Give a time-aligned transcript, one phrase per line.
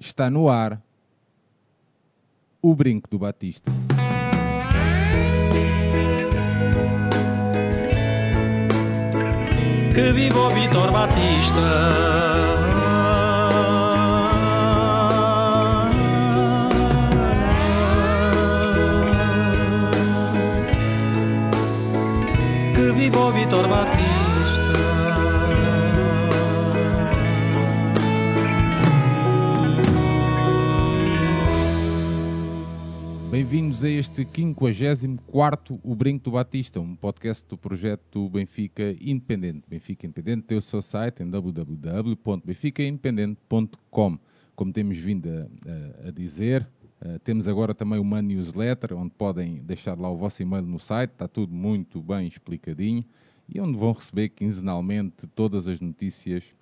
[0.00, 0.80] Está no ar
[2.62, 3.70] o Brinco do Batista.
[9.94, 11.60] Que viva o Vitor Batista!
[22.72, 24.09] Que viva o Vitor Batista!
[33.50, 39.62] Bem-vindos a este 54 O Brinco do Batista, um podcast do projeto Benfica Independente.
[39.68, 44.18] Benfica Independente tem o seu site em www.benficaindependente.com.
[44.54, 45.48] Como temos vindo a,
[46.06, 46.64] a- a dizer,
[47.00, 51.10] eh, temos agora também uma newsletter onde podem deixar lá o vosso e-mail no site,
[51.10, 53.04] está tudo muito bem explicadinho
[53.52, 56.54] e onde vão receber quinzenalmente todas as notícias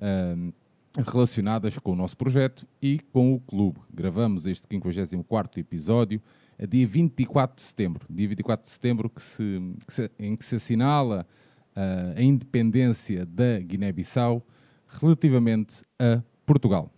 [0.00, 0.50] ahm,
[0.96, 3.80] relacionadas com o nosso projeto e com o clube.
[3.92, 6.20] Gravamos este 54º episódio
[6.58, 8.06] a dia 24 de setembro.
[8.10, 11.26] Dia 24 de setembro que se- que se- em que se assinala
[11.74, 14.46] ah, a independência da Guiné-Bissau
[14.86, 16.92] relativamente a Portugal.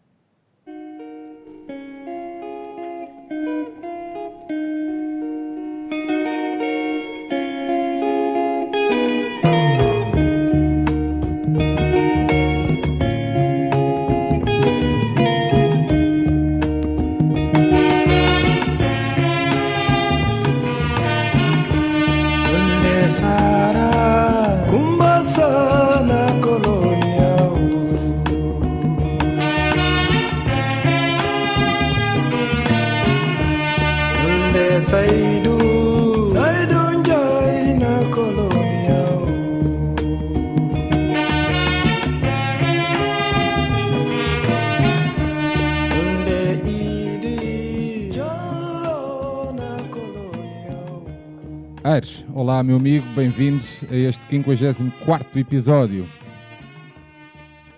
[53.15, 56.05] Bem-vindos a este 54º episódio.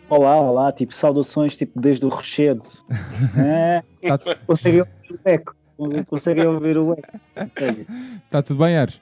[0.09, 2.63] Olá, olá, tipo, saudações tipo desde o Rochedo.
[3.37, 5.57] É, Está conseguem ouvir o eco.
[6.07, 7.21] Conseguem ouvir o eco.
[8.31, 8.99] tá tudo bem, Aires?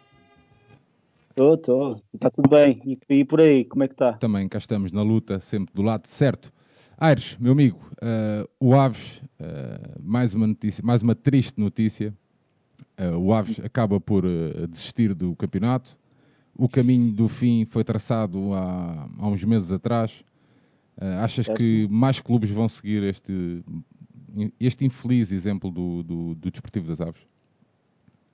[1.31, 2.03] Estou, estou.
[2.13, 2.81] Está tudo bem.
[2.85, 4.15] E, e por aí, como é que está?
[4.15, 6.53] Também cá estamos na luta, sempre do lado certo.
[6.99, 12.13] Aires, meu amigo, eh, o Aves, eh, mais uma notícia, mais uma triste notícia.
[12.97, 14.25] Eh, o Aves acaba por
[14.69, 15.97] desistir do campeonato.
[16.57, 20.25] O caminho do fim foi traçado há, há uns meses atrás.
[21.01, 21.59] Eh, achas Certo.
[21.59, 23.65] que mais clubes vão seguir este,
[24.61, 27.23] este infeliz exemplo do, do, do Desportivo das Aves?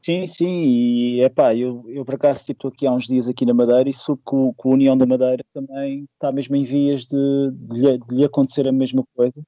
[0.03, 0.64] Sim, sim.
[0.64, 3.88] E epá, eu, eu por acaso tipo, estou aqui há uns dias aqui na Madeira
[3.88, 7.50] e soube que o, que o União da Madeira também está mesmo em vias de,
[7.53, 9.42] de, lhe, de lhe acontecer a mesma coisa.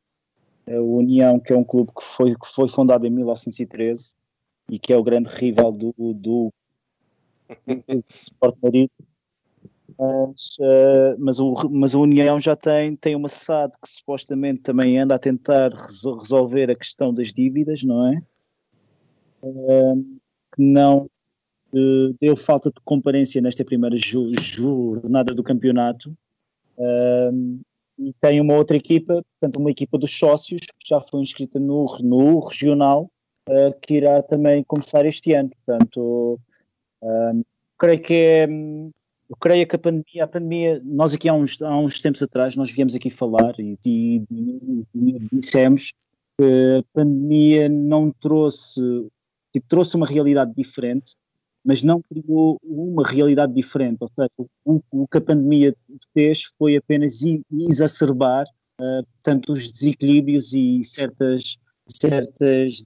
[0.66, 4.14] É o União, que é um clube que foi, que foi fundado em 1913
[4.70, 6.52] e que é o grande rival do, do
[8.10, 8.56] Sport.
[9.98, 14.98] Mas, eh, mas, o, mas a União já tem, tem uma SAD que supostamente também
[14.98, 18.22] anda a tentar resol- resolver a questão das dívidas, não é?
[19.44, 19.94] Eh,
[20.54, 21.08] que não
[21.74, 26.16] eh, deu falta de comparência nesta primeira jornada do campeonato.
[26.78, 27.30] Eh,
[27.98, 31.86] e tem uma outra equipa, portanto, uma equipa dos sócios, que já foi inscrita no,
[32.00, 33.10] no regional,
[33.48, 35.50] eh, que irá também começar este ano.
[35.50, 36.40] Portanto,
[37.02, 37.32] eh,
[37.78, 38.44] creio que é.
[39.30, 42.54] Eu creio que a pandemia, a pandemia, nós aqui há uns, há uns tempos atrás,
[42.54, 44.22] nós viemos aqui falar e, e-
[44.94, 45.92] e dissemos
[46.38, 46.44] que
[46.78, 48.80] a pandemia não trouxe,
[49.52, 51.14] tipo, trouxe uma realidade diferente,
[51.64, 53.98] mas não criou uma realidade diferente.
[54.00, 54.30] Ou seja,
[54.66, 55.74] o, o que a pandemia
[56.12, 57.20] fez foi apenas
[57.70, 58.44] exacerbar,
[58.80, 62.84] eh, portanto, os desequilíbrios e certas, certas,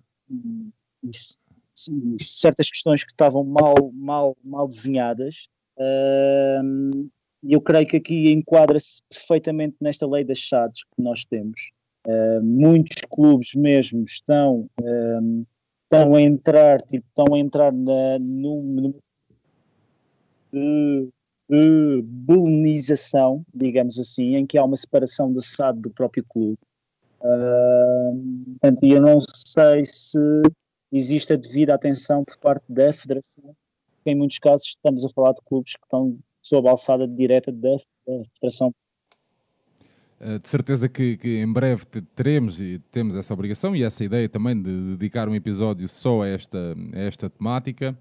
[2.20, 5.48] certas questões que estavam mal, mal, mal desenhadas.
[7.42, 11.70] Eu creio que aqui enquadra-se perfeitamente nesta lei das SADs que nós temos.
[12.42, 14.68] Muitos clubes mesmo estão,
[15.84, 18.94] estão a entrar, tipo, estão a entrar na, num, num-
[20.52, 21.08] de,
[21.48, 22.04] de
[23.54, 26.58] digamos assim, em que há uma separação da SAD do próprio clube.
[27.22, 30.18] Ahm, portanto, eu não sei se
[30.96, 33.54] existe a devida atenção por parte da Federação,
[34.04, 37.76] em muitos casos estamos a falar de clubes que estão sob a alçada direta da,
[38.34, 38.72] Federação.
[40.20, 44.02] Uh, de certeza que, que em breve te- teremos e temos essa obrigação e essa
[44.02, 47.98] ideia também de dedicar um episódio só a esta, a esta temática.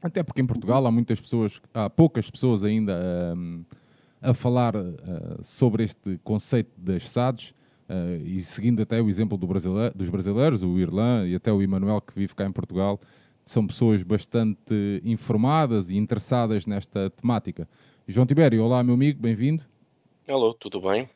[0.00, 3.64] Até porque em Portugal há muitas pessoas, há poucas pessoas ainda um,
[4.20, 7.54] a falar uh, sobre este conceito das SADs.
[7.88, 11.62] Eh, e seguindo até o exemplo do brasile- dos brasileiros, o Irlã e até o
[11.62, 13.00] Emanuel que vive cá em Portugal,
[13.44, 17.68] são pessoas bastante informadas e interessadas nesta temática.
[18.08, 19.64] João Tibério, olá meu amigo, bem-vindo.
[20.28, 21.08] Alô, tudo bem?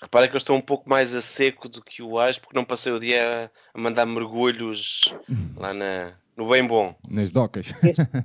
[0.00, 2.64] Repara que eu estou um pouco mais a seco do que o Ais, porque não
[2.64, 5.00] passei o dia a mandar mergulhos
[5.56, 6.94] lá na, no bem bom.
[7.10, 7.72] Nas docas.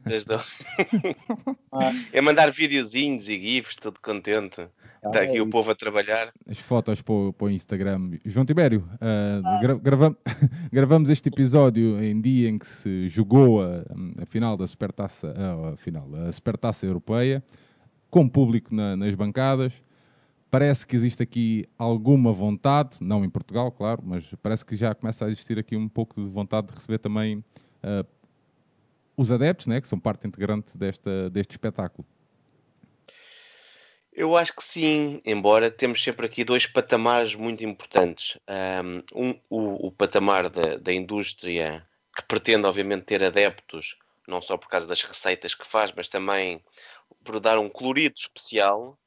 [0.05, 0.33] Desde...
[1.75, 1.91] Ah.
[2.13, 4.61] é mandar videozinhos e gifs, tudo contente.
[5.03, 6.31] Está aqui o povo a trabalhar.
[6.47, 8.11] as fotos para o, para o Instagram.
[8.23, 10.15] João Tibério, ah, gra- gravam-
[10.71, 13.83] gravamos este episódio em dia em que se jogou a,
[14.21, 17.43] a final da Supertaça, ah, a final, a Supertaça Europeia,
[18.11, 19.81] com público na- nas bancadas.
[20.51, 25.25] Parece que existe aqui alguma vontade, não em Portugal, claro, mas parece que já começa
[25.25, 27.43] a existir aqui um pouco de vontade de receber também
[27.83, 28.05] ah,
[29.15, 32.07] os adeptos, né, que são parte integrante desta, deste espetáculo.
[34.15, 38.37] Eu acho que sim, embora temos sempre aqui dois patamares muito importantes.
[38.47, 41.83] Um, o, o patamar da, da indústria,
[42.15, 43.97] que pretende, obviamente, ter adeptos,
[44.27, 46.63] não só por causa das receitas que faz, mas também
[47.23, 48.99] por dar um colorido especial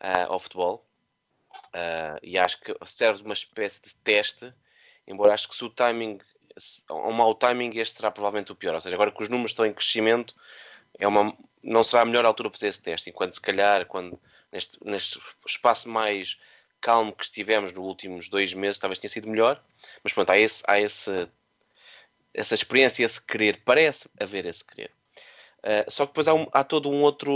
[0.00, 0.86] ah, ao futebol.
[1.74, 4.50] Ah, e acho que serve uma espécie de teste,
[5.06, 6.18] embora acho que se o timing,
[6.90, 8.74] um mau timing, este será provavelmente o pior.
[8.74, 10.34] Ou seja, agora que os números estão em crescimento,
[10.98, 14.20] é uma, não será a melhor altura para fazer esse teste, enquanto se calhar, quando
[14.52, 16.38] neste, neste espaço mais
[16.80, 19.60] calmo que estivemos nos últimos dois meses, talvez tenha sido melhor,
[20.02, 21.28] mas pronto, há, esse, há esse,
[22.32, 24.90] essa experiência, esse querer, parece haver esse querer.
[25.60, 27.32] Uh, só que depois há, um- há todo um outro,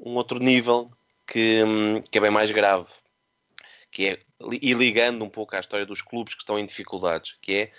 [0.00, 0.90] um outro nível
[1.26, 2.88] que, hum, que é bem mais grave,
[3.90, 4.20] que é
[4.60, 7.72] e ligando um pouco à história dos clubes que estão em dificuldades, que é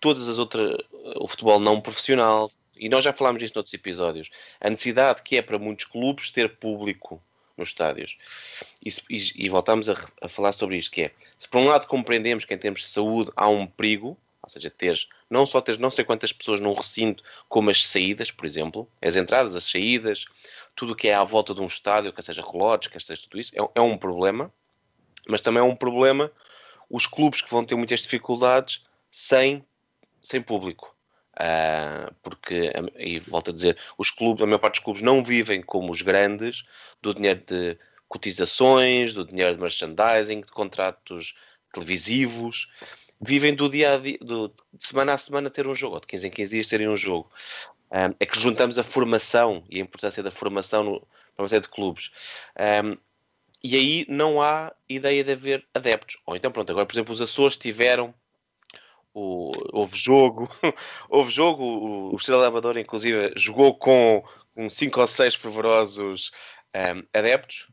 [0.00, 0.76] todas as outras,
[1.16, 4.30] o futebol não profissional, e nós já falámos disto noutros episódios,
[4.60, 7.22] a necessidade que é para muitos clubes ter público
[7.56, 8.16] nos estádios.
[8.82, 11.86] E, e, e voltamos a, a falar sobre isto, que é, se por um lado
[11.86, 15.78] compreendemos que em termos de saúde há um perigo, ou seja, teres, não só teres
[15.78, 20.24] não sei quantas pessoas num recinto, como as saídas, por exemplo, as entradas, as saídas,
[20.74, 23.38] tudo o que é à volta de um estádio, quer seja relógios, quer seja tudo
[23.38, 24.50] isso, é, é um problema,
[25.28, 26.32] mas também é um problema
[26.90, 29.64] os clubes que vão ter muitas dificuldades sem,
[30.22, 30.94] sem público.
[31.36, 35.62] Ah, porque, e volto a dizer, os clubes, a maior parte dos clubes não vivem
[35.62, 36.64] como os grandes
[37.00, 37.78] do dinheiro de
[38.08, 41.34] cotizações, do dinheiro de merchandising, de contratos
[41.72, 42.68] televisivos,
[43.20, 46.06] vivem do dia a dia, do, de semana a semana ter um jogo, ou de
[46.08, 47.30] 15 em 15 dias terem um jogo.
[47.90, 51.00] Ah, é que juntamos a formação e a importância da formação no,
[51.34, 52.10] para uma série de clubes.
[52.56, 52.96] Ah,
[53.62, 56.18] e aí não há ideia de haver adeptos.
[56.26, 58.14] Ou então, pronto, agora, por exemplo, os Açores tiveram
[59.14, 60.48] o, houve jogo,
[61.08, 64.22] houve jogo, o, o Estrela da Amadora, inclusive, jogou com,
[64.54, 66.30] com cinco ou seis fervorosos
[66.74, 67.68] um, adeptos,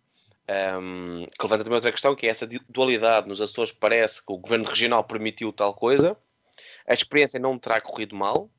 [0.50, 3.28] um, que levanta também outra questão, que é essa dualidade.
[3.28, 6.18] Nos Açores parece que o governo regional permitiu tal coisa,
[6.88, 8.50] a experiência não terá corrido mal,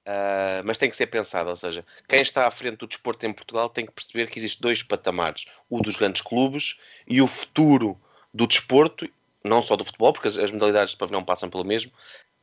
[0.00, 3.32] Uh, mas tem que ser pensado, ou seja, quem está à frente do desporto em
[3.34, 8.00] Portugal tem que perceber que existem dois patamares, o dos grandes clubes e o futuro
[8.32, 9.06] do desporto,
[9.44, 11.92] não só do futebol, porque as, as modalidades de pavilhão passam pelo mesmo,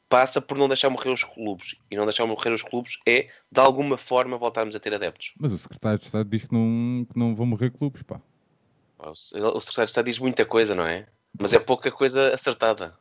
[0.09, 1.75] passa por não deixar morrer os clubes.
[1.91, 5.33] E não deixar morrer os clubes é, de alguma forma, voltarmos a ter adeptos.
[5.39, 8.21] Mas o secretário de Estado diz que não, que não vão morrer clubes, pá.
[8.99, 11.07] O, o secretário de Estado diz muita coisa, não é?
[11.39, 12.97] Mas é pouca coisa acertada.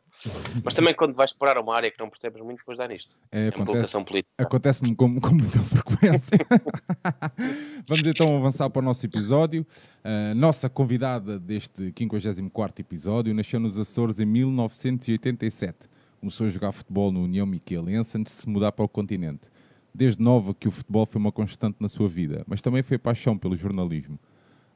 [0.63, 3.15] Mas também quando vais explorar uma área que não percebes muito, depois dá nisto.
[3.31, 4.33] É, É colocação política.
[4.37, 6.37] Acontece-me com, com muita frequência.
[7.87, 9.65] Vamos então avançar para o nosso episódio.
[10.03, 15.87] A nossa convidada deste 54 episódio nasceu nos Açores em 1987.
[16.19, 19.49] Começou a jogar futebol no União Miquelense antes de se mudar para o continente.
[19.93, 23.37] Desde nova que o futebol foi uma constante na sua vida, mas também foi paixão
[23.37, 24.19] pelo jornalismo.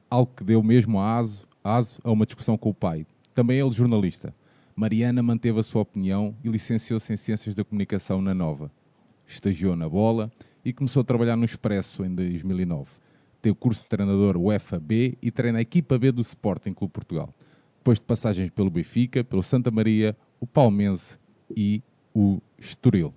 [0.10, 3.06] Algo que deu mesmo aso, aso a uma discussão com o pai.
[3.34, 4.34] Também ele jornalista.
[4.76, 8.72] Mariana manteve a sua opinião e licenciou-se em Ciências da Comunicação na Nova.
[9.28, 10.32] Estagiou na Bola
[10.64, 12.90] e começou a trabalhar no Expresso em 2009.
[13.42, 16.94] Tem o curso de treinador UEFA B e treina a equipa B do Sporting Clube
[16.94, 17.34] Portugal.
[17.78, 21.18] Depois de passagens pelo Benfica, pelo Santa Maria, o Palmense
[21.56, 21.82] e
[22.14, 23.14] o Estoril.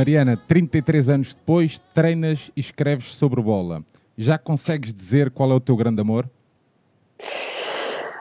[0.00, 3.82] Mariana, 33 anos depois, treinas e escreves sobre bola.
[4.18, 6.28] Já consegues dizer qual é o teu grande amor?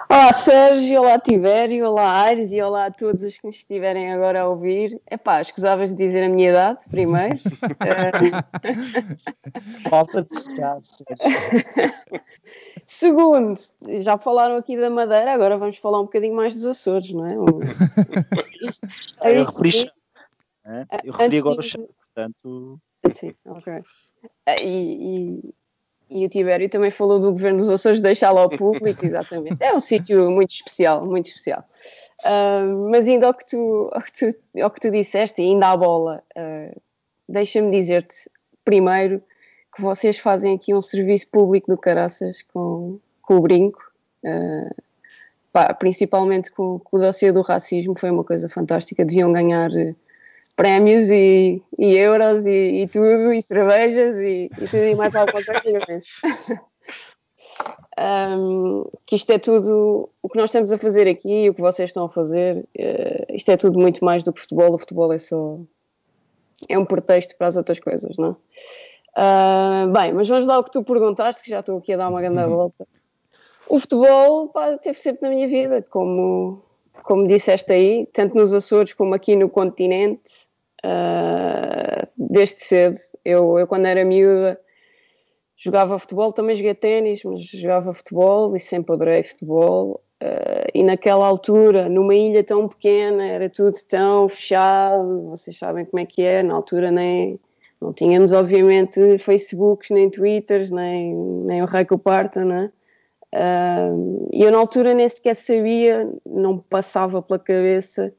[0.10, 4.44] Olá Sérgio, olá Tibério, olá Aires e olá a todos os que me estiverem agora
[4.44, 5.02] a ouvir.
[5.12, 7.38] Epá, escusavas de dizer a minha idade primeiro.
[9.90, 11.94] Falta de chá, Sérgio.
[12.86, 13.60] Segundo,
[14.02, 17.36] já falaram aqui da Madeira, agora vamos falar um bocadinho mais dos Açores, não é?
[18.66, 18.88] Isto-
[19.22, 19.88] é Eu isso.
[20.66, 20.86] Né?
[21.04, 21.62] Eu Antes referi agora
[21.98, 22.80] portanto.
[23.12, 23.74] Sim, ok.
[24.48, 25.54] Ah, E, e-
[26.08, 29.58] e o Tibério também falou do governo dos Açores deixá-lo ao público, exatamente.
[29.64, 31.64] É um sítio muito especial, muito especial.
[32.24, 35.70] Ah, mas ainda ao que, tu, ao, que tu, ao que tu disseste, e ainda
[35.72, 36.72] à bola, ah,
[37.30, 38.16] deixa-me dizer-te
[38.64, 39.22] primeiro
[39.76, 43.82] que vocês fazem aqui um serviço público do caraças com, com o brinco.
[45.52, 49.06] Pá, principalmente com, com o dossiê do racismo, foi uma coisa fantástica.
[49.06, 49.70] Deviam ganhar
[50.56, 55.44] prémios e, e euros e, e tudo, e cervejas e, e tudo e mais alguma
[55.44, 56.02] coisa.
[57.98, 61.90] Um, que isto é tudo o que nós estamos a fazer aqui, o que vocês
[61.90, 64.74] estão a fazer, eh, isto é tudo muito mais do que futebol.
[64.74, 65.60] O futebol é só
[66.70, 68.36] é um pretexto para as outras coisas, não é?
[69.16, 72.10] Ah, bem, mas vamos lá ao que tu perguntaste, que já estou aqui a dar
[72.10, 72.86] uma grande volta.
[73.68, 76.62] O futebol pá, teve sempre na minha vida, como,
[77.04, 80.24] como disseste aí, tanto nos Açores como aqui no continente,
[80.84, 82.98] ah, desde cedo.
[83.24, 84.60] Eu, eu, quando era miúda,
[85.58, 90.02] jogava futebol, também joguei ténis, mas jogava futebol e sempre adorei futebol.
[90.22, 96.00] Ah, e naquela altura, numa ilha tão pequena, era tudo tão fechado, vocês sabem como
[96.00, 97.40] é que é, na altura nem.
[97.82, 102.72] Não tínhamos, obviamente, Facebooks, nem Twitters, nem, nem o Rei que o parta, não é?
[104.32, 108.14] E eu na altura nem sequer sabia, não me passava pela cabeça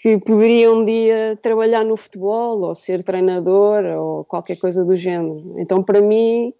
[0.00, 5.54] que poderia um dia trabalhar no futebol ou ser treinador ou qualquer coisa do género.
[5.58, 6.52] Então, para mim,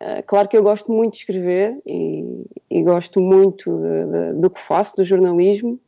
[0.00, 2.24] ah, claro que eu gosto muito de escrever e,
[2.70, 5.78] e gosto muito de- de- do que faço, do jornalismo,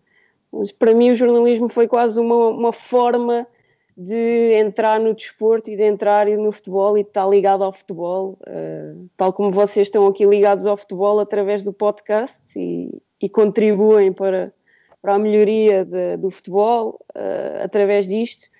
[0.53, 3.47] mas para mim o jornalismo foi quase uma, uma forma
[3.97, 8.37] de entrar no desporto e de entrar no futebol e de estar ligado ao futebol,
[8.47, 12.91] eh, tal como vocês estão aqui ligados ao futebol através do podcast e,
[13.23, 14.53] e contribuem para,
[15.01, 18.51] para a melhoria de- do futebol eh, através disto.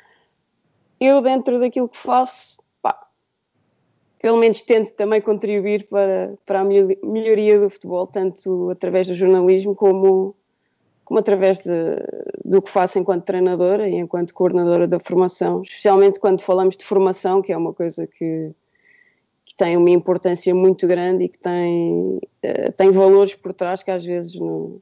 [1.01, 2.97] Eu, dentro daquilo que faço, pá,
[4.21, 9.15] pelo menos tento também contribuir para, para a melhor- melhoria do futebol, tanto através do
[9.15, 10.37] jornalismo como,
[11.05, 11.71] como através de,
[12.45, 17.43] do que faço enquanto treinadora e enquanto coordenadora da formação, especialmente quando falamos de formação,
[17.43, 18.51] que é uma coisa que,
[19.45, 23.91] que tem uma importância muito grande e que tem, eh, tem valores por trás que
[23.91, 24.81] às vezes no,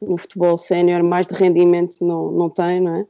[0.00, 3.06] no futebol sénior mais de rendimento não, não tem, não é?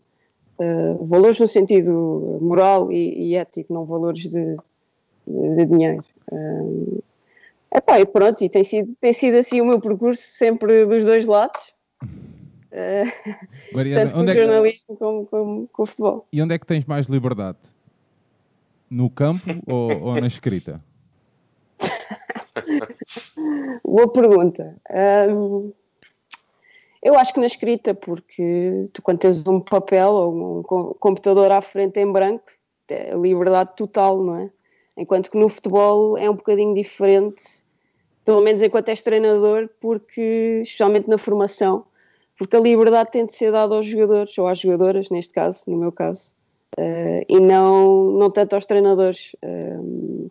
[0.61, 4.57] Eh, valores no sentido moral e, e ético, não valores de,
[5.27, 6.05] de, de dinheiro.
[6.31, 11.05] Eh, epá, e pronto, e tem sido, tem sido assim o meu percurso sempre dos
[11.05, 11.73] dois lados.
[13.73, 16.27] Mariana, tanto com o onde é que- jornalismo como, como com o futebol.
[16.33, 17.59] e onde é que tens mais liberdade?
[18.91, 20.81] No campo ou, ou na escrita?
[23.85, 24.77] Boa pergunta.
[25.31, 25.73] Hum,
[27.03, 31.51] eu acho que na escrita, porque tu quando tens um papel ou um co- computador
[31.51, 32.45] à frente em branco,
[32.89, 34.51] é liberdade total, não é?
[34.97, 37.43] Enquanto que no futebol é um bocadinho diferente,
[38.25, 41.85] pelo menos enquanto és treinador, porque, especialmente na formação,
[42.39, 45.77] porque a liberdade tem de ser dada aos jogadores, ou às jogadoras, neste caso, no
[45.77, 46.35] meu caso,
[46.77, 49.37] eh, e não, não tanto aos treinadores.
[49.43, 50.29] Hum,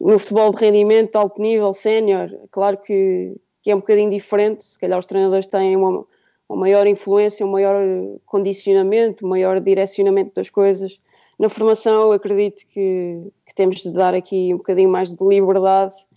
[0.00, 4.64] no futebol de rendimento, alto nível, sénior, claro que, que é um bocadinho diferente.
[4.64, 6.06] Se calhar os treinadores têm uma,
[6.48, 7.84] uma maior influência, um maior
[8.24, 10.98] condicionamento, um maior direcionamento das coisas.
[11.38, 15.94] Na formação, eu acredito que, que temos de dar aqui um bocadinho mais de liberdade
[15.94, 16.09] eh,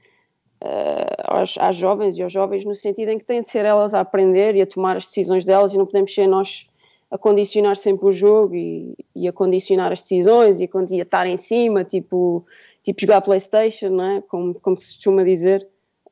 [1.23, 3.99] aos, às jovens e aos jovens, no sentido em que têm de ser elas a
[3.99, 6.67] aprender e a tomar as decisões delas, e não podemos ser nós
[7.13, 11.03] a condicionar sempre o jogo e, e a condicionar as decisões e a, e a
[11.03, 12.43] estar em cima, tipo,
[12.81, 14.21] tipo jogar Playstation, não é?
[14.21, 15.67] como, como se costuma dizer.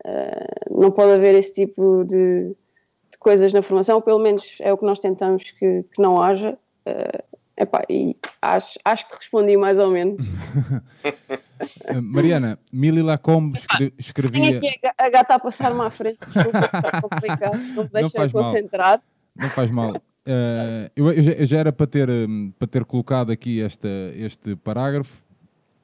[0.06, 4.78] Eh, não pode haver esse tipo de, de coisas na formação, pelo menos é o
[4.78, 6.56] que nós tentamos que, que não haja.
[6.86, 7.24] Eh,
[7.58, 10.24] epá, e acho, acho que respondi mais ou menos.
[11.86, 14.58] Eh, Mariana, Mili Lacombe escre- escrevia.
[14.58, 18.30] aqui a, ga- a gata a passar-me à frente, desculpa, está complicado, não me deixa
[18.30, 19.02] concentrar.
[19.36, 20.02] Não faz mal.
[20.26, 23.88] Eh, eu, eu já, eu já era para ter, hum, para ter colocado aqui esta,
[24.16, 25.24] este parágrafo,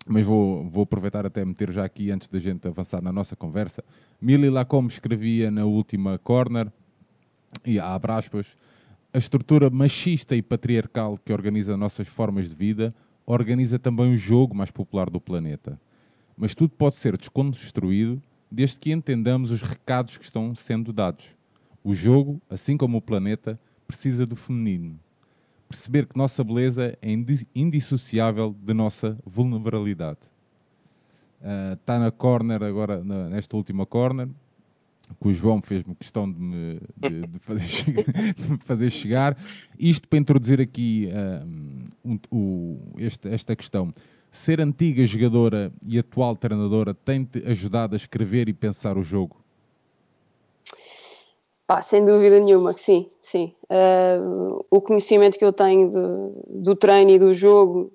[0.05, 3.84] mas vou, vou aproveitar até meter já aqui antes da gente avançar na nossa conversa.
[4.22, 6.72] Mili Lacombe escrevia na última corner,
[7.65, 8.55] e abre aspas,
[9.13, 12.93] a estrutura machista e patriarcal que organiza nossas formas de vida
[13.27, 15.79] organiza também o jogo mais popular do planeta.
[16.36, 21.36] Mas tudo pode ser desconstruído desde que entendamos os recados que estão sendo dados.
[21.84, 24.98] O jogo, assim como o planeta, precisa do feminino.
[25.67, 30.19] Perceber que nossa beleza é indi- indissociável de nossa vulnerabilidade.
[31.74, 34.29] Está na corner agora, na- nesta última corner,
[35.16, 39.38] que o João fez-me questão de me de, de fazer, chegar, de fazer chegar.
[39.80, 41.46] Isto para introduzir aqui ah,
[42.06, 43.94] um, o- este- esta questão.
[44.30, 49.38] Ser antiga jogadora e atual treinadora tem-te ajudado a escrever e pensar o jogo?
[51.66, 53.54] Pá, sem dúvida nenhuma que sim, sim.
[53.70, 57.92] Uh, o conhecimento que eu tenho de- do treino e do jogo,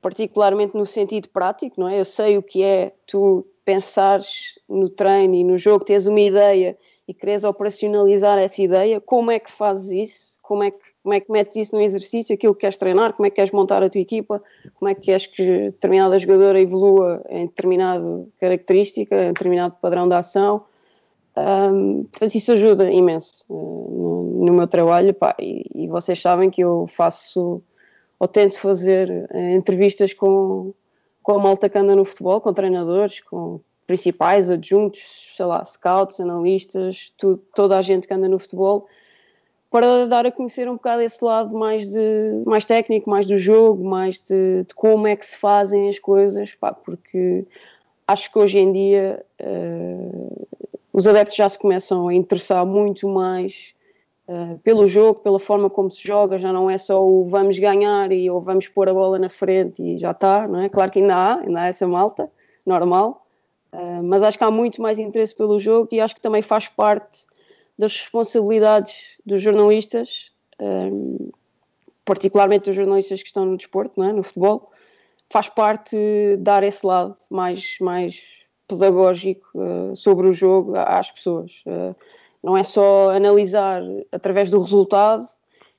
[0.00, 2.00] particularmente no sentido prático, não é?
[2.00, 6.76] Eu sei o que é tu pensares no treino e no jogo, teres uma ideia
[7.06, 10.38] e queres operacionalizar essa ideia, como é que fazes isso?
[10.42, 13.26] Como é que, como é que metes isso no exercício, aquilo que queres treinar, como
[13.26, 14.42] é que queres montar a tua equipa,
[14.74, 20.14] como é que queres que determinada jogadora evolua em determinada característica, em determinado padrão de
[20.14, 20.64] ação.
[21.36, 25.14] Um, portanto, isso ajuda imenso uh, no, no meu trabalho.
[25.14, 27.62] pá, e, e vocês sabem que eu faço
[28.18, 30.74] ou tento fazer uh, entrevistas com,
[31.22, 36.20] com a malta que anda no futebol, com treinadores, com principais, adjuntos, sei lá, scouts,
[36.20, 37.12] analistas,
[37.54, 38.86] toda a gente que anda no futebol,
[39.70, 43.84] para dar a conhecer um bocado esse lado mais, de, mais técnico, mais do jogo,
[43.84, 47.44] mais de, de como é que se fazem as coisas, pá, porque
[48.06, 49.24] acho que hoje em dia.
[49.40, 50.46] Uh,
[50.92, 53.74] os adeptos já se começam a interessar muito mais
[54.28, 58.10] uh, pelo jogo, pela forma como se joga, já não é só o vamos ganhar
[58.12, 60.68] e ou vamos pôr a bola na frente e já está, não é?
[60.68, 62.30] Claro que ainda há, ainda há essa malta,
[62.64, 63.26] normal,
[63.72, 66.68] uh, mas acho que há muito mais interesse pelo jogo e acho que também faz
[66.68, 67.26] parte
[67.78, 71.30] das responsabilidades dos jornalistas, um,
[72.04, 74.12] particularmente dos jornalistas que estão no desporto, não é?
[74.12, 74.70] no futebol,
[75.30, 75.96] faz parte
[76.38, 81.62] dar esse lado mais, mais pedagógico uh, sobre o jogo às pessoas.
[81.66, 81.96] Uh,
[82.42, 85.24] não é só analisar através do resultado,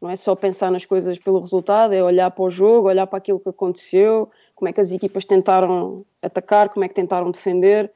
[0.01, 3.17] não é só pensar nas coisas pelo resultado, é olhar para o jogo, olhar para
[3.17, 7.91] aquilo que aconteceu, como é que as equipas tentaram atacar, como é que tentaram defender.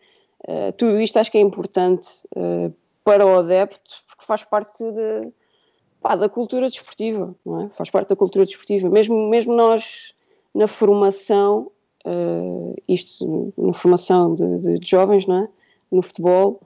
[0.47, 2.07] Uh, tudo isto acho que é importante
[3.03, 5.31] para o adepto, porque faz parte de,
[6.01, 7.69] pá, da cultura desportiva, não é?
[7.69, 8.89] Faz parte da cultura desportiva.
[8.89, 10.13] Mesmo, mesmo nós,
[10.53, 11.71] na formação,
[12.05, 15.49] Uh, isto na formação de, de, jovens, não é?
[15.91, 16.61] no futebol,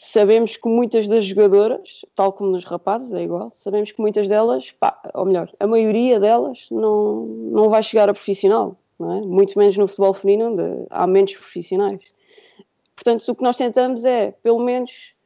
[0.00, 4.70] sabemos que muitas das jogadoras, tal como nos rapazes, é igual, sabemos que muitas delas,
[4.70, 9.20] pá, ou melhor, a maioria delas não, não vai chegar a profissional, não é?
[9.22, 12.14] muito menos no futebol feminino, onde há menos profissionais.
[12.94, 15.16] Portanto, o que nós tentamos é, pelo menos,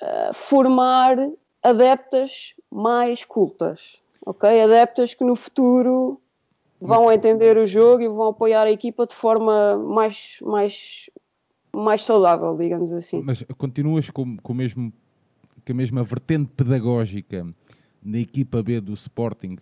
[0.00, 1.18] uh, formar
[1.62, 4.62] adeptas mais cultas, ok?
[4.62, 6.18] Adeptas que no futuro
[6.80, 11.10] vão entender o jogo e vão apoiar a equipa de forma mais, mais,
[11.76, 13.22] mais saudável, digamos assim.
[13.22, 14.92] Mas continuas com, com, mesmo,
[15.64, 17.46] com a mesma vertente pedagógica
[18.02, 19.56] na equipa B do Sporting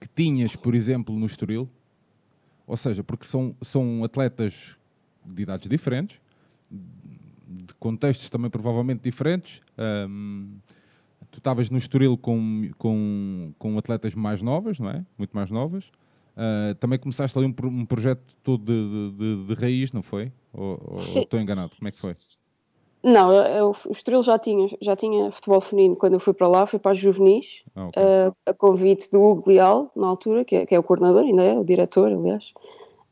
[0.00, 1.68] que tinhas, por exemplo, no Estoril?
[2.66, 4.76] Ou seja, porque são, são atletas
[5.24, 6.20] de idades diferentes,
[6.70, 9.62] de contextos também provavelmente diferentes.
[9.78, 10.58] Um,
[11.30, 15.04] tu estavas no Estoril com, com, com atletas mais novas, não é?
[15.16, 15.90] Muito mais novas.
[16.38, 20.30] Uh, também começaste ali um, um projeto todo de, de, de, raiz, não foi?
[20.52, 21.72] Ou, ou estou enganado?
[21.76, 22.14] Como é que foi?
[23.02, 26.64] Não, eu, o Estoril já tinha, já tinha futebol feminino quando eu fui para lá,
[26.64, 28.02] fui para as juvenis, ah, okay.
[28.02, 31.42] uh, a convite do Hugo Leal, na altura, que é, que é o coordenador, ainda
[31.42, 32.52] é, o diretor, aliás.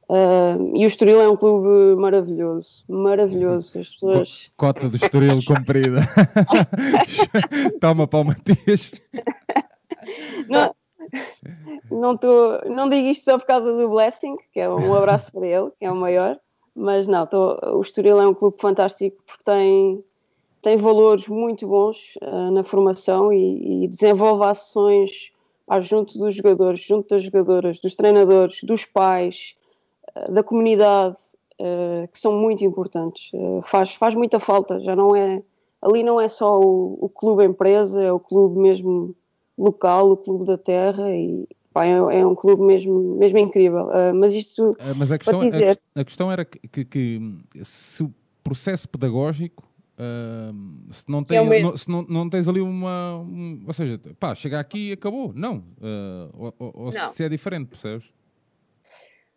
[0.08, 3.76] Uh, e o Estoril é um clube maravilhoso, maravilhoso.
[3.76, 4.52] As pessoas...
[4.56, 6.00] Cota do Estoril comprida.
[7.80, 8.92] Toma para o Matias.
[10.48, 10.72] Não,
[11.90, 15.46] não, tô, não digo isto só por causa do Blessing, que é um abraço para
[15.46, 16.38] ele, que é o maior,
[16.74, 20.04] mas não, tô, o Estoril é um clube fantástico porque tem,
[20.60, 25.32] tem valores muito bons uh, na formação e, e desenvolve ações
[25.80, 29.56] junto dos jogadores, junto das jogadoras, dos treinadores, dos pais,
[30.14, 31.16] uh, da comunidade,
[31.60, 33.30] uh, que são muito importantes.
[33.62, 35.42] faz, faz muita falta, já não é.
[35.80, 39.14] Ali não é só o, o clube empresa, é o clube mesmo
[39.58, 43.88] local, o clube da terra e pá, é, é, um clube mesmo, mesmo incrível.
[43.88, 44.72] Uh, mas isto.
[44.72, 45.78] Uh, mas a questão, dizer...
[45.94, 47.20] a, a, questão era que, que, que,
[47.62, 49.62] se o processo pedagógico.
[49.98, 53.18] Uh, se não, tem, é não, se não, não tens ali uma.
[53.20, 55.32] Um, ou seja, pá, chega aqui e acabou.
[55.34, 55.64] Não.
[56.34, 57.08] ou, ou não.
[57.12, 58.06] se é diferente, percebes?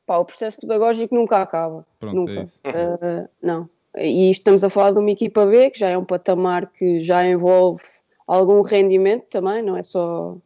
[0.05, 1.85] Pá, o processo pedagógico nunca acaba.
[1.99, 2.45] Pronto, nunca.
[2.63, 3.69] É não.
[3.97, 7.25] E estamos a falar de uma equipa B que já é um patamar que já
[7.25, 7.81] envolve
[8.29, 10.37] algum rendimento também, não é só,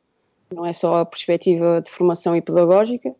[0.52, 3.14] não é só a perspectiva de formação e pedagógica,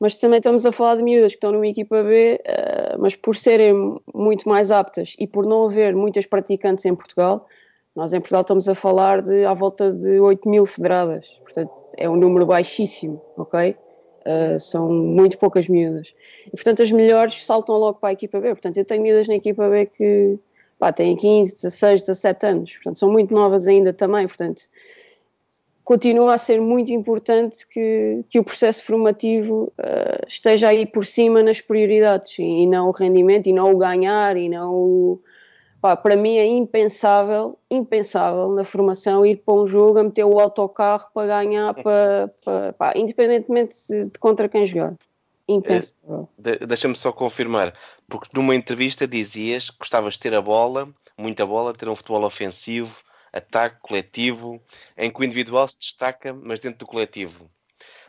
[0.00, 3.36] mas também estamos a falar de miúdas que estão numa equipa B, eh, mas por
[3.36, 7.46] serem muito mais aptas e por não haver muitas praticantes em Portugal,
[7.94, 12.08] nós em Portugal estamos a falar de à volta de 8 mil federadas, portanto é
[12.08, 13.76] um número baixíssimo, ok?
[14.20, 16.14] Uh, são muito poucas miúdas.
[16.46, 18.50] E portanto as melhores saltam logo para a equipa B.
[18.50, 20.38] Portanto, eu tenho miúdas na equipa B que
[20.78, 24.62] pá, têm 15, 16, 17 anos, portanto são muito novas ainda também, portanto
[25.88, 31.42] continua a ser muito importante que, que o processo formativo uh, esteja aí por cima
[31.42, 35.22] nas prioridades e, e, não o rendimento e não o ganhar e não o,
[35.80, 40.38] pá, para mim é impensável, impensável na formação ir para um jogo a meter o
[40.38, 44.94] autocarro para ganhar, para, para pá, independentemente de, de, contra quem jogar.
[45.48, 46.28] Impensável.
[46.44, 47.72] É, Deixa-me só confirmar,
[48.08, 52.24] porque numa entrevista dizias que gostavas de ter a bola, muita bola, ter um futebol
[52.24, 52.96] ofensivo,
[53.32, 54.60] ataque coletivo,
[54.96, 57.50] em que o individual se destaca, mas dentro do coletivo.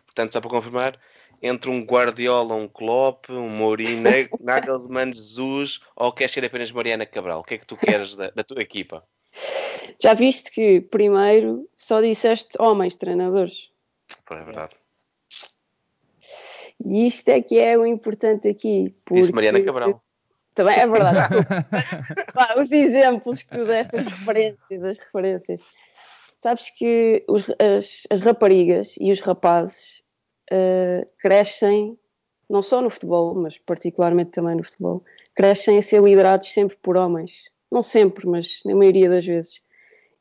[0.05, 0.99] Portanto, só para confirmar,
[1.41, 4.03] entre um Guardiola, um Klopp, um Mourinho,
[4.39, 7.41] Nagelsmann, Jesus, ou queres ser apenas Mariana Cabral?
[7.41, 9.03] O que é que tu queres da, da tua equipa?
[10.01, 13.71] Já viste que primeiro só disseste homens treinadores.
[14.31, 14.78] é verdade.
[16.85, 18.95] E isto é que é o importante aqui.
[19.03, 19.21] Porque...
[19.21, 20.01] Disse Mariana Cabral.
[20.55, 21.35] Também é verdade.
[22.59, 25.61] os exemplos que destas referências, as referências.
[26.41, 30.01] Sabes que os, as, as, raparigas e os rapazes
[30.51, 31.97] uh, crescem,
[32.49, 35.03] não só no futebol, mas particularmente também no futebol,
[35.35, 37.43] crescem a ser liderados sempre por homens.
[37.71, 39.61] Não sempre, mas na maioria das vezes.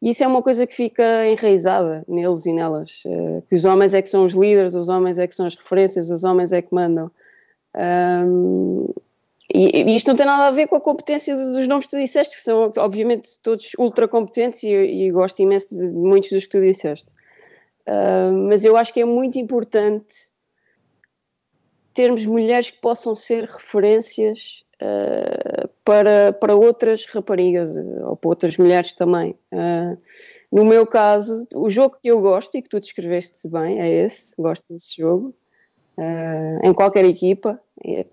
[0.00, 3.94] E isso é uma coisa que fica enraizada neles e nelas, uh, que os homens
[3.94, 6.62] é que são os líderes, os homens é que são as referências, os homens é
[6.62, 7.10] que mandam.
[7.74, 8.88] Um,
[9.52, 12.36] e, isto não tem nada a ver com a competência dos nomes que tu disseste,
[12.36, 16.60] que são obviamente todos ultra competentes e, e gosto imenso de muitos dos que tu
[16.60, 17.10] disseste.
[17.86, 20.28] Uh, mas eu acho que é muito importante
[21.94, 28.94] termos mulheres que possam ser referências uh, para, para outras raparigas ou para outras mulheres
[28.94, 29.34] também.
[29.52, 29.98] Uh,
[30.50, 34.34] no meu caso, o jogo que eu gosto e que tu descreveste bem é esse,
[34.38, 35.34] gosto desse jogo.
[35.98, 37.60] Uh, em qualquer equipa,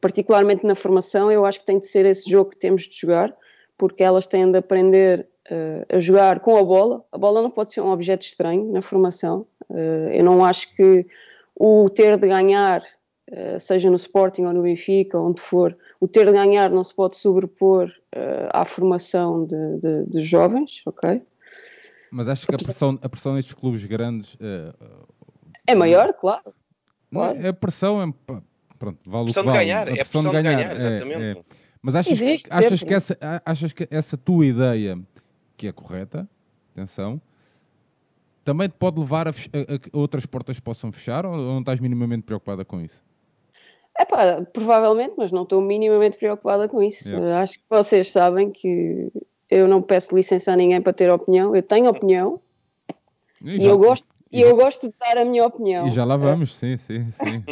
[0.01, 3.31] particularmente na formação, eu acho que tem de ser esse jogo que temos de jogar,
[3.77, 7.03] porque elas têm de aprender uh, a jogar com a bola.
[7.11, 9.45] A bola não pode ser um objeto estranho na formação.
[9.69, 11.05] Uh, eu não acho que
[11.55, 12.81] o ter de ganhar,
[13.59, 17.17] seja no Sporting ou no Benfica, onde for, o ter de ganhar não se pode
[17.17, 17.91] sobrepor
[18.51, 21.21] à formação de, de, de, jovens, ok?
[22.11, 24.37] Mas acho que a pressão, a pressão nestes clubes grandes
[25.67, 26.53] é maior, claro
[27.15, 27.47] Claro.
[27.47, 28.33] a pressão é.
[28.77, 29.59] Pronto, vale a pressão o que vale.
[29.59, 31.23] de ganhar, a é pressão, de ganhar, ganhar exatamente.
[31.23, 31.45] É, é.
[31.81, 34.99] Mas achas, Existe, achas, que essa, achas que essa tua ideia,
[35.55, 36.27] que é correta,
[36.73, 37.21] atenção,
[38.43, 42.23] também te pode levar a, a, a outras portas possam fechar ou não estás minimamente
[42.23, 43.01] preocupada com isso?
[43.97, 47.09] É pá, provavelmente, mas não estou minimamente preocupada com isso.
[47.09, 47.41] Yeah.
[47.41, 49.11] Acho que vocês sabem que
[49.49, 51.55] eu não peço licença a ninguém para ter opinião.
[51.55, 52.39] Eu tenho opinião
[53.41, 55.87] e, e eu gosto e eu gosto de dar a minha opinião.
[55.87, 56.75] E já lá vamos, é.
[56.75, 57.43] sim, sim, sim.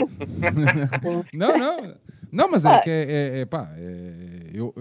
[1.33, 1.95] não, não.
[2.29, 4.73] Não, mas é que é, é, é pá, é, eu,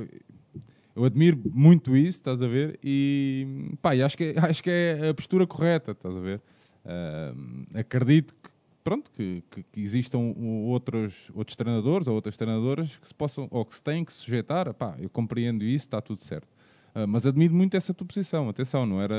[0.96, 2.78] eu admiro muito isso, estás a ver?
[2.82, 6.40] E pá, e acho que, acho que é a postura correta, estás a ver?
[6.84, 8.50] Uh, acredito que,
[8.82, 10.34] pronto, que, que, que, existam
[10.66, 14.72] outros, outros treinadores ou outras treinadoras que se possam, ou que se têm que sujeitar,
[14.74, 16.48] pá, eu compreendo isso, está tudo certo.
[16.94, 19.14] Uh, mas admiro muito essa tua posição, atenção, não era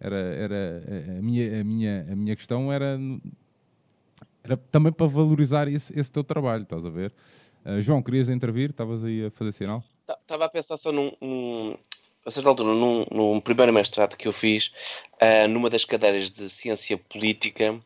[0.00, 0.82] era, era
[1.18, 2.98] a, minha, a, minha, a minha questão era,
[4.42, 7.12] era também para valorizar esse, esse teu trabalho, estás a ver?
[7.64, 8.70] Uh, João, querias intervir?
[8.70, 9.82] Estavas aí a fazer sinal?
[10.06, 11.74] Estava a pensar só num, num
[12.26, 14.72] a certa altura, num, num, primeiro mestrado que eu fiz,
[15.14, 17.80] uh, numa das cadeiras de ciência política.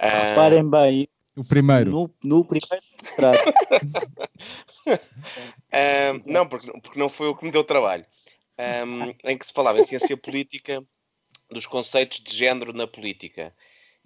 [0.00, 1.08] Reparem bem.
[1.36, 1.90] O primeiro.
[1.90, 3.38] No, no primeiro mestrado.
[4.86, 8.06] uh, não, porque, porque não foi o que me deu trabalho.
[8.56, 10.84] Um, em que se falava em ciência política
[11.50, 13.52] dos conceitos de género na política.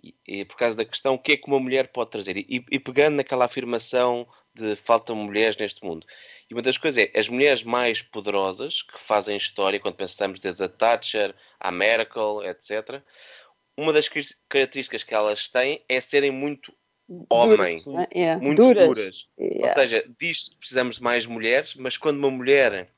[0.03, 2.37] E, e, por causa da questão, o que é que uma mulher pode trazer?
[2.37, 6.07] E, e pegando naquela afirmação de faltam mulheres neste mundo.
[6.49, 10.65] E uma das coisas é, as mulheres mais poderosas que fazem história, quando pensamos desde
[10.65, 13.03] a Thatcher, a Merkel, etc.,
[13.79, 14.09] uma das
[14.49, 16.73] características que elas têm é serem muito
[17.31, 18.37] homem, duras, é?
[18.37, 18.87] muito duras.
[18.87, 19.29] duras.
[19.39, 19.69] Yeah.
[19.69, 22.89] Ou seja, diz que precisamos de mais mulheres, mas quando uma mulher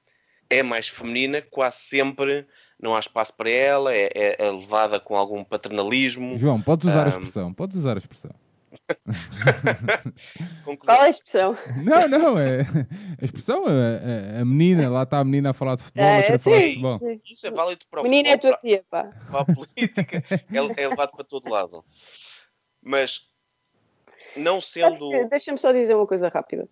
[0.49, 2.47] é mais feminina, quase sempre
[2.81, 6.39] não há espaço para ela, é, é, é levada com algum paternalismo.
[6.39, 7.05] João, podes usar um...
[7.05, 8.33] a expressão, podes usar a expressão.
[10.85, 11.57] Qual é a expressão?
[11.85, 12.61] Não, não, é,
[13.21, 13.71] a expressão, a,
[14.39, 16.57] a- a menina, lá está a menina a falar de futebol, a É, querer falar
[16.59, 16.99] de sim, futebol.
[16.99, 17.21] sim.
[17.25, 19.05] Isso é válido para o Menina é a tua tia, pá.
[19.31, 21.85] para, a política, é, é levado para todo lado.
[22.83, 23.29] Mas
[24.37, 25.11] não sendo.
[25.29, 26.69] Deixa-me só dizer uma coisa rápida.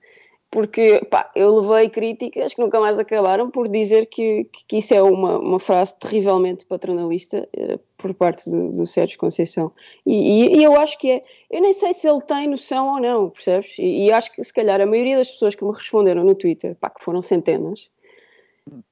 [0.50, 4.94] Porque pá, eu levei críticas que nunca mais acabaram por dizer que, que, que isso
[4.94, 9.70] é uma, uma frase terrivelmente paternalista eh, por parte do, do Sérgio Conceição.
[10.06, 11.22] E, e- e eu acho que é.
[11.50, 13.76] Eu nem sei se ele tem noção ou não, percebes?
[13.78, 16.74] E, e acho que se calhar a maioria das pessoas que me responderam no Twitter,
[16.76, 17.90] pá, que foram centenas,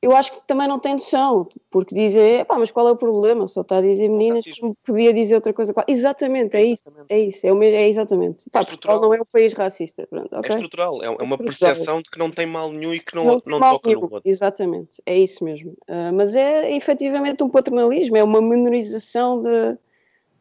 [0.02, 3.46] eu acho que também não tem noção, porque dizem, pá, mas qual é o problema?
[3.46, 4.60] Só está a dizer meninas, Racismo.
[4.60, 5.72] como podia dizer outra coisa.
[5.88, 6.82] Exatamente, é isso.
[6.88, 7.12] Exatamente.
[7.12, 8.50] É isso, é, o mesmo, é exatamente.
[8.50, 9.00] Pá, estrutural.
[9.00, 10.06] Portugal não é um país racista.
[10.08, 10.50] Pronto, É ok?
[10.50, 13.42] estrutural, é, é uma percepção de que não tem mal nenhum e que não, Não
[13.46, 14.22] não, toca no nenhum, outro.
[14.24, 15.74] Exatamente, é isso mesmo.
[15.88, 19.76] Ah, mas é efetivamente um paternalismo, é uma menorização de,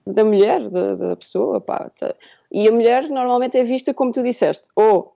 [0.05, 1.59] da mulher, da, da pessoa.
[1.61, 1.89] Pá.
[1.97, 2.13] Tá.
[2.51, 5.14] E a mulher normalmente é vista como tu disseste, ou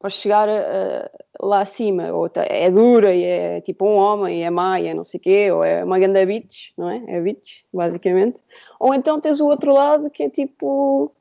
[0.00, 4.42] para chegar a- a- lá acima, ou é dura e é tipo um homem, e
[4.42, 7.02] é má, e é não sei o quê, ou é uma ganda bitch, não é?
[7.06, 8.42] É bitch, basicamente.
[8.80, 11.12] Ou então tens o outro lado que é tipo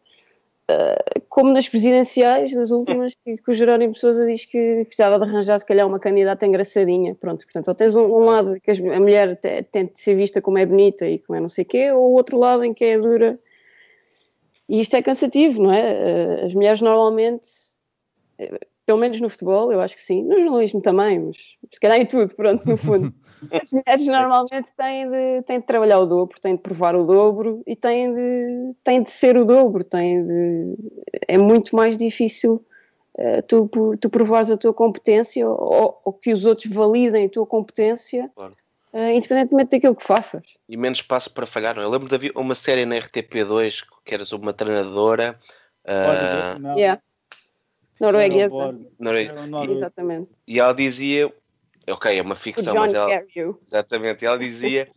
[1.30, 5.60] como nas presidenciais, das últimas, que, que o Jerónimo Sousa diz que precisava de arranjar,
[5.60, 7.16] se calhar, uma candidata engraçadinha.
[7.16, 10.42] Pronto, portanto, ou tens um, um lado que a mulher te- tem de ser vista
[10.42, 12.74] como é bonita e como é não sei o quê, ou o outro lado em
[12.74, 13.40] que é dura.
[14.68, 15.82] E isto é cansativo, não é?
[16.42, 17.69] Eh, As mulheres normalmente, eh,
[18.86, 21.38] pelo menos no futebol, eu acho que sim, no jornalismo também, mas
[21.72, 23.14] se calhar em tudo, pronto, no fundo.
[23.52, 27.64] As mulheres normalmente têm de, têm de trabalhar o dobro, têm de provar o dobro
[27.66, 29.84] e têm de, têm de ser o dobro.
[29.84, 30.76] Têm de,
[31.28, 32.66] é muito mais difícil
[33.18, 37.46] eh, tu, tu provares a tua competência ou, ou que os outros validem a tua
[37.46, 38.56] competência, Claro.
[38.92, 40.44] eh, independentemente daquilo que faças.
[40.68, 41.76] E menos espaço para falhar.
[41.76, 41.86] não é?
[41.86, 45.40] Eu lembro de haver uma série na RTP2 que era sobre uma treinadora.
[45.86, 47.02] Olha, não, Yeah.
[48.00, 48.56] Norueguesa.
[48.56, 49.72] O Noruego.
[49.72, 50.30] Exatamente.
[50.48, 51.34] e ela dizia,
[51.88, 53.10] ok, é uma ficção, John mas ela,
[53.68, 54.90] exatamente, ela dizia,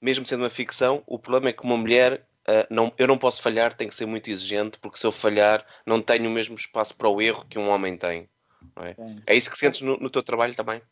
[0.00, 3.40] mesmo sendo uma ficção, o problema é que uma mulher, ah, não, eu não posso
[3.42, 6.94] falhar, tenho que ser muito exigente, porque se eu falhar, não tenho o mesmo espaço
[6.96, 8.28] para o erro que um homem tem.
[8.76, 8.96] não é?
[9.26, 10.82] É isso que sentes no, no teu trabalho também?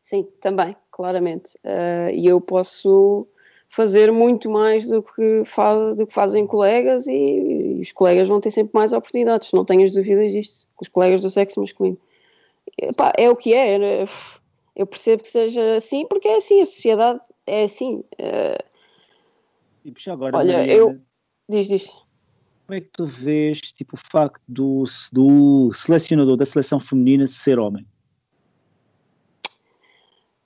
[0.00, 1.56] Sim, também, claramente.
[1.62, 3.26] Eh, E eu posso
[3.74, 8.38] fazer muito mais do que, faz, do que fazem colegas e, e os colegas vão
[8.38, 11.96] ter sempre mais oportunidades, não tenhas dúvidas disto, com os colegas do sexo masculino.
[12.78, 14.04] Epá, é o que é, né?
[14.76, 18.04] eu percebo que seja assim, porque é assim, a sociedade é assim.
[18.18, 18.62] Eh,
[19.86, 21.00] E puxa agora, Olha, Mariana, eu-
[21.48, 21.86] Diz, diz.
[22.66, 27.58] como é que tu vês tipo, o facto do, do selecionador da seleção feminina ser
[27.58, 27.86] homem?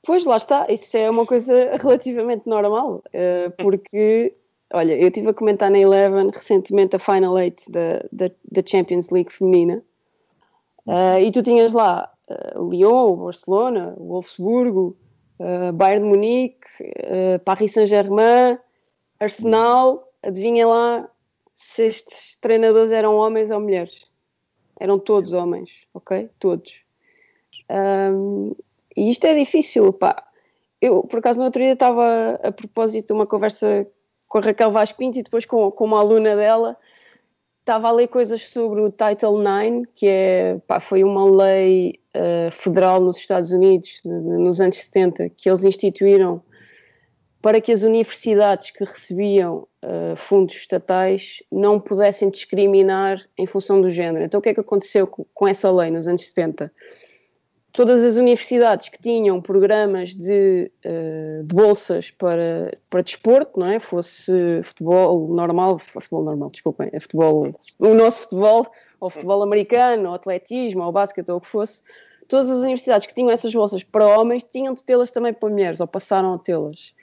[0.07, 4.33] Pois lá está, isso é uma coisa relativamente normal, eh, porque,
[4.73, 9.11] olha, eu estive a comentar na Eleven recentemente a Final Eight da, da, da Champions
[9.11, 9.83] League feminina
[10.87, 14.97] eh, e tu tinhas lá eh, Lyon, Barcelona, Wolfsburgo,
[15.75, 16.67] Bayern de Munique,
[17.45, 18.59] Paris Saint-Germain,
[19.21, 21.11] Arsenal, adivinha lá
[21.53, 24.11] se estes treinadores eram homens ou mulheres.
[24.81, 26.31] Eram todos homens, ok?
[26.39, 26.81] Todos.
[27.69, 28.55] Ahm,
[28.97, 30.23] e isto é difícil, pá.
[30.81, 33.87] Eu, por acaso, no outro dia estava a propósito de uma conversa
[34.29, 36.77] com a Raquel Vaz Pinto e depois com, com uma aluna dela,
[37.61, 42.51] estava a ler coisas sobre o Title IX, que é, pá, foi uma lei eh,
[42.51, 46.41] federal nos Estados Unidos, nos anos 70, que eles instituíram
[47.43, 53.91] para que as universidades que recebiam eh, fundos estatais não pudessem discriminar em função do
[53.91, 54.25] género.
[54.25, 56.73] Então, o que é que aconteceu com, com essa lei nos anos 70?
[57.77, 63.79] Todas as universidades que tinham programas de, eh, de bolsas para, para desporto, não é?
[63.79, 64.33] Fosse
[64.65, 68.67] futebol normal, futebol normal, desculpem, é futebol, o nosso futebol,
[68.99, 71.83] ou futebol americano, ou atletismo, ou basquete, ou o que fosse,
[72.27, 75.79] todas as universidades que tinham essas bolsas para homens tinham de tê-las também para mulheres,
[75.79, 76.95] ou passaram a tê-las.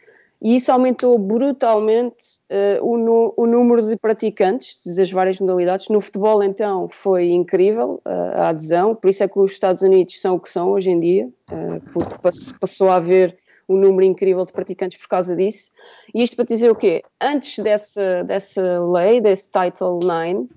[0.44, 5.88] E isso aumentou brutalmente eh, o, o número de praticantes das várias modalidades.
[5.88, 10.20] No futebol, então, foi incrível eh, a adesão, por isso é que os Estados Unidos
[10.20, 13.38] são o que são hoje em dia, eh, porque pass- passou a haver
[13.70, 15.72] um número incrível de praticantes por causa disso.
[16.14, 17.02] E isto para dizer o quê?
[17.22, 20.50] Antes dessa, dessa lei, desse Title IX,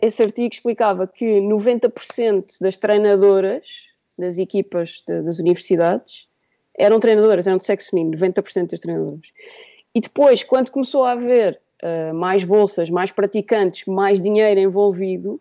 [0.00, 6.28] esse artigo explicava que 90% das treinadoras das equipas de- das universidades
[6.78, 9.32] eram treinadoras, eram de sexo feminino, 90% das treinadoras.
[9.94, 15.40] E depois, quando começou a haver uh, mais bolsas, mais praticantes, mais dinheiro envolvido,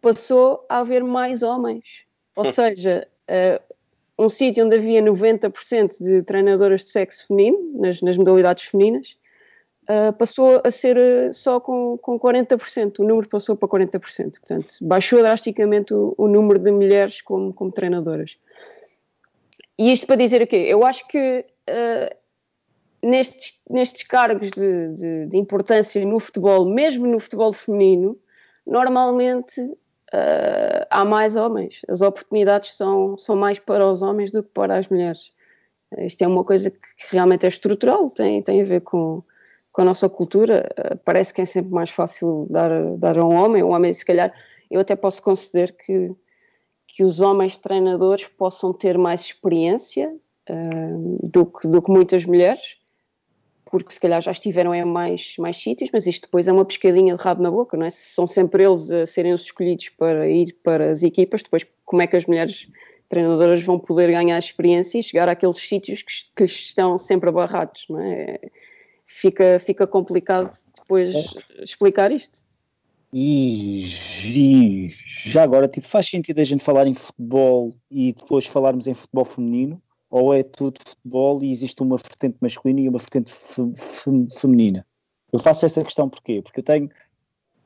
[0.00, 2.04] passou a haver mais homens.
[2.34, 3.74] Ou seja, uh,
[4.18, 9.18] um sítio onde havia 90% de treinadoras de sexo feminino, nas, nas modalidades femininas,
[9.84, 10.96] uh, passou a ser
[11.34, 16.58] só com, com 40%, o número passou para 40%, portanto, baixou drasticamente o, o número
[16.58, 18.38] de mulheres como, como treinadoras.
[19.78, 20.64] E isto para dizer o quê?
[20.68, 22.16] Eu acho que uh,
[23.02, 28.18] nestes, nestes cargos de, de, de, importância no futebol, mesmo no futebol feminino,
[28.66, 31.80] normalmente uh, há mais homens.
[31.88, 35.32] As oportunidades são, são mais para os homens do que para as mulheres.
[35.98, 36.78] Isto é uma coisa que
[37.10, 39.22] realmente é estrutural, tem, tem a ver com,
[39.72, 40.68] com a nossa cultura.
[40.78, 43.62] Uh, parece que é sempre mais fácil dar, dar a um homem.
[43.62, 44.32] Um homem, se calhar,
[44.70, 46.14] eu até posso conceder que,
[46.94, 50.14] que os homens treinadores possam ter mais experiência
[50.50, 52.76] uh, do, que, do que muitas mulheres
[53.72, 57.16] porque se calhar já estiveram em mais, mais sítios, mas isto depois é uma pescadinha
[57.16, 57.90] de rabo na boca, não é?
[57.90, 62.02] Se são sempre eles a serem os escolhidos para ir para as equipas, depois como
[62.02, 62.68] é que as mulheres
[63.08, 67.98] treinadoras vão poder ganhar experiência e chegar àqueles sítios que, que estão sempre abarrados, não
[67.98, 68.38] é?
[69.06, 71.10] Fica, fica complicado depois
[71.62, 72.40] explicar isto.
[73.12, 73.88] E,
[74.24, 78.94] e, já agora, tipo, faz sentido a gente falar em futebol e depois falarmos em
[78.94, 79.82] futebol feminino?
[80.12, 84.86] ou é tudo futebol e existe uma vertente masculina e uma vertente fe, fe, feminina?
[85.32, 86.42] Eu faço essa questão porquê?
[86.42, 86.90] Porque eu tenho,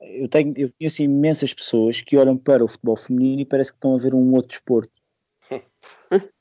[0.01, 3.79] eu tenho, eu conheço imensas pessoas que olham para o futebol feminino e parece que
[3.79, 4.93] estão a ver um outro desporto.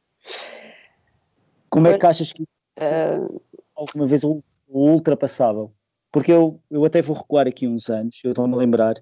[1.71, 3.41] Como é que achas que uh...
[3.75, 5.73] alguma vez o ultrapassável?
[6.15, 8.95] Porque eu, eu até vou recuar aqui uns anos, eu estou-me a lembrar,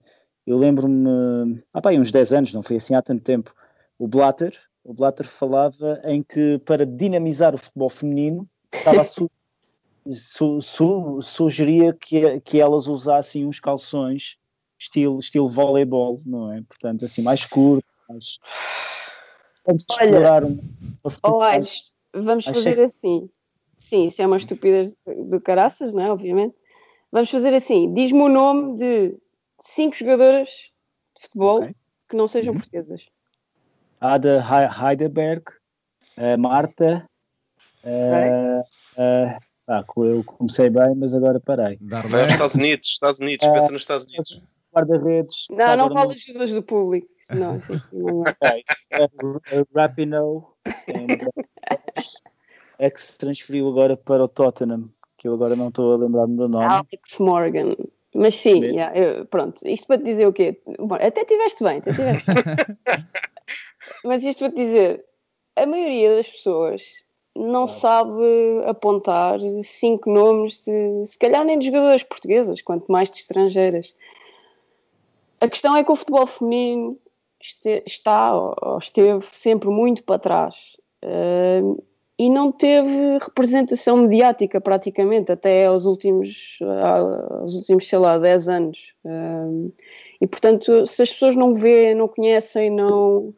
[0.47, 3.54] eu lembro-me, há ah, uns 10 anos, não foi assim há tanto tempo,
[3.99, 9.30] o Blatter, o Blatter falava em que para dinamizar o futebol feminino estava a su,
[10.12, 14.39] su, su, sugeria que, que elas usassem uns calções
[14.80, 16.63] estilo, estilo voleibol, não é?
[16.63, 18.39] Portanto, assim, mais curto, mais...
[19.67, 20.60] Vamos Olha, explorar um,
[21.21, 21.62] olha,
[22.12, 23.30] vamos fazer assim.
[23.78, 26.12] Sim, isso é uma estupidez do caraças, não é?
[26.12, 26.56] Obviamente.
[27.13, 27.93] Vamos fazer assim.
[27.93, 29.15] Diz-me o nome de
[29.60, 30.49] cinco jogadoras
[31.15, 31.76] de futebol okay.
[32.10, 32.60] que não sejam uhum.
[32.60, 33.08] portuguesas.
[34.02, 35.43] Ada Heidelberg,
[36.17, 37.08] uh, Marta.
[37.84, 38.62] Uh,
[38.97, 41.78] uh, ah, eu comecei bem, mas agora parei.
[41.80, 44.41] Não, Estados Unidos, Estados Unidos, pensa nos Estados Unidos.
[44.73, 45.45] Guarda-redes.
[45.52, 47.08] Não, não fala ajudas do público.
[47.30, 48.63] Não, sim, sim, não é.
[49.76, 50.41] Rapinoe
[52.80, 54.89] é que se transferiu agora para o Tottenham,
[55.23, 56.65] que eu agora não estou a lembrar-me do nome.
[56.65, 57.77] Alex Morgan.
[58.13, 60.62] Mas sim, yeah, eu, pronto, isto para te dizer o quê?
[60.77, 62.29] Bom, até tiveste bem, até tiveste.
[64.03, 65.05] Mas isto para te dizer,
[65.55, 68.12] a maioria das pessoas não sabe
[68.67, 73.95] apontar cinco nomes de, se calhar nem de jogadoras portuguesas, quanto mais de estrangeiras.
[75.39, 76.99] A questão é que o futebol feminino
[77.41, 81.83] este, está ou esteve sempre muito para trás uh,
[82.17, 88.93] e não teve representação mediática praticamente até aos últimos, aos últimos sei lá, 10 anos.
[90.21, 93.34] E portanto, se as pessoas não vêem, não conhecem, não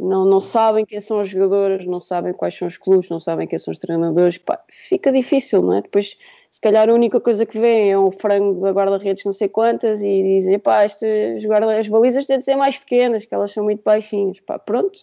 [0.00, 3.46] não, não sabem quem são as jogadoras, não sabem quais são os clubes, não sabem
[3.46, 5.82] quem são os treinadores, pá, fica difícil, não é?
[5.82, 6.16] Depois,
[6.50, 10.02] se calhar, a única coisa que vêem é um frango da guarda-redes não sei quantas
[10.02, 13.62] e dizem, pá, estas guarda as balizas têm de ser mais pequenas, que elas são
[13.62, 15.02] muito baixinhas, pá, pronto.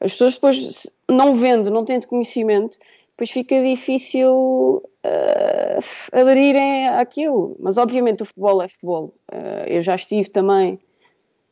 [0.00, 2.78] As pessoas depois, não vendo, não tendo conhecimento,
[3.10, 5.78] depois fica difícil uh,
[6.12, 7.56] aderirem àquilo.
[7.60, 9.14] Mas, obviamente, o futebol é futebol.
[9.32, 10.78] Uh, eu já estive também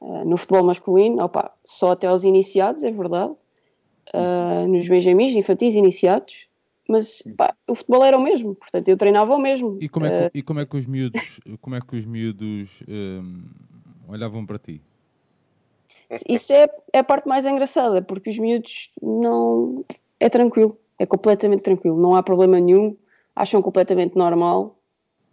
[0.04, 3.32] Uh, no futebol masculino, opa, só até aos iniciados, é verdade.
[4.68, 6.48] Nos benjamins, infantis, iniciados.
[6.88, 9.78] Mas pá, o futebol era o mesmo, portanto eu treinava o mesmo.
[9.80, 12.82] E como é que, e como é que os miúdos, como é que os miúdos
[12.88, 13.44] um,
[14.08, 14.82] olhavam para ti?
[16.28, 19.84] Isso é, é a parte mais engraçada, porque os miúdos não.
[20.20, 22.96] É tranquilo, é completamente tranquilo, não há problema nenhum,
[23.34, 24.76] acham completamente normal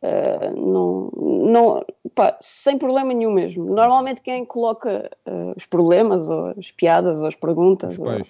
[0.02, 1.12] Uh, não,
[1.52, 3.66] não, pá, sem problema nenhum mesmo.
[3.66, 8.26] Normalmente quem coloca uh, os problemas, ou as piadas, ou as perguntas, os ou,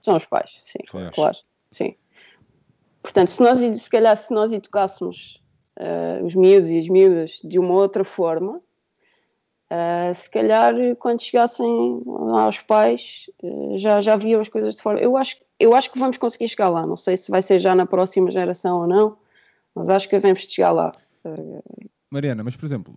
[0.00, 1.12] são os pais, sim, claro.
[1.12, 1.36] claro.
[1.70, 1.94] sim.
[3.02, 5.40] Portanto, se nós, se calhar, se nós educássemos
[5.78, 8.60] uh, os miúdos e as miúdas de uma outra forma,
[10.14, 12.02] se calhar quando chegassem
[12.36, 13.30] aos pais
[13.76, 15.00] já, já viam as coisas de forma.
[15.00, 16.86] Eu acho, eu acho que vamos conseguir chegar lá.
[16.86, 19.16] Não sei se vai ser já na próxima geração ou não
[19.76, 20.92] mas acho que devemos chegar lá.
[22.10, 22.96] Mariana, mas por exemplo,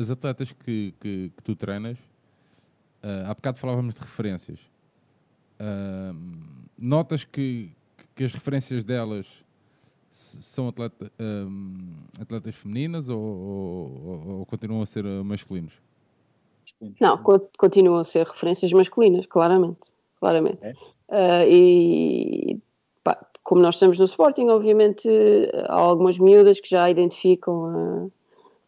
[0.00, 1.98] as atletas que, que, que tu treinas,
[3.02, 4.60] uh, há bocado falávamos de referências.
[5.58, 6.16] Uh,
[6.80, 7.72] notas que,
[8.14, 9.26] que as referências delas
[10.10, 15.72] são atleta, uh, atletas femininas ou, ou, ou, continuam a ser masculinos?
[17.00, 17.18] Não,
[17.58, 19.80] continuam a ser referências masculinas, claramente.
[20.18, 20.58] claramente.
[20.62, 20.72] É?
[21.10, 22.62] Uh, e
[23.42, 25.08] como nós estamos no Sporting, obviamente
[25.66, 28.06] há algumas miúdas que já identificam a,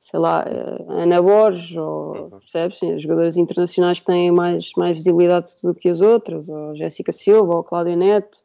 [0.00, 0.44] sei lá,
[0.88, 5.72] a Ana Borges, ou percebes, sim, as jogadoras internacionais que têm mais, mais visibilidade do
[5.72, 8.38] que as outras, ou Jéssica Silva, ou Cláudia Neto.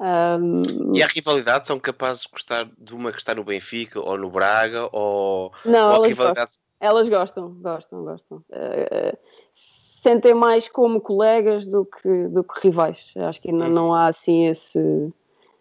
[0.00, 4.16] Um, E a rivalidade são capazes de gostar de uma que está no Benfica ou
[4.16, 8.44] no Braga ou, Não, ou a rivalidade Elas gostam, gostam, gostam.
[8.50, 9.18] Eh,
[9.52, 13.12] sentem mais como colegas do que, do que rivais.
[13.16, 14.78] Acho que não, não há assim esse.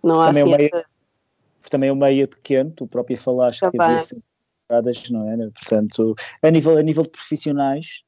[0.01, 0.85] Não há Também assim é meio- essa-
[1.69, 3.87] também o meio é pequeno, tu própria falaste que Também.
[3.87, 4.23] havia sempre
[4.67, 5.37] temporadas, não é?
[5.51, 8.03] Portanto, a nível, a nível de profissionais,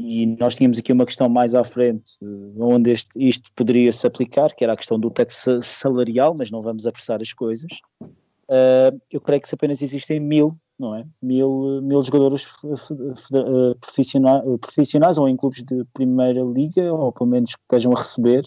[0.00, 2.26] e nós tínhamos aqui uma questão mais à frente, eh,
[2.58, 6.50] onde este, isto poderia se aplicar, que era a questão do teto sa- salarial, mas
[6.50, 7.70] não vamos apressar as coisas.
[8.48, 10.48] Ah, eu creio que se apenas existem mil,
[10.78, 11.06] não é?
[11.22, 12.94] Mil, mil jogadores f- f-
[13.34, 17.98] eh, profissionais, profissionais ou em clubes de primeira liga, ou pelo menos que estejam a
[17.98, 18.44] receber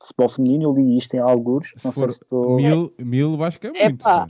[0.00, 0.64] futebol feminino.
[0.64, 2.56] Eu li isto em algures, Se não for sei se estou.
[2.56, 4.02] mil, mil, acho que é muito.
[4.02, 4.28] Epá.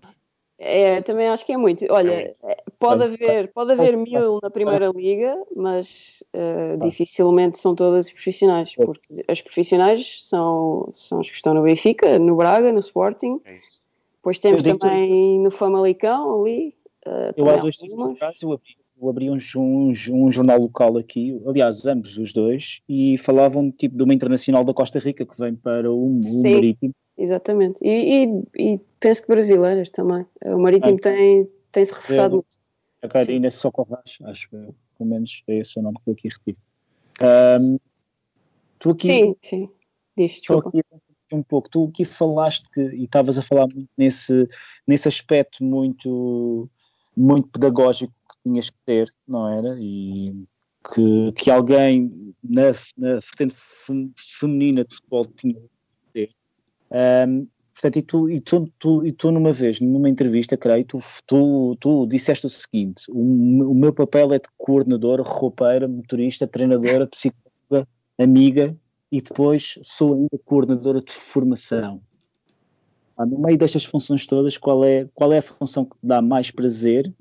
[0.65, 1.85] É, também acho que é muito.
[1.91, 2.35] Olha, muito.
[2.45, 6.89] é, pode Bem, haver, pode haver mil na primeira liga, mas eh, Bem.
[6.89, 8.87] dificilmente são todas profissionais, Bem.
[8.87, 13.57] porque as profissionais são, são as que estão no Benfica, no Braga, no Sporting, É
[14.15, 16.77] depois temos também no Famalicão ali.
[17.07, 20.97] Eh, Eu há dois dias atrás eu abri, eu abri um, um, um jornal local
[20.99, 25.39] aqui, aliás, ambos os dois, e falavam tipo de uma internacional da Costa Rica que
[25.39, 26.43] vem para o, o.
[26.45, 26.95] Marítimo.
[27.17, 27.79] Exatamente.
[27.85, 28.43] E, e-
[28.75, 30.25] e penso que brasileiras também.
[30.47, 32.37] O Marítimo Ah, tem, tem-se reforçado É.
[32.37, 32.63] muito.
[33.03, 36.59] A Karina Socorras, acho que pelo menos é esse o nome que eu aqui retiro.
[37.21, 37.79] Ahm,
[38.79, 39.69] tu aqui, Sim, sim.
[40.17, 40.69] Diz, desculpa.
[40.69, 40.83] aqui
[41.33, 44.49] um pouco, tu aqui falaste que, e estavas a falar muito nesse,
[44.87, 46.69] nesse aspecto muito,
[47.17, 49.77] muito pedagógico que tinhas que ter, não era?
[49.79, 50.35] E
[50.93, 55.61] que, que alguém na, na vertente fem- feminina de futebol tinha que
[56.13, 56.31] ter.
[56.91, 60.99] Ahm, portanto, e tu, e, tu, tu, e tu numa vez, numa entrevista, creio, tu,
[61.27, 67.07] tu, tu disseste o seguinte: o, o meu papel é de coordenadora, roupeira, motorista, treinadora,
[67.07, 67.89] psicóloga,
[68.19, 68.77] amiga
[69.11, 72.03] e depois sou ainda coordenadora de formação.
[73.23, 76.21] Ah, no meio destas funções todas, qual é, qual é a função que te dá
[76.21, 77.13] mais prazer?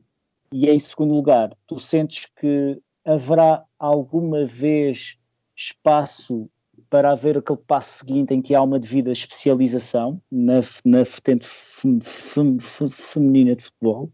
[0.51, 5.17] E em segundo lugar, tu sentes que haverá alguma vez
[5.55, 6.49] espaço
[6.89, 11.99] para haver aquele passo seguinte em que há uma devida especialização na, na vertente fem-
[12.01, 14.09] fem- fem- feminina de futebol?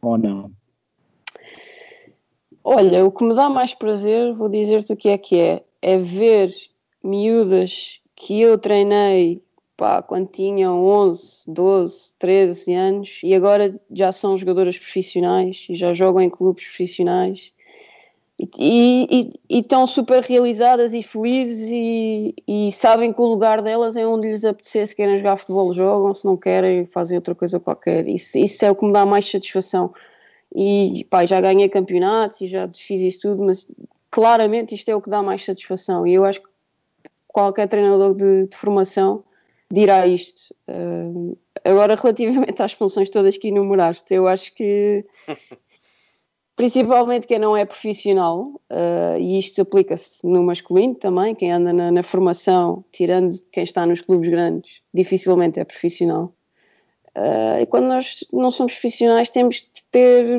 [0.00, 0.52] Ou não?
[2.62, 5.98] Olha, o que me dá mais prazer, vou dizer-te o que é que é, é
[5.98, 6.54] ver
[7.02, 9.42] miúdas que eu treinei
[9.76, 15.92] pá, quando tinham 11, 12, 13 anos e agora já são jogadoras profissionais e já
[15.92, 17.52] jogam em clubes profissionais
[18.58, 24.28] e, estão super realizadas e felizes e, e sabem que o lugar delas é onde
[24.28, 28.38] lhes apetecer, se querem jogar futebol jogam, se não querem fazem outra coisa qualquer, isso,
[28.38, 29.92] isso é o que me dá mais satisfação.
[30.54, 33.66] E pá, já ganhei campeonatos e já fiz isso tudo, mas
[34.10, 36.06] claramente isto é o que dá mais satisfação.
[36.06, 36.48] E eu acho que
[37.28, 39.24] qualquer treinador de, de formação
[39.72, 40.54] dirá isto.
[40.68, 45.04] Uh, agora, relativamente às funções todas que enumeraste, eu acho que
[46.54, 51.90] principalmente quem não é profissional, uh, e isto aplica-se no masculino também, quem anda na,
[51.90, 56.34] na formação, tirando quem está nos clubes grandes, dificilmente é profissional.
[57.16, 60.38] Uh, e quando nós não somos profissionais, temos de ter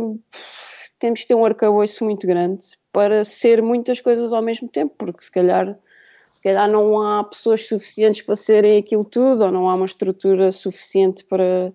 [0.99, 5.23] temos de ter um arcabouço muito grande para ser muitas coisas ao mesmo tempo, porque
[5.23, 5.77] se calhar
[6.33, 10.51] se calhar não há pessoas suficientes para serem aquilo tudo, ou não há uma estrutura
[10.51, 11.71] suficiente para,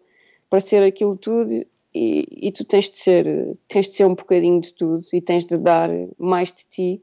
[0.51, 4.61] para ser aquilo tudo, e, e tu tens de ser tens de ser um bocadinho
[4.61, 5.89] de tudo e tens de dar
[6.19, 7.03] mais de ti.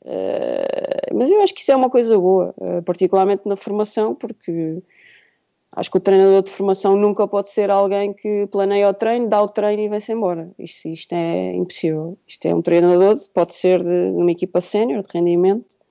[0.00, 4.80] Uh, mas eu acho que isso é uma coisa boa, uh, particularmente na formação, porque
[5.72, 9.42] acho que o treinador de formação nunca pode ser alguém que planeia o treino, dá
[9.42, 10.50] o treino e vai-se embora.
[10.58, 12.16] Isto, isto é impossível.
[12.26, 15.81] Isto é um treinador, pode ser de, de uma equipa sénior, de rendimento,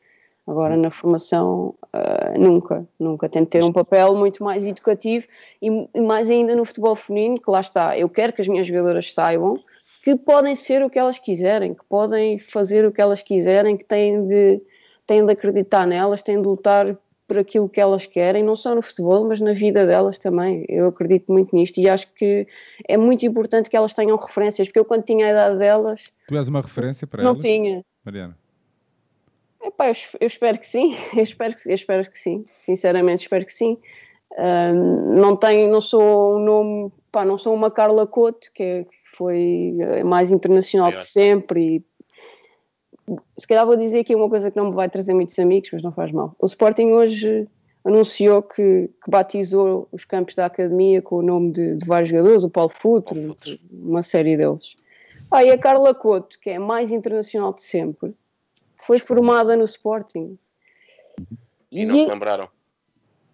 [0.52, 3.30] Agora, na formação, uh, nunca, nunca.
[3.30, 5.26] Tem de ter um papel muito mais educativo
[5.62, 7.98] e, e, mais ainda no futebol feminino, que lá está.
[7.98, 9.58] Eu quero que as minhas jogadoras saibam
[10.04, 13.86] que podem ser o que elas quiserem, que podem fazer o que elas quiserem, que
[13.86, 14.62] têm de,
[15.08, 18.82] têm de acreditar nelas, têm de lutar por aquilo que elas querem, não só no
[18.82, 20.66] futebol, mas na vida delas também.
[20.68, 22.46] Eu acredito muito nisto e acho que
[22.86, 26.04] é muito importante que elas tenham referências, porque eu, quando tinha a idade delas.
[26.28, 27.42] Tu és uma referência para não elas?
[27.42, 27.86] Não tinha.
[28.04, 28.38] Mariana.
[29.64, 33.46] Epá, eu, eu, espero que sim, eu espero que, eu espero que sim, sinceramente espero
[33.46, 33.78] que sim.
[34.38, 38.84] Um, não tenho, não sou um nome, pá, não sou uma Carla Couto, que, é,
[38.86, 41.84] que foi a mais internacional de sempre.
[43.08, 45.70] E, se calhar vou dizer aqui uma coisa que não me vai trazer muitos amigos,
[45.74, 46.34] mas não faz mal.
[46.40, 47.48] O Sporting hoje,
[47.84, 52.44] anunciou que, que batizou os campos da academia com o nome de, de vários jogadores,
[52.44, 53.62] o Paulo Futre, Paulo Futre.
[53.72, 54.76] uma série deles.
[55.30, 58.14] Ah, e a Carla Couto, que é mais internacional de sempre,
[58.86, 60.38] foi formada no Sporting.
[61.72, 62.50] E não se lembraram.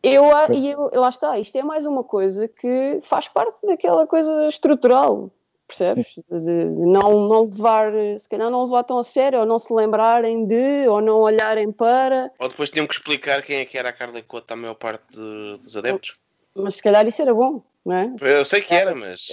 [0.03, 4.47] eu, e eu, lá está, isto é mais uma coisa que faz parte daquela coisa
[4.47, 5.31] estrutural,
[5.67, 6.15] percebes?
[6.29, 9.73] De, de não, não levar, se calhar não levar tão a sério, ou não se
[9.73, 13.89] lembrarem de, ou não olharem para, Ou depois tinham que explicar quem é que era
[13.89, 16.15] a Carla Couto à maior parte de- dos adeptos.
[16.55, 18.13] mas se calhar isso era bom, não é?
[18.21, 19.27] Eu sei que era, mas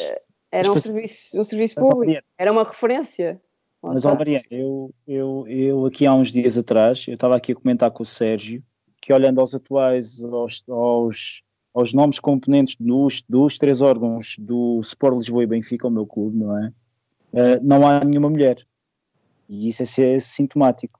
[0.51, 3.41] Era um serviço, um serviço público, era uma referência.
[3.85, 7.55] Mas, ó, Mariana, eu, eu, eu aqui há uns dias atrás, eu estava aqui a
[7.55, 8.63] comentar com o Sérgio,
[9.01, 11.43] que olhando aos atuais, aos, aos,
[11.75, 16.39] aos nomes componentes dos, dos três órgãos do Sport Lisboa e Benfica, o meu clube,
[16.39, 16.73] não é?
[17.35, 18.67] Eh, não há nenhuma mulher.
[19.49, 20.99] E isso é, ser sintomático.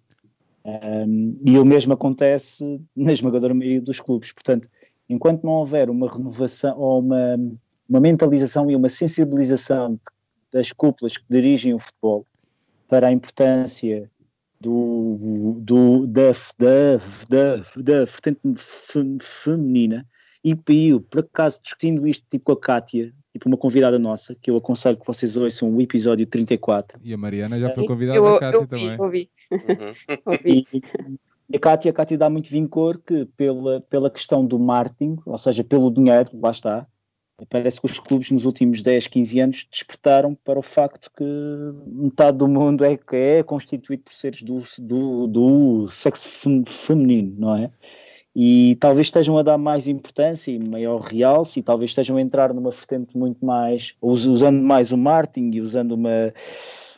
[0.65, 4.33] Um, e o mesmo acontece na esmagadora maioria dos clubes.
[4.33, 4.69] Portanto,
[5.09, 7.37] enquanto não houver uma renovação ou uma,
[7.89, 9.99] uma mentalização e uma sensibilização
[10.53, 12.27] das cúpulas que dirigem o futebol
[12.95, 14.09] para a importância
[14.61, 16.97] do, do, da, da,
[17.29, 20.07] da, da vertente fe- feminina,
[20.45, 20.57] e
[20.89, 24.57] eu, por acaso, discutindo isto tipo com a Kátia, tipo uma convidada nossa, que eu
[24.57, 28.31] aconselho que vocês ouçam o episódio 34, E a Mariana já foi convidada, eu, a
[28.31, 29.01] eu Cátia vi, também.
[29.01, 29.93] ouvi, uhum.
[30.27, 30.67] ouvi.
[30.73, 30.83] E,
[31.51, 35.37] e a Cátia, a Cátia dá muito vincor que pela, pela questão do marketing, ou
[35.37, 36.87] seja, pelo dinheiro, lá está,
[37.49, 41.25] parece que os clubes nos últimos 10, 15 anos despertaram para o facto que
[41.87, 47.57] metade do mundo é, é constituído por seres do, do, do sexo fem- feminino, não
[47.57, 47.71] é?
[48.37, 52.53] E talvez estejam a dar mais importância e maior realce, e talvez estejam a entrar
[52.53, 56.33] numa vertente muito mais, us- usando mais o marketing e usando uma,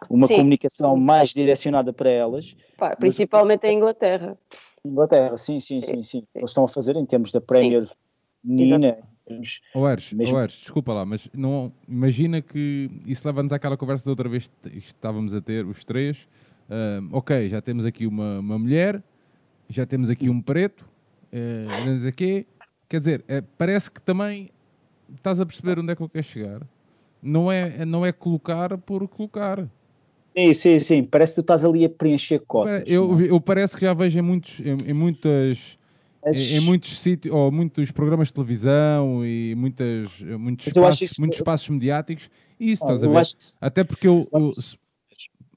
[0.09, 1.03] uma Sim, comunicação sim.
[1.03, 4.39] mais direcionada para elas, Pá, principalmente em Inglaterra.
[4.85, 6.27] Inglaterra, sim, sim, Sim, sim, sim.
[6.35, 7.89] Eles estão a fazer em termos da Premier
[8.43, 8.99] Menina.
[9.27, 14.05] Em termos- Ó Eres, Mesmo desculpa lá, mas não, imagina que isso leva-nos àquela conversa
[14.05, 16.29] da outra vez que estávamos a ter, os três.
[16.71, 19.03] Ahm, ok, já temos aqui uma, uma mulher,
[19.69, 20.89] já temos aqui um preto,
[22.01, 22.47] sei quê.
[22.89, 24.51] Quer dizer, eh, parece que também
[25.17, 26.63] estás a perceber onde é que eu quero chegar.
[27.21, 29.69] Não é, não é colocar por colocar.
[30.37, 31.03] Sim, sim, sim.
[31.03, 32.85] Parece que tu estás ali a preencher cotas.
[32.87, 33.31] Eu, é?
[33.31, 35.79] eu parece que já vejo em muitos, em, em muitas,
[36.27, 41.39] em, em muitos sítios, ou muitos programas de televisão e muitas, muitos, espaços, isso- muitos
[41.39, 43.27] espaços mediáticos, e isso Ah, estás a ver.
[43.27, 44.27] que Até porque eu.
[44.33, 44.53] Eu-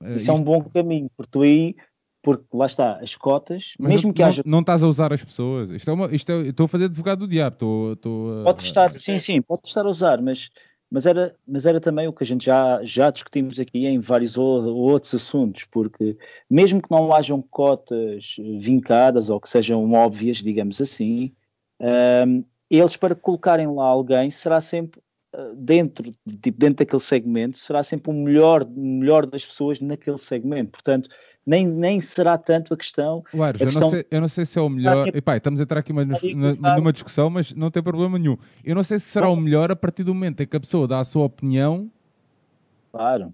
[0.04, 1.76] eh, isso é um isto- bom caminho, porque tu aí,
[2.22, 4.44] porque lá está, as cotas, mas mesmo não, que não- haja.
[4.46, 5.70] não estás a usar as pessoas.
[5.72, 7.54] Isto é uma, isto é, estou a fazer advogado do diabo.
[7.56, 10.50] Estou, estou a- Pode estar, sim, sim, pode estar a usar, mas,
[10.92, 14.38] mas, era, mas era também o que a gente já, já discutimos aqui em vários
[14.38, 16.18] outros assuntos, porque
[16.50, 21.32] mesmo que não hajam cotas eh, vincadas ou que sejam óbvias, digamos assim,
[21.80, 25.02] ahm, eles para colocarem lá alguém será sempre
[25.34, 26.12] ah, dentro,
[26.42, 30.72] tipo, dentro daquele segmento, será sempre o melhor, melhor das pessoas naquele segmento.
[30.72, 31.10] Portanto,
[31.50, 34.46] nem, nem será tanto a questão O Ares, A eu, não sei, eu não sei
[34.46, 35.08] se é o melhor.
[35.08, 38.38] Epá, estamos a entrar aqui uma- na- numa discussão, mas não tem problema nenhum.
[38.64, 40.88] Eu não sei se será o melhor a partir do momento em que a pessoa
[40.88, 41.90] dá a sua opinião.
[42.92, 43.34] Claro.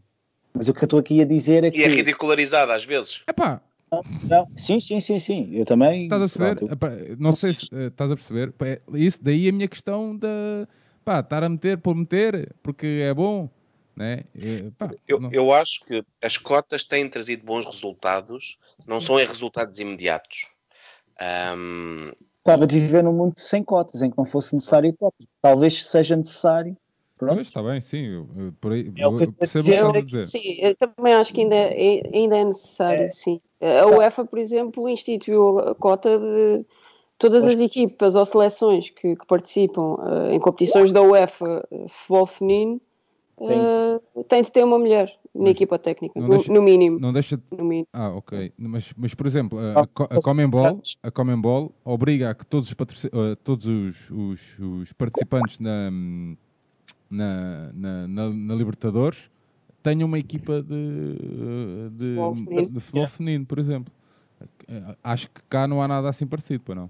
[0.54, 1.80] Mas o que eu estou aqui a dizer é que.
[1.80, 3.20] E é ridicularizada às vezes.
[3.28, 3.62] Epá,
[4.24, 5.50] Não, sim, sim, sim, sim.
[5.52, 6.04] Eu também.
[6.04, 7.18] estás a perceber?
[7.20, 8.54] não sei se eh, estás a perceber.
[8.54, 10.28] Pá, é- Isso, daí a minha questão da.
[11.04, 13.50] Pá, estar a meter por meter, porque é bom.
[13.96, 14.24] Né?
[14.36, 19.20] Eh, pá, Eu, não- eu acho que as cotas têm trazido bons resultados, não são
[19.20, 20.48] em resultados imediatos.
[21.20, 22.12] Ahm,
[22.46, 25.26] Gostava de viver num mundo sem cotas, em que não fosse necessário cotas.
[25.42, 26.78] Talvez seja necessário.
[27.18, 27.36] Pronto.
[27.36, 28.06] Pois, está bem, sim.
[28.06, 30.26] eu- eu- por aí, É o eu- que eu eu percebo o que dizer, é.
[30.26, 33.40] Sim, eu também acho que ainda é, ainda é necessário, sim.
[33.62, 36.66] A Sabe- UEFA, por exemplo, instituiu a cota de
[37.18, 39.96] todas as equipas ou seleções que, que participam
[40.30, 42.82] eh, em competições da UEFA eh, futebol feminino
[43.42, 47.00] eh, têm de ter uma mulher na Mas equipa técnica, não no, deixa- no mínimo.
[47.00, 47.88] Não deixa de No mínimo.
[47.92, 48.54] Ah, ok.
[48.58, 52.34] Mas, mas por exemplo, a, a, Ah, Co- a posso- Comembol, a Comembol obriga a
[52.36, 55.92] que todos os, patroci- eh, todos os, os- os participantes na,
[57.10, 59.30] na, na, na- na Libertadores
[59.84, 62.74] tenham uma equipa de, de, Futebol feminino.
[62.74, 63.94] de futebol feminino, por exemplo.
[64.68, 66.90] Eh, Acho que cá não há nada assim parecido, para não.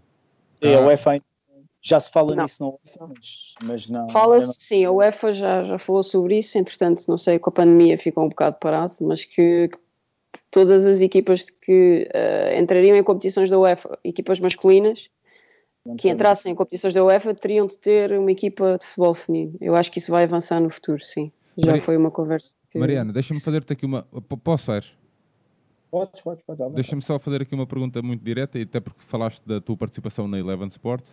[0.62, 1.26] É, a Cá- UEFA ainda-
[1.88, 2.44] já se fala Não.
[2.44, 4.10] nisso na UEFA, mas, mas não.
[4.10, 7.96] Fala-se, sim, a UEFA já, já falou sobre isso, entretanto, não sei, com a pandemia
[7.96, 9.78] ficou um bocado parado, mas que, que
[10.50, 15.12] todas as equipas que eh, entrariam em competições da UEFA, equipas masculinas,
[15.86, 19.56] não que entrassem em competições da UEFA, teriam de ter uma equipa de futebol feminino.
[19.62, 21.32] Eu acho que isso vai avançar no futuro, sim.
[21.56, 22.56] Já Mari- foi uma conversa.
[22.72, 24.02] que- Mariana, deixa-me fazer-te aqui uma.
[24.28, 24.92] P- Posso, Aires?
[25.92, 26.60] Podes, podes, podes.
[26.60, 26.76] à vontade.
[26.82, 30.28] Deixa-me só fazer aqui uma pergunta muito direta, e até porque falaste da tua participação
[30.28, 31.06] na Eleven Sport.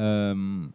[0.00, 0.70] Ahm,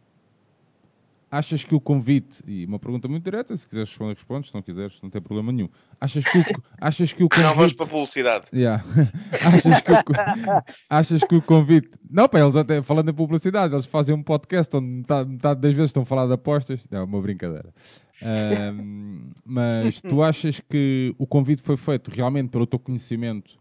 [1.32, 4.62] achas que o convite, e uma pergunta muito direta, se quiseres responder, respondes, se não
[4.62, 5.68] quiseres, não tem problema nenhum.
[6.00, 6.44] Achas que o,
[6.80, 7.76] achas que o Não vamos convite.
[7.76, 8.46] para a publicidade.
[8.54, 8.84] Yeah.
[9.44, 9.96] achas, que o,
[10.90, 11.90] achas que o convite.
[12.10, 15.74] Não, pá, eles até falando em publicidade, eles fazem um podcast onde metade, metade das
[15.74, 16.88] vezes estão a falar de apostas.
[16.92, 17.74] Não, é uma brincadeira.
[18.22, 23.60] Ahm, mas tu achas que o convite foi feito realmente pelo teu conhecimento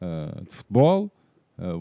[0.00, 1.12] ah, de futebol,
[1.58, 1.80] ah,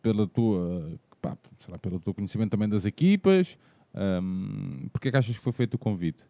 [0.00, 3.58] pela tua, pá, sei lá, pelo teu conhecimento também das equipas?
[3.94, 6.24] Um, Porquê é que achas que foi feito o convite?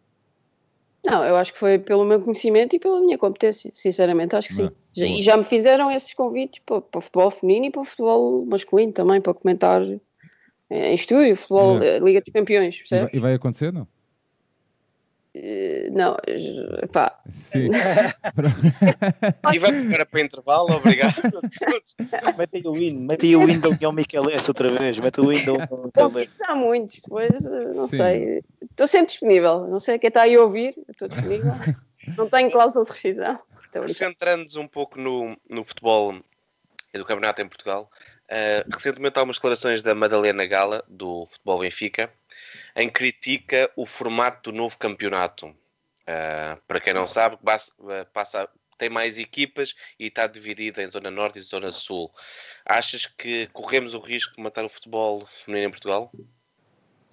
[1.05, 4.53] Não, eu acho que foi pelo meu conhecimento e pela minha competência, sinceramente, acho que
[4.53, 4.69] sim.
[4.91, 5.17] Já- boa.
[5.19, 8.45] e já me fizeram esses convites para, para o futebol feminino e para o futebol
[8.45, 9.81] masculino também, para comentar
[10.69, 13.09] eh, em estúdio, futebol, eh, Liga dos Campeões, percebes?
[13.13, 13.87] e vai acontecer, não?
[15.35, 17.69] Eh, Não, eh, pá, Sim.
[19.53, 21.95] E vamos para, para intervalo, obrigado a todos.
[22.65, 25.75] O hino, mete aí o hino da União Miquelense outra vez, mete o hino da
[25.75, 26.43] União Miquelense.
[26.45, 27.97] há muitos, depois eh, não Sim.
[27.97, 28.43] sei.
[28.69, 31.53] Estou sempre disponível, não sei quem está aí a ouvir, estou disponível.
[32.17, 33.39] não tenho cláusula de rescisão.
[33.59, 33.93] Estou a brincar.
[34.05, 36.15] Centrando-nos um pouco no, no futebol
[36.93, 37.89] e do campeonato em Portugal,
[38.27, 42.11] eh, recentemente há umas declarações da Madalena Gala, do Futebol Benfica,
[42.79, 45.53] em critica o formato do novo campeonato.
[46.07, 50.87] Eh, para quem não sabe, bas- eh, passa, tem mais equipas e está dividida em
[50.87, 52.09] Zona Norte e Zona Sul.
[52.65, 56.09] Achas que corremos o risco de matar o futebol feminino em Portugal?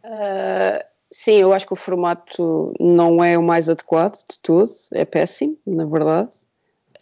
[0.05, 5.05] Uh, sim, eu acho que o formato não é o mais adequado de tudo, é
[5.05, 6.33] péssimo, na verdade.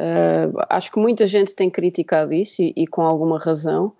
[0.00, 3.94] Uh, acho que muita gente tem criticado isso e, e com alguma razão.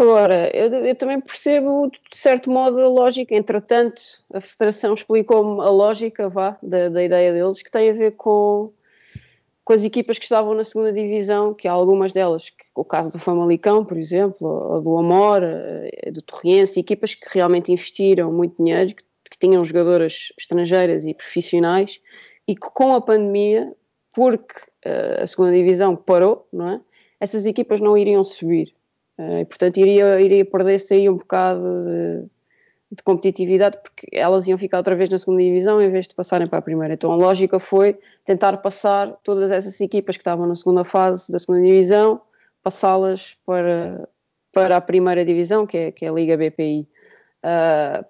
[0.00, 3.34] Agora, eu, eu também percebo, de certo modo, a lógica.
[3.34, 4.00] Entretanto,
[4.32, 8.72] a Federação explicou-me a lógica vá, da, da ideia deles, que tem a ver com,
[9.62, 13.18] com as equipas que estavam na segunda divisão, que há algumas delas, o caso do
[13.18, 18.94] Famalicão, por exemplo, ou do Amor, eh, do Torriense, equipas que realmente investiram muito dinheiro,
[18.94, 22.00] que, que tinham jogadoras estrangeiras e profissionais,
[22.48, 23.70] e que com a pandemia,
[24.14, 26.80] porque eh, a segunda divisão parou, não é?
[27.20, 28.79] Essas equipas não iriam subir.
[29.20, 32.24] Eh, e, portanto, iria, iria perder-se aí um bocado de,
[32.92, 36.48] de competitividade, porque elas iam ficar outra vez na segunda divisão em vez de passarem
[36.48, 36.94] para a primeira.
[36.94, 41.38] Então a lógica foi tentar passar todas essas equipas que estavam na segunda fase da
[41.38, 42.22] segunda divisão,
[42.62, 44.08] passá-las para,
[44.52, 46.88] para a primeira divisão, que é, que é a Liga BPI.
[47.42, 48.04] Ah,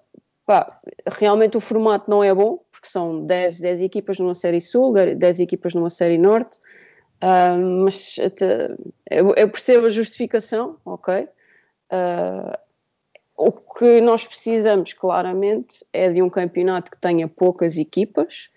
[0.45, 4.93] pá, realmente o formato não é bom, porque são 10, 10 equipas numa série sul,
[4.93, 6.57] 10 equipas numa série norte,
[7.21, 8.75] ah, mas até-
[9.09, 11.27] eu, eu percebo a justificação, ok?
[11.89, 12.59] Ah,
[13.37, 18.49] o que nós precisamos claramente é de um campeonato que tenha poucas equipas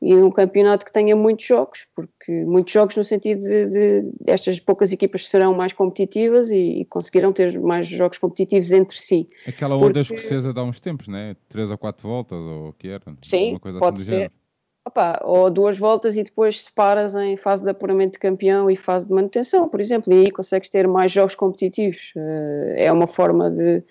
[0.00, 4.58] e um campeonato que tenha muitos jogos, porque muitos jogos no sentido de, de estas
[4.58, 9.28] poucas equipas serão mais competitivas e, e conseguirão ter mais jogos competitivos entre si.
[9.46, 11.36] Aquela onda Porque- escocesa de há uns tempos, né?
[11.48, 13.02] Três ou quatro voltas, ou o que era?
[13.22, 14.10] Sim, pode assim do ser.
[14.10, 14.32] género.
[14.84, 19.06] Opa, ou duas voltas e depois separas em fase de apuramento de campeão e fase
[19.06, 22.12] de manutenção, por exemplo, e aí consegues ter mais jogos competitivos.
[22.16, 23.84] Eh, é uma forma de,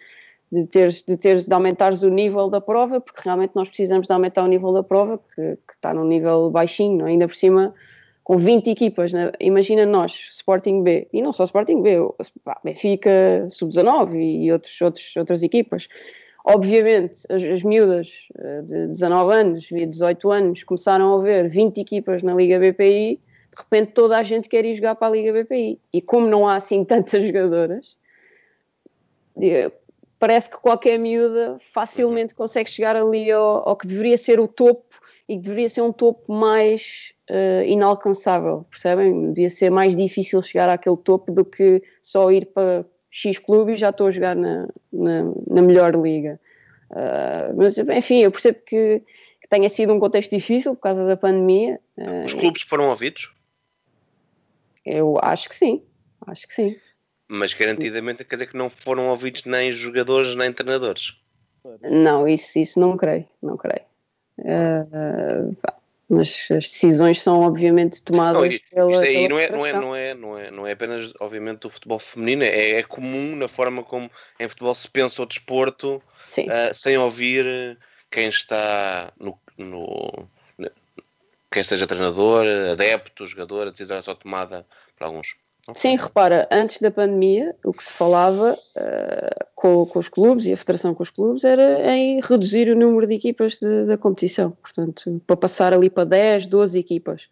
[0.52, 4.14] de, teres, de, teres, de aumentares o nível da prova, porque realmente nós precisamos de
[4.14, 7.12] aumentar o nível da prova, que, que está num nível baixinho, não é?
[7.12, 7.74] ainda por cima
[8.22, 9.14] com 20 equipas.
[9.14, 9.32] né?
[9.40, 12.00] Imagina nós, Sporting B, e não só Sporting B,
[12.66, 15.88] Benfica, Sub-19 e outros, outros, outras equipas.
[16.44, 21.80] Obviamente, as, as miúdas eh, de 19 anos e 18 anos começaram a ver 20
[21.80, 23.20] equipas na Liga BPI,
[23.52, 25.80] de repente toda a gente quer ir jogar para a Liga BPI.
[25.94, 27.96] E como não há assim tantas jogadoras,
[30.20, 35.00] parece que qualquer miúda facilmente consegue chegar ali ao, ao que deveria ser o topo
[35.30, 39.32] e que deveria ser um topo mais eh, inalcançável, percebem?
[39.32, 43.76] Devia ser mais difícil chegar àquele topo do que só ir para X clube e
[43.76, 46.40] já estou a jogar na, na, na melhor liga.
[46.92, 49.02] Ah, mas, enfim, eu percebo que,
[49.42, 51.80] que tenha sido um contexto difícil por causa da pandemia.
[51.98, 53.34] Ah, Os clubes foram ouvidos,
[54.86, 55.82] eu acho que sim,
[56.26, 56.76] acho que sim.
[57.28, 61.16] mas garantidamente quer dizer que não foram ouvidos nem jogadores nem treinadores.
[61.84, 63.86] Não, isso, isso não creio, não creio.
[65.62, 65.76] Pá,
[66.12, 69.74] mas as decisões são obviamente tomadas Não, e- pela, Isto aí não é, não, é,
[69.74, 73.48] não, é, não, é, não é apenas, obviamente, do futebol feminino, é, é comum na
[73.48, 76.02] forma como em futebol se pensa o desporto
[76.50, 77.78] ah, sem ouvir eh,
[78.10, 80.28] quem está no, no-
[81.52, 84.66] quem seja treinador, adepto, jogador, a decisão é só tomada
[84.98, 85.36] por alguns.
[85.76, 90.54] Sim, repara, antes da pandemia, o que se falava eh, com, com os clubes e
[90.54, 94.52] a federação com os clubes era em reduzir o número de equipas de- da competição.
[94.52, 97.30] Portanto, para passar ali para 10, 12 equipas,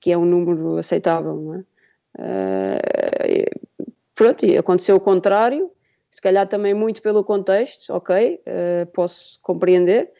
[0.00, 1.64] que é um número aceitável, não é?
[3.24, 3.50] E-
[4.14, 5.70] pronto, e aconteceu o contrário
[6.10, 10.10] se calhar também muito pelo contexto, ok, uh, posso compreender.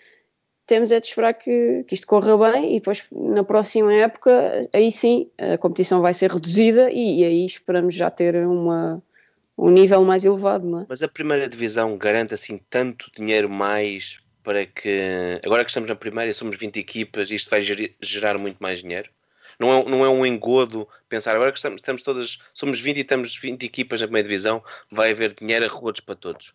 [0.69, 4.93] Temos é de esperar que, que isto corra bem e depois na próxima época, aí
[4.93, 9.03] sim, a competição vai ser reduzida e, e aí esperamos já ter uma,
[9.57, 10.87] um nível mais elevado, não é?
[10.87, 15.97] Mas a primeira divisão garante assim tanto dinheiro mais para que agora que estamos na
[15.97, 17.63] primeira e somos 20 equipas, isto vai
[18.03, 19.09] gerar muito mais dinheiro?
[19.59, 23.01] Não é, não é um engodo pensar agora que estamos, estamos todas, somos 20 e
[23.01, 26.53] estamos 20 equipas na primeira divisão, vai haver dinheiro a rodos para todos.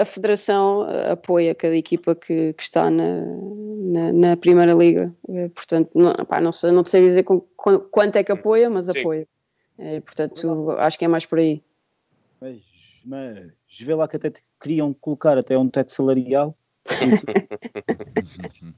[0.00, 5.14] A Federação eh, apoia cada equipa que, que está na, na, na Primeira Liga.
[5.28, 8.68] Eh, Portanto, não, pá, não, sei, não sei dizer com, com- quanto é que apoia,
[8.70, 8.92] mas Sim.
[9.00, 9.28] apoia.
[9.78, 11.62] Eh, portanto, acho que é mais por aí.
[12.40, 12.58] Mas,
[13.04, 16.56] mas vê lá que até te queriam colocar até um teto salarial.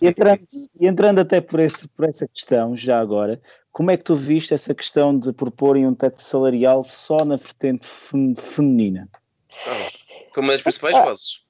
[0.00, 0.46] E entrando,
[0.80, 3.40] e entrando até por, esse, por essa questão, já agora,
[3.72, 7.84] como é que tu viste essa questão de proporem um teto salarial só na vertente
[7.86, 8.34] fem-
[9.50, 9.90] feminina?
[10.32, 11.04] Foi uma das principais Ah.
[11.04, 11.40] vozes.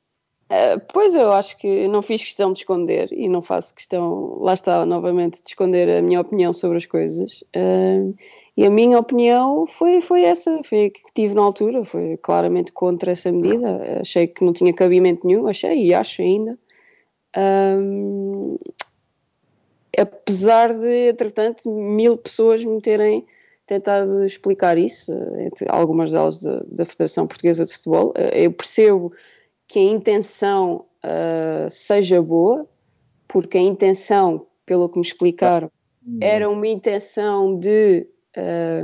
[0.51, 4.55] Eh, pois eu acho que não fiz questão de esconder e não faço questão, lá
[4.55, 7.45] está, novamente, de esconder a minha opinião sobre as coisas.
[7.53, 8.13] Eh,
[8.57, 12.73] e a minha opinião foi, foi essa, foi a que tive na altura, foi claramente
[12.73, 14.01] contra essa medida.
[14.01, 16.59] Achei que não tinha cabimento nenhum, achei e acho ainda.
[17.37, 18.57] Ahm,
[19.97, 23.25] apesar de, entretanto, mil pessoas me terem
[23.69, 28.53] tentado explicar isso, eh, entre algumas delas da, da Federação Portuguesa de Futebol, eh, eu
[28.53, 29.13] percebo
[29.69, 32.67] que a intenção ah, seja boa,
[33.29, 35.71] porque a intenção, pelo que me explicaram,
[36.21, 38.07] era uma intenção de
[38.37, 38.83] ah,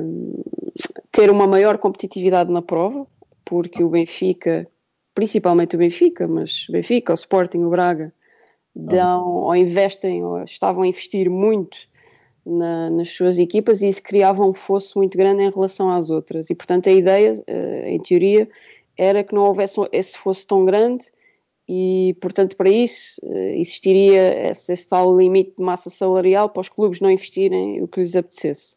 [1.10, 3.06] ter uma maior competitividade na prova,
[3.44, 4.68] porque o Benfica,
[5.14, 8.12] principalmente o Benfica, mas o Benfica, o Sporting, o Braga,
[8.76, 11.78] dão ou investem ou estavam a investir muito
[12.44, 16.50] na- nas suas equipas e isso criava um fosso muito grande em relação às outras.
[16.50, 18.48] E portanto a ideia, eh, em teoria,
[18.96, 21.06] era que não houvesse esse fosso tão grande
[21.68, 26.68] e portanto para isso eh, existiria esse, esse tal limite de massa salarial para os
[26.68, 28.76] clubes não investirem o que lhes apetecesse.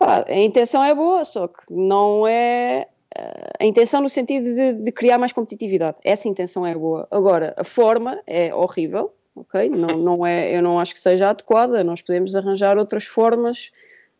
[0.00, 4.92] A intenção é boa, só que não é eh, a intenção no sentido de, de
[4.92, 5.98] criar mais competitividade.
[6.02, 7.06] Essa intenção é boa.
[7.10, 9.68] Agora, a forma é horrível, ok?
[9.68, 11.82] Não, não é, eu não acho que seja adequada.
[11.84, 13.70] Nós podemos arranjar outras formas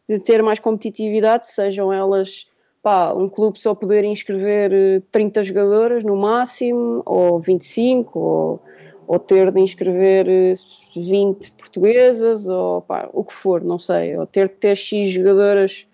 [0.09, 2.47] de ter mais competitividade, sejam elas
[2.83, 8.63] pá, um clube só poder inscrever eh, 30 jogadoras no máximo, ou 25, ou,
[9.07, 10.53] ou ter de inscrever eh,
[10.97, 15.87] 20 portuguesas, ou pá, o que for, não sei, ou ter de ter X jogadoras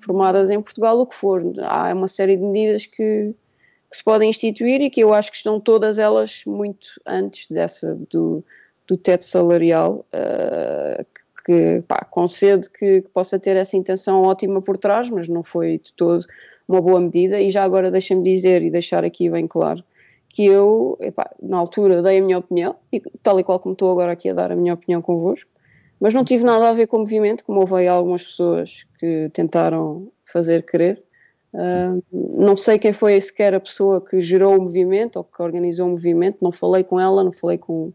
[0.00, 1.40] formadas em Portugal, o que for.
[1.60, 3.32] Há uma série de medidas que,
[3.88, 7.96] que se podem instituir e que eu acho que estão todas elas muito antes dessa
[8.10, 8.44] do,
[8.86, 11.04] do teto salarial, eh,
[11.44, 15.78] que, pá, concedo que, que possa ter essa intenção ótima por trás, mas não foi
[15.78, 16.24] de todo
[16.68, 17.40] uma boa medida.
[17.40, 19.82] E já agora deixa-me dizer e deixar aqui bem claro
[20.28, 23.92] que eu, epá, na altura, dei a minha opinião, e tal e qual como estou
[23.92, 25.50] agora aqui a dar a minha opinião convosco,
[26.00, 29.30] mas não tive nada a ver com o movimento, como houve aí algumas pessoas que
[29.32, 31.02] tentaram fazer querer.
[31.54, 35.86] Ah, não sei quem foi sequer a pessoa que gerou o movimento ou que organizou
[35.86, 37.92] o movimento, não falei com ela, não falei com,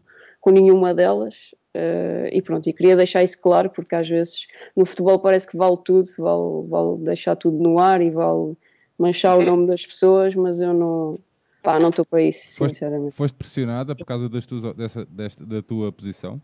[0.48, 1.54] com nenhuma delas.
[1.74, 5.56] ah, e pronto, e queria deixar isso claro, porque às vezes no futebol parece que
[5.56, 8.56] vale tudo, vale, vale deixar tudo no ar e vale
[8.98, 11.18] manchar o nome das pessoas, mas eu não,
[11.62, 13.14] pá, não estou para isso, Foste, sinceramente.
[13.14, 16.40] foste pressionada por causa das tuas- dessa, desta, da tua posição?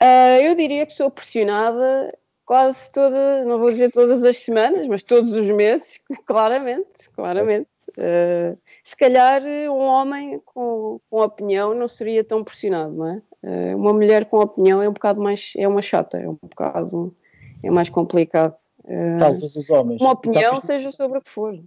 [0.00, 2.12] Ah, eu diria que sou pressionada
[2.44, 7.68] quase toda, não vou dizer todas as semanas, mas todos os meses, claramente, claramente.
[7.98, 13.22] Ah, se calhar um homem com, com opinião não seria tão pressionado, não é?
[13.44, 17.14] Ah, uma mulher com opinião é um bocado mais, é uma chata, é um bocado,
[17.62, 18.54] é mais complicado.
[18.86, 20.00] Ah, Talvez os homens.
[20.00, 21.58] uma opinião talvez, seja sobre o que for.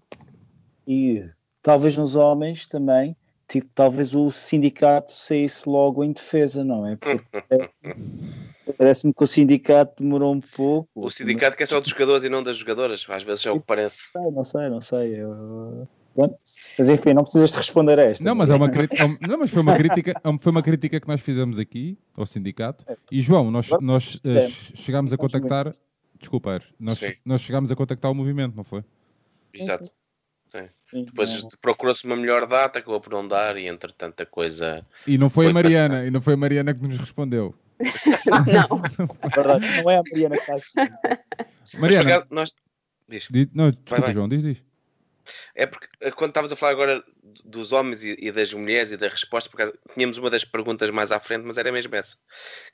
[0.88, 1.24] e
[1.62, 3.16] talvez nos homens também,
[3.48, 6.96] tipo, talvez o sindicato saísse logo em defesa, não é?
[6.98, 7.24] Porque
[8.78, 10.90] parece-me que o sindicato demorou um pouco.
[10.96, 13.66] O sindicato quer só dos jogadores e não das jogadoras, às vezes é o que
[13.66, 14.08] parece.
[14.14, 15.16] Não sei, não sei, não sei.
[15.22, 16.36] eu- Pronto.
[16.78, 18.24] Mas enfim, não precisas de responder a esta.
[18.24, 21.00] Não, mas, é uma crítica, é não, mas foi, uma crítica, é foi uma crítica
[21.00, 22.86] que nós fizemos aqui ao sindicato.
[23.12, 25.70] E João, nós, nós eh, chegámos a contactar.
[26.18, 27.14] Desculpa, nós, Sim.
[27.26, 28.82] nós chegámos a contactar o movimento, não foi?
[29.54, 29.92] Exato.
[30.90, 31.50] Sim, Depois não.
[31.62, 34.86] procurou-se uma melhor data, acabou por não dar e entretanto a coisa.
[35.06, 36.08] E não foi, Foi a Mariana, passar.
[36.08, 37.54] e não foi a Mariana que nos respondeu.
[38.26, 38.82] Não,
[39.22, 42.54] É verdade, não é a Mariana que está Mariana, nós...
[43.10, 43.28] Diz.
[43.30, 44.14] di- não, desculpa, vai.
[44.14, 44.64] João, diz, diz.
[45.56, 47.04] É porque eh, quando estavas a falar agora
[47.46, 50.90] dos homens e, e das mulheres e da resposta, por acaso, tínhamos uma das perguntas
[50.90, 52.18] mais à frente, mas era mesmo essa,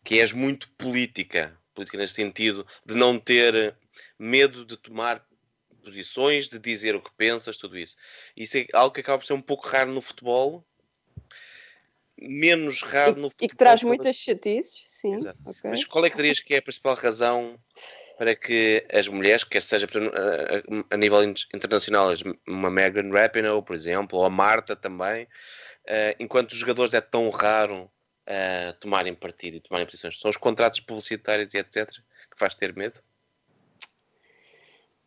[0.04, 3.76] que és muito política, política nesse sentido de não ter
[4.18, 5.24] medo de tomar
[5.84, 7.96] posições, de dizer o que pensas, tudo isso.
[8.36, 10.66] Isso é algo que acaba por ser um pouco raro no futebol,
[12.18, 13.46] menos raro no E, futebol.
[13.46, 15.16] e que traz muitas chatices, sim.
[15.16, 15.40] Exato.
[15.46, 15.70] ok.
[15.70, 17.60] Mas qual é que dirias que é a principal razão
[18.22, 22.10] para que as mulheres, quer seja a, a- nível in- internacional,
[22.48, 25.28] uma Megan Rapinoe, por exemplo, ou a Marta também,
[25.88, 27.90] eh, enquanto os jogadores é tão raro
[28.28, 30.20] eh, tomarem partido e tomarem posições?
[30.20, 31.90] São os contratos publicitários e etc.
[31.90, 33.00] que faz ter medo?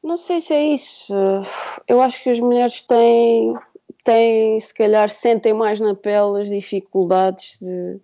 [0.03, 1.15] Não sei se é isso.
[1.87, 3.55] Eu acho que as mulheres têm,
[4.03, 8.01] têm se calhar, sentem mais na pele as dificuldades de-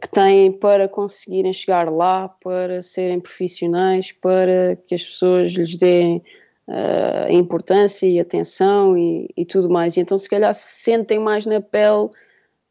[0.00, 6.22] que têm para conseguirem chegar lá, para serem profissionais, para que as pessoas lhes deem
[6.68, 9.96] eh, a importância e atenção e, e tudo mais.
[9.96, 12.08] E então, se calhar, sentem mais na pele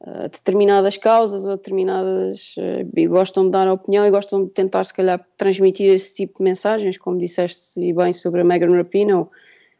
[0.05, 2.55] eh, determinadas causas ou determinadas.
[2.57, 6.37] eh, e gostam de dar opinião e gostam de tentar, se calhar, transmitir esse tipo
[6.37, 9.27] de mensagens, como disseste e bem sobre a Megan Rapinoe.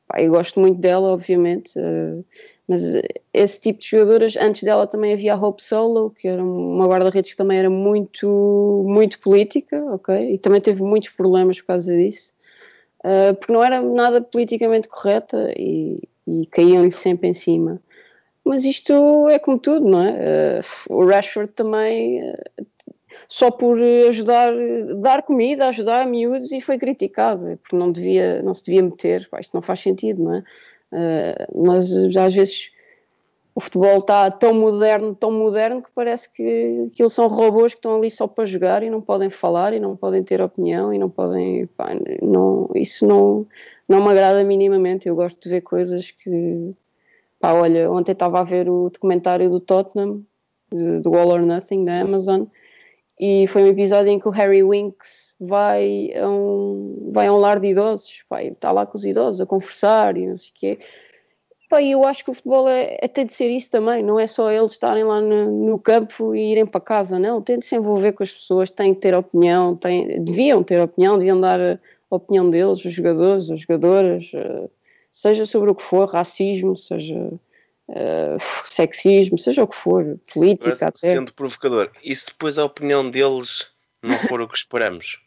[0.08, 2.24] Pá, eu gosto muito dela, obviamente, eh,
[2.70, 3.02] mas eh,
[3.34, 7.32] esse tipo de jogadoras, antes dela também havia a Hope Solo, que era uma guarda-redes
[7.32, 10.36] que também era muito, muito política, ok?
[10.36, 12.34] E também teve muitos problemas por causa disso,
[13.04, 17.82] eh, porque não era nada politicamente correta e, e caíam-lhe sempre em cima.
[18.46, 20.60] Mas isto é como tudo, não é?
[20.60, 20.62] Eh,
[20.92, 22.44] o Rashford também, eh,
[23.28, 24.54] só por ajudar,
[25.02, 29.28] dar comida, ajudar a miúdos e foi criticado, porque não, devia, não se devia meter.
[29.30, 30.44] Pá, isto não faz sentido, não é?
[30.92, 32.72] Eh, mas às vezes
[33.54, 37.98] o futebol está tão moderno, tão moderno que parece que aquilo são robôs que estão
[37.98, 41.10] ali só para jogar e não podem falar e não podem ter opinião e não
[41.10, 41.68] podem.
[41.68, 41.90] Pá,
[42.22, 43.46] não, isso não,
[43.88, 45.10] não me agrada minimamente.
[45.10, 46.74] Eu gosto de ver coisas que.
[47.40, 50.24] Pá, olha, ontem estava a ver o documentário do Tottenham,
[50.72, 52.44] do All or Nothing, da Amazon,
[53.20, 57.38] e foi um episódio em que o Harry Winks vai a um, vai a um
[57.38, 60.54] lar de idosos, pá, está lá com os idosos a conversar e não sei o
[60.54, 60.80] quê.
[61.70, 64.26] Pá, eu acho que o futebol é, é tem de ser isso também, não é
[64.26, 67.76] só eles estarem lá no, no campo e irem para casa, não, tem de se
[67.76, 71.80] envolver com as pessoas, têm que ter opinião, têm, deviam ter opinião, deviam dar a
[72.10, 74.70] opinião deles, os jogadores, as jogadoras, eh,
[75.12, 77.32] seja sobre o que for, racismo, seja
[77.96, 81.00] eh, sexismo, seja o que for, política Agora, até.
[81.00, 83.72] sendo provocador, e se depois a opinião deles
[84.02, 85.20] não for o que esperamos?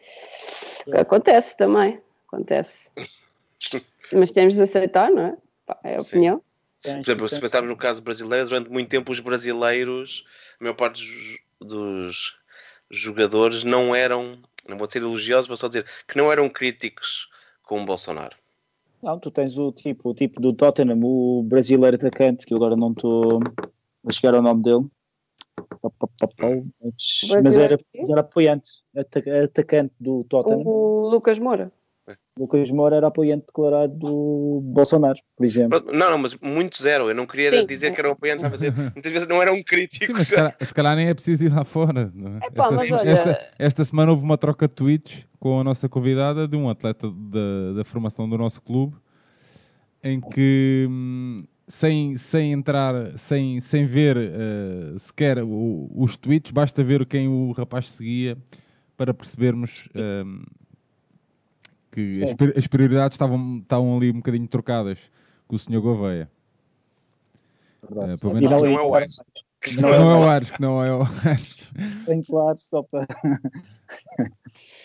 [0.98, 2.90] Acontece também, acontece.
[4.12, 5.36] Mas temos de aceitar, não é?
[5.66, 6.08] Pá, é a Sim.
[6.08, 6.42] opinião.
[6.82, 10.24] Por exemplo, se pensarmos no caso brasileiro, durante muito tempo os brasileiros,
[10.58, 11.04] a maior parte
[11.60, 12.38] dos, dos
[12.90, 17.28] jogadores não eram, não vou dizer elogiosos, vou só dizer que não eram críticos
[17.62, 18.36] com o Bolsonaro.
[19.02, 22.76] Não, tu tens o tipo, o tipo do Tottenham, o brasileiro atacante, que eu agora
[22.76, 23.40] não estou
[24.06, 24.86] a chegar ao nome dele.
[26.82, 30.66] Mas, mas era, mas era apoiante, ata- atacante do Tottenham.
[30.66, 31.72] O Lucas Moura.
[32.40, 35.84] Lucas Moura era apoiante declarado do Bolsonaro, por exemplo.
[35.92, 37.08] Não, não, mas muitos eram.
[37.08, 37.66] Eu não queria Sim.
[37.66, 40.08] dizer que eram apoiantes, a dizer, muitas vezes não eram Sim, críticos.
[40.08, 42.10] mas se calhar, se calhar nem é preciso ir lá fora.
[42.14, 42.46] não é?
[42.46, 46.48] Epá, esta, olha- esta- esta semana houve uma troca de tweets com a nossa convidada
[46.48, 48.96] de um atleta da, da formação do nosso clube
[50.02, 56.82] em que hum, sem, sem entrar, sem, sem ver eh, sequer o- os tweets, basta
[56.82, 58.36] ver quem o rapaz seguia
[58.96, 60.42] para percebermos hum,
[61.90, 65.10] que as, as prioridades estavam, estavam ali um bocadinho trocadas
[65.46, 65.80] com o Sr.
[65.80, 66.30] Gouveia.
[67.82, 68.12] Verdade.
[68.12, 69.16] É, pelo E menos- Não é ainda o Ares.
[69.76, 71.58] Não, é o Ares, que não é o Ares.
[72.26, 73.06] Claro, só para.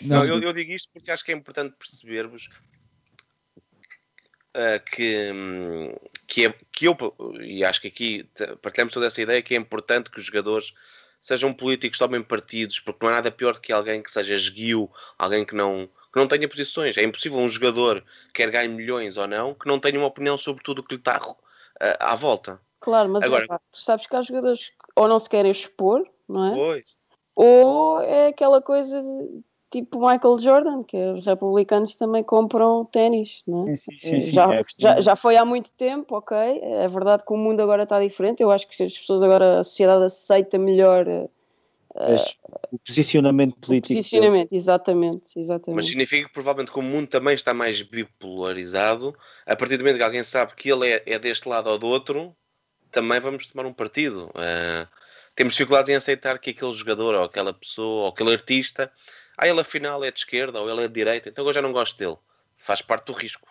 [0.02, 2.48] Não, eu, eu digo isto porque acho que é importante percebermos
[4.54, 5.94] ah, que, hum,
[6.26, 6.96] que, é, que eu,
[7.40, 8.28] e acho que aqui
[8.62, 10.72] partilhamos toda essa ideia, que é importante que os jogadores
[11.20, 14.90] sejam políticos, tomem partidos, porque não há nada pior do que alguém que seja esguio,
[15.18, 16.96] alguém que não, que não tenha posições.
[16.96, 18.02] É impossível um jogador,
[18.32, 21.00] quer ganhe milhões ou não, que não tenha uma opinião sobre tudo o que lhe
[21.00, 21.20] está
[21.78, 22.58] ah, à volta.
[22.80, 26.08] Claro, mas Agora- epá, tu sabes que há jogadores que ou não se querem expor,
[26.26, 26.54] não é?
[26.54, 26.84] Pois.
[27.34, 33.68] Ou é aquela coisa de- tipo Michael Jordan, que os republicanos também compram ténis, não
[33.68, 33.74] é?
[33.74, 34.32] Sim, sim, sim.
[34.32, 36.34] já, é já, já foi há muito tempo, ok.
[36.34, 38.42] É verdade que o mundo agora está diferente.
[38.42, 41.28] Eu acho que as pessoas agora, a sociedade aceita melhor eh,
[41.98, 42.36] Mas
[42.70, 43.94] o posicionamento o político.
[43.94, 44.52] posicionamento.
[44.52, 45.76] Exatamente, exatamente.
[45.76, 49.16] Mas significa que provavelmente como o mundo também está mais bipolarizado,
[49.46, 51.86] a partir do momento que alguém sabe que ele é, é deste lado ou do
[51.86, 52.36] outro,
[52.90, 54.30] também vamos tomar um partido.
[54.34, 54.86] Ah,
[55.34, 58.92] temos dificuldades em aceitar que aquele jogador ou aquela pessoa ou aquele artista,
[59.36, 61.72] ah, ele afinal é de esquerda ou ele é de direita, então eu já não
[61.72, 62.16] gosto dele.
[62.58, 63.48] Faz parte do risco.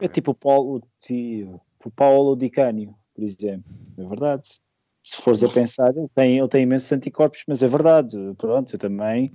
[0.00, 3.70] É tipo o Paulo, o, o Paulo Di Canio, por exemplo.
[3.96, 4.60] É verdade.
[5.08, 8.16] Se fores a pensar, ele tem, ele tem imensos anticorpos, mas é verdade.
[8.36, 9.32] Pronto, eu também.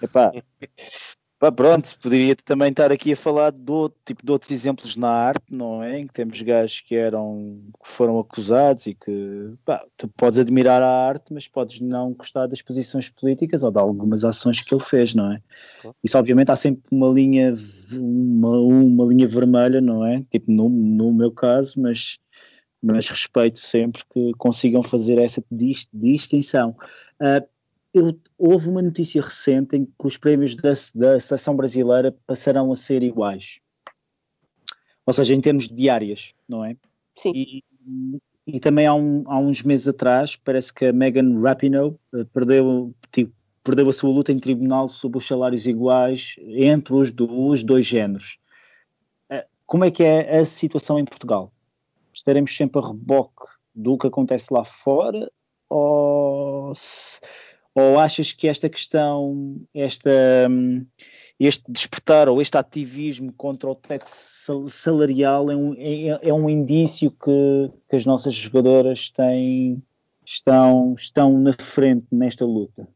[0.00, 0.30] Epá,
[1.38, 5.08] Pá, pronto, poderia também estar aqui a falar de, outro, tipo, de outros exemplos na
[5.08, 6.00] arte, não é?
[6.00, 10.82] Em que temos gajos que eram que foram acusados e que pá, tu podes admirar
[10.82, 14.82] a arte, mas podes não gostar das posições políticas ou de algumas ações que ele
[14.82, 15.40] fez, não é?
[16.02, 17.54] Isso obviamente há sempre uma linha
[17.92, 20.24] uma, uma linha vermelha, não é?
[20.32, 22.18] Tipo no, no meu caso, mas,
[22.82, 26.76] mas respeito sempre que consigam fazer essa dis- distinção.
[27.20, 27.42] Ah,
[27.92, 32.76] eu- houve uma notícia recente em que os prémios da, da seleção brasileira passarão a
[32.76, 33.58] ser iguais.
[35.06, 36.76] Ou seja, em termos de diárias, não é?
[37.16, 37.32] Sim.
[37.34, 37.64] E,
[38.46, 42.94] e também há, um- há uns meses atrás, parece que a Megan Rapinoe eh, perdeu,
[43.10, 43.32] tipo,
[43.64, 47.84] perdeu a sua luta em tribunal sobre os salários iguais entre os, do- os dois
[47.86, 48.38] géneros.
[49.30, 51.52] Eh, Como é que é a situação em Portugal?
[52.18, 55.30] Estaremos sempre a reboque do que acontece lá fora
[55.70, 57.20] ou, se-
[57.74, 60.10] ou achas que esta questão, esta,
[60.50, 60.84] hum,
[61.38, 66.50] este despertar ou este ativismo contra o teto sal- salarial é um, é, é um
[66.50, 69.80] indício que, que as nossas jogadoras têm,
[70.26, 72.88] estão, estão na frente nesta luta?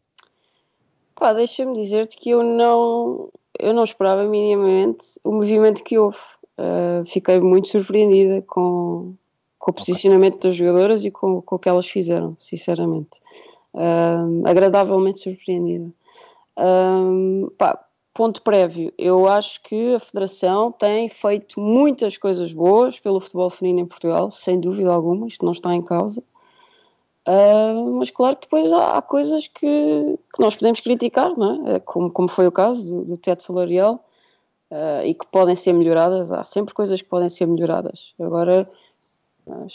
[1.15, 6.19] Pá, deixa-me dizer-te que eu não, eu não esperava minimamente o movimento que houve.
[6.59, 9.15] Uh, fiquei muito surpreendida com,
[9.59, 13.21] com o posicionamento das jogadoras e com, com o que elas fizeram, sinceramente.
[13.75, 15.91] Um, agradavelmente surpreendida.
[16.59, 17.83] Um, pá,
[18.13, 23.81] ponto prévio, eu acho que a Federação tem feito muitas coisas boas pelo futebol feminino
[23.81, 26.23] em Portugal, sem dúvida alguma, isto não está em causa.
[27.27, 31.77] Uh, mas claro que depois há, há coisas que, que nós podemos criticar, não é?
[31.77, 34.05] É Como, como foi o caso do, do teto salarial
[34.73, 36.33] uh, e que podem ser melhoradas.
[36.33, 38.15] Há sempre coisas que podem ser melhoradas.
[38.19, 38.67] Agora,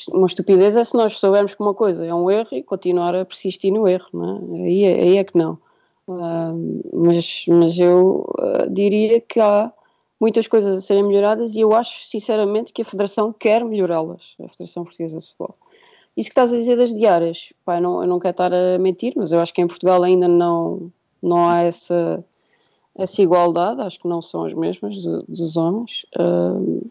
[0.09, 3.25] uma estupidez é se nós soubermos que uma coisa é um erro e continuar a
[3.25, 4.63] persistir no erro, não é?
[4.63, 5.57] Aí, é- aí é que não.
[6.07, 9.71] Uh, mas, mas eu uh, diria que há
[10.19, 14.47] muitas coisas a serem melhoradas e eu acho sinceramente que a Federação quer melhorá-las, a
[14.47, 15.53] Federação Portuguesa de Futebol.
[16.15, 18.79] Isso que estás a dizer das diárias, pá, eu não, eu não quero estar a
[18.79, 20.91] mentir, mas eu acho que em Portugal ainda não,
[21.21, 22.23] não há essa,
[22.97, 26.05] essa igualdade, acho que não são as mesmas de- dos homens.
[26.17, 26.81] Ahm,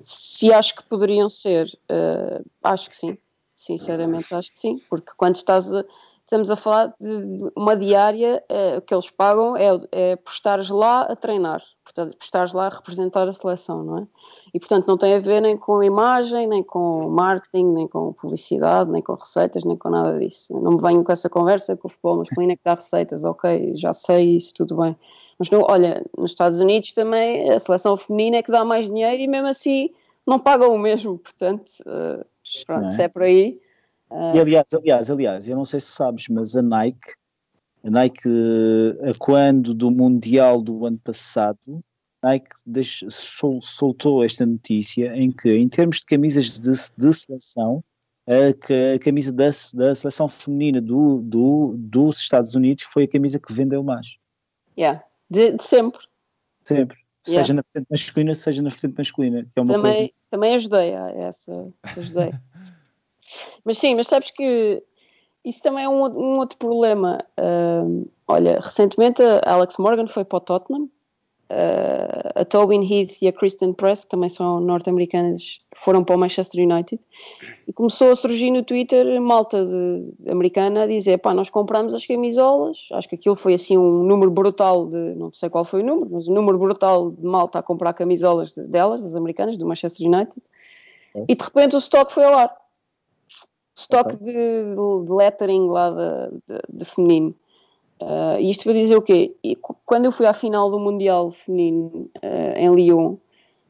[0.00, 3.16] se acho que poderiam ser, ah, acho que sim,
[3.56, 5.84] sinceramente acho que sim, porque quando estás a,
[6.20, 8.42] estamos a falar de uma diária,
[8.78, 12.66] o que eles pagam é, é por estares lá a treinar, portanto, por estares lá
[12.66, 14.06] a representar a seleção, não é?
[14.52, 18.90] E portanto não tem a ver nem com imagem, nem com marketing, nem com publicidade,
[18.90, 20.52] nem com receitas, nem com nada disso.
[20.58, 23.72] Não me venham com essa conversa que o futebol masculino é que dá receitas, ok,
[23.76, 24.96] já sei isso, tudo bem.
[25.38, 29.20] Mas não, olha, nos Estados Unidos também a seleção feminina é que dá mais dinheiro
[29.22, 29.90] e mesmo assim
[30.26, 32.24] não pagam o mesmo, portanto, eh,
[32.66, 32.88] pronto, é?
[32.88, 33.60] se é por aí.
[34.10, 37.12] eh, E aliás, aliás, aliás, eu não sei se sabes, mas a Nike,
[37.84, 41.82] a Nike, eh, a quando do Mundial do ano passado,
[42.22, 42.50] a Nike
[43.10, 47.84] sol- soltou esta notícia em que, em termos de camisas de, de seleção,
[48.26, 53.38] a, a camisa da, da seleção feminina do, do, dos Estados Unidos foi a camisa
[53.38, 54.16] que vendeu mais.
[54.76, 56.00] yeah, de, de sempre.
[56.62, 56.98] Sempre.
[57.26, 57.42] Yeah.
[57.42, 59.42] Seja na vertente masculina, seja na vertente masculina.
[59.42, 60.12] Que é também, coisa...
[60.30, 62.32] também ajudei a essa, ajudei.
[63.64, 64.82] mas sim, mas sabes que
[65.44, 67.24] isso também é um, um outro problema.
[67.36, 70.88] Ahm, olha, recentemente a Alex Morgan foi para o Tottenham,
[71.50, 76.18] ah, a Tobin Heath e a Kristen Press, que também são norte-americanas, foram para o
[76.18, 77.00] Manchester United
[77.66, 82.06] e começou a surgir no Twitter malta de- americana a dizer: pá, nós compramos as
[82.06, 82.88] camisolas.
[82.92, 86.08] Acho que aquilo foi assim um número brutal de, não sei qual foi o número,
[86.10, 90.06] mas um número brutal de malta a comprar camisolas de- delas, das americanas, do Manchester
[90.06, 90.42] United.
[91.28, 92.56] E de repente o stock foi ao ar.
[93.76, 97.34] Stock de, de lettering lá de, de, de feminino.
[98.40, 99.34] E isto para dizer o quê?
[99.42, 103.16] E quando eu fui à final do Mundial Feminino ah, em Lyon,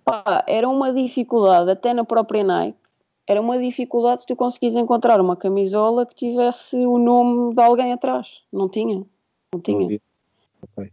[0.05, 2.79] pá, era uma dificuldade, até na própria Nike,
[3.27, 7.93] era uma dificuldade se tu conseguires encontrar uma camisola que tivesse o nome de alguém
[7.93, 8.43] atrás.
[8.53, 9.05] Não tinha.
[9.53, 9.99] Não tinha.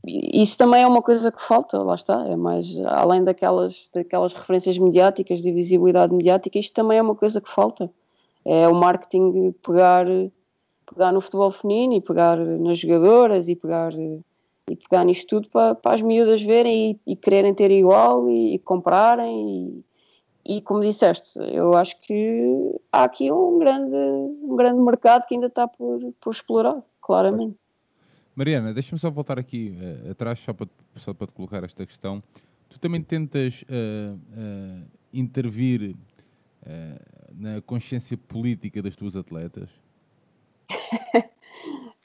[0.05, 2.23] E Isso também é uma coisa que falta, lá está.
[2.27, 7.41] É mais, além daquelas, daquelas referências mediáticas, de visibilidade mediática, isto também é uma coisa
[7.41, 7.89] que falta.
[8.45, 10.05] É o marketing pegar,
[10.93, 15.75] pegar no futebol feminino e pegar nas jogadoras e pegar, e pegar nisto tudo para,
[15.75, 19.83] para as miúdas verem e, e quererem ter igual e, e comprarem.
[20.45, 25.35] E, e como disseste, eu acho que há aqui um grande, um grande mercado que
[25.35, 27.55] ainda está por, por explorar, claramente.
[28.35, 32.23] Mariana, deixa-me só voltar aqui eh, atrás, só para, só para te colocar esta questão.
[32.69, 34.81] Tu também tentas eh, eh,
[35.13, 35.95] intervir
[37.33, 39.67] na consciência política das tuas atletas?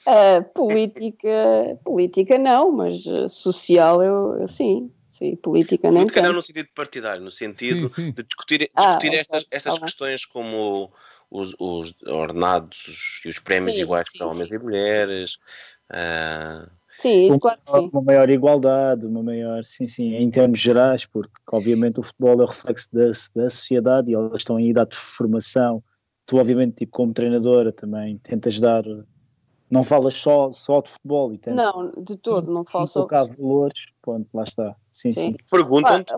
[0.05, 4.91] Uh, política, política não, mas uh, social eu, sim.
[5.09, 8.11] Sim, política nem Política não no sentido partidário, no sentido Sim, sim.
[8.11, 9.85] de discutir, Ah, discutir ok, estas, estas tá bem.
[9.87, 10.91] questões como
[11.31, 14.55] os, os ordenados e os prémios Sim, iguais sim, para homens sim.
[14.55, 15.37] e mulheres.
[15.89, 17.89] ah, Sim, isso uma, claro que sim.
[17.93, 22.43] uma maior igualdade, uma maior, sim, sim, em termos gerais, porque obviamente o futebol é
[22.43, 23.05] o reflexo da,
[23.35, 25.83] da sociedade e elas estão em idade de formação.
[26.27, 28.83] Tu, obviamente, tipo, como treinadora, também tentas dar,
[29.71, 33.07] não falas só, só de futebol e tentas Não, de todo, não falo só.
[33.07, 34.75] colocar valores, ponto, lá está.
[34.91, 35.31] Sim, sim.
[35.31, 35.37] Sim.
[35.49, 36.13] Perguntam-te,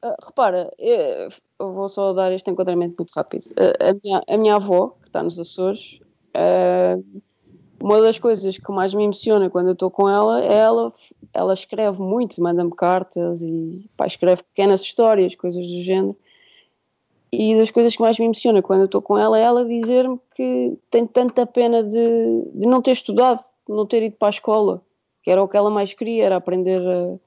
[0.00, 1.26] ah, repara, eh,
[1.58, 3.46] eu vou só dar este enquadramento muito rápido.
[3.56, 5.98] Eh, A minha, a minha avó, que está nos Açores,
[6.34, 6.96] eh,
[7.82, 10.92] uma das coisas que mais me emociona quando eu estou com ela é ela,
[11.32, 16.16] ela escreve muito, manda-me cartas e pá, escreve pequenas histórias, coisas do género.
[17.30, 20.18] E das coisas que mais me emociona quando eu estou com ela é ela dizer-me
[20.34, 24.30] que tem tanta pena de, de não ter estudado, de não ter ido para a
[24.30, 24.82] escola,
[25.22, 27.18] que era o que ela mais queria, era aprender a,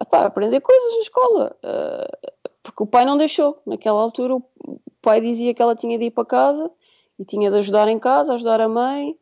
[0.00, 1.56] Epá, aprender coisas na escola.
[1.62, 3.60] eh, porque o pai não deixou.
[3.66, 4.42] Naquela altura, o
[5.02, 6.70] pai dizia que ela tinha de ir para casa
[7.18, 9.16] e tinha de ajudar em casa, ajudar a mãe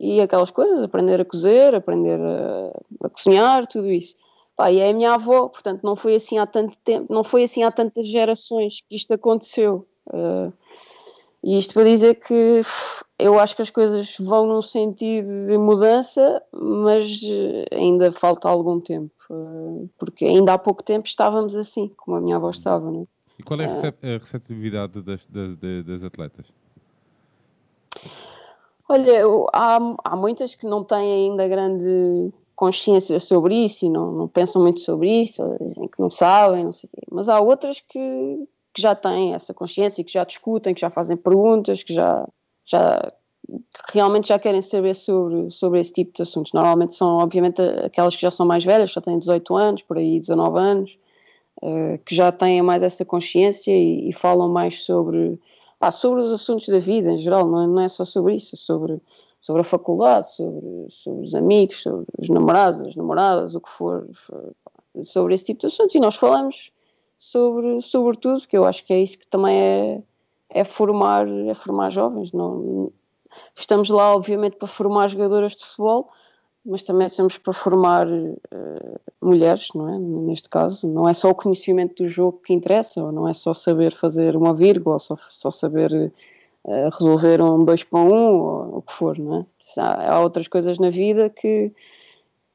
[0.00, 4.16] e aquelas coisas, aprender a cozer, aprender a, a cozinhar, tudo isso.
[4.62, 7.42] Pá, e é a minha avó, portanto, não foi assim há tanto tempo, não foi
[7.42, 9.88] assim há tantas gerações que isto aconteceu.
[10.12, 10.52] Eh,
[11.42, 12.60] e isto para dizer que
[13.18, 18.78] eu acho que as coisas vão num sentido de mudança, mas eh, ainda falta algum
[18.78, 19.12] tempo.
[19.32, 23.06] eh, Porque ainda há pouco tempo estávamos assim, como a minha avó estava, não é?
[23.40, 26.46] E qual é a, recep- a receptividade das, das, das- atletas?
[28.88, 32.30] Olha, há, há muitas que não têm ainda grande
[32.62, 36.72] consciência sobre isso e não, não pensam muito sobre isso, dizem que não sabem, não
[36.72, 37.02] sei o quê.
[37.10, 41.16] Mas há outras que, que já têm essa consciência, que já discutem, que já fazem
[41.16, 42.24] perguntas, que já,
[42.64, 43.12] já
[43.92, 46.52] realmente já querem saber sobre, sobre esse tipo de assuntos.
[46.52, 50.20] Normalmente são, obviamente, aquelas que já são mais velhas, já têm 18 anos, por aí
[50.20, 50.96] 19 anos,
[51.62, 55.36] eh, que já têm mais essa consciência e, e falam mais sobre,
[55.80, 58.56] pá, sobre os assuntos da vida em geral, não é, não é só sobre isso,
[58.56, 59.00] sobre,
[59.42, 64.08] sobre a faculdade, sobre, sobre os amigos, sobre os namorados, as namoradas, o que for,
[65.02, 65.96] sobre esse tipo de assuntos.
[65.96, 66.70] E nós falamos
[67.18, 70.02] sobre, sobre tudo, porque eu acho que é isso que também é,
[70.48, 72.30] é formar, é formar jovens.
[72.32, 72.92] Não,
[73.56, 76.08] estamos lá, obviamente, para formar jogadoras de futebol,
[76.64, 79.98] mas também estamos para formar eh, mulheres, não é?
[79.98, 83.52] Neste caso, não é só o conhecimento do jogo que interessa, ou não é só
[83.52, 86.12] saber fazer uma vírgula, só, só saber
[86.66, 89.80] resolver um dois para um, ou o que for, não é?
[89.80, 91.72] Há, há outras coisas na vida que,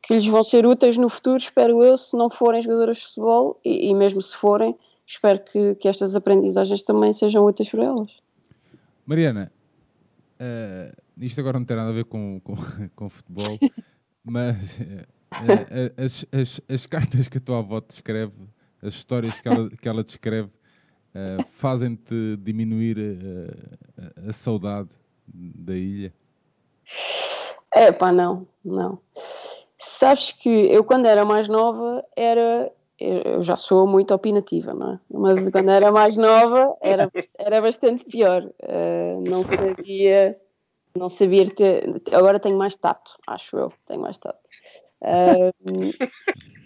[0.01, 3.59] que lhes vão ser úteis no futuro, espero eu, se não forem jogadoras de futebol,
[3.65, 8.07] e, e mesmo se forem, espero que, que estas aprendizagens também sejam úteis para elas.
[9.05, 9.51] Mariana,
[10.39, 12.55] eh, isto agora não tem nada a ver com, com,
[12.95, 13.57] com futebol,
[14.23, 15.05] mas eh,
[15.69, 18.33] eh, as, as, as cartas que a tua avó te escreve,
[18.81, 20.11] as histórias que ela, que ela te
[21.13, 24.89] eh, fazem-te diminuir eh, a, a saudade
[25.27, 26.13] da ilha?
[27.73, 28.99] É pá, não, não.
[29.77, 32.71] Sabes que eu quando era mais nova era.
[32.99, 34.99] Eu já sou muito opinativa, não é?
[35.07, 38.49] Mas quando era mais nova era, era bastante pior.
[38.59, 40.39] Eh, não sabia.
[40.97, 42.01] Não sabia ter.
[42.11, 43.71] Agora tenho mais tato, acho eu.
[43.85, 44.39] Tenho mais tato.
[45.03, 45.51] Eh,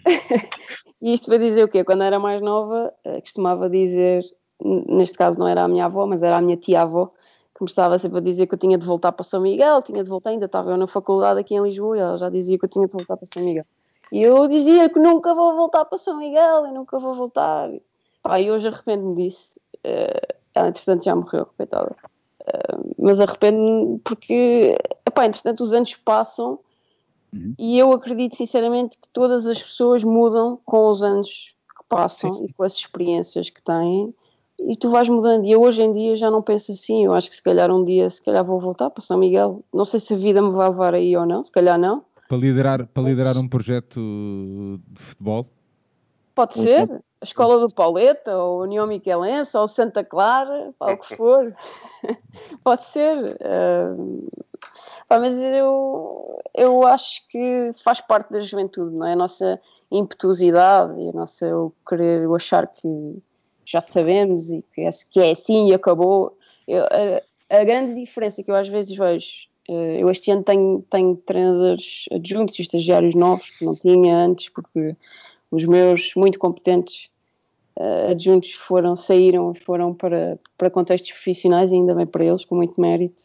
[1.00, 1.84] e isto para dizer o quê?
[1.84, 4.24] Quando era mais nova, eh, costumava dizer.
[4.64, 7.10] Neste caso não era a minha avó, mas era a minha tia-avó
[7.54, 10.02] que me estava sempre a dizer que eu tinha de voltar para São Miguel, tinha
[10.02, 12.64] de voltar, ainda estava eu na faculdade aqui em Lisboa e ela já dizia que
[12.64, 13.64] eu tinha de voltar para São Miguel.
[14.10, 17.70] E eu dizia que nunca vou voltar para São Miguel e nunca vou voltar.
[18.22, 19.60] Pá, e hoje arrependo-me disso.
[19.84, 21.96] Eh, ela, entretanto, já morreu, coitada.
[22.46, 24.76] Eh, mas arrependo-me porque,
[25.06, 26.58] epá, entretanto, os anos passam
[27.58, 32.38] e eu acredito sinceramente que todas as pessoas mudam com os anos que passam Sim,
[32.38, 32.50] sim.
[32.50, 34.14] e com as experiências que têm
[34.58, 35.46] e tu vais mudando.
[35.46, 37.04] E eu hoje em dia já não penso assim.
[37.04, 39.64] Eu acho que se calhar um dia, se calhar vou voltar para São Miguel.
[39.72, 42.04] Não sei se a vida me vai levar aí ou não, se calhar não.
[42.28, 44.00] Para liderar, para liderar um projeto
[44.88, 45.46] de futebol?
[46.34, 47.02] Pode Sim, ser.
[47.20, 51.54] A escola do Pauleta, ou União Miquelense, ou Santa Clara, pá, o que for.
[52.64, 53.36] Pode ser.
[53.42, 53.94] ah,
[55.12, 59.12] pá, mas eu, eu acho que faz parte da juventude, não é?
[59.12, 59.60] A nossa
[59.90, 62.88] impetuosidade e a nossa o querer, o achar que
[63.62, 66.34] já sabemos e que é, que é assim e acabou.
[66.66, 70.82] Eu- a, a grande diferença que eu às vezes vejo, eh, eu este ano tenho,
[70.88, 74.96] tenho treinadores adjuntos e estagiários novos que não tinha antes, porque
[75.50, 77.10] os meus muito competentes
[77.76, 82.54] eh, adjuntos foram, saíram, foram para, para contextos profissionais e ainda bem para eles, com
[82.54, 83.24] muito mérito.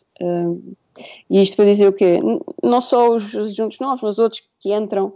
[1.30, 2.20] E isto para dizer o quê?
[2.64, 5.14] Não só os adjuntos novos, mas outros que entram,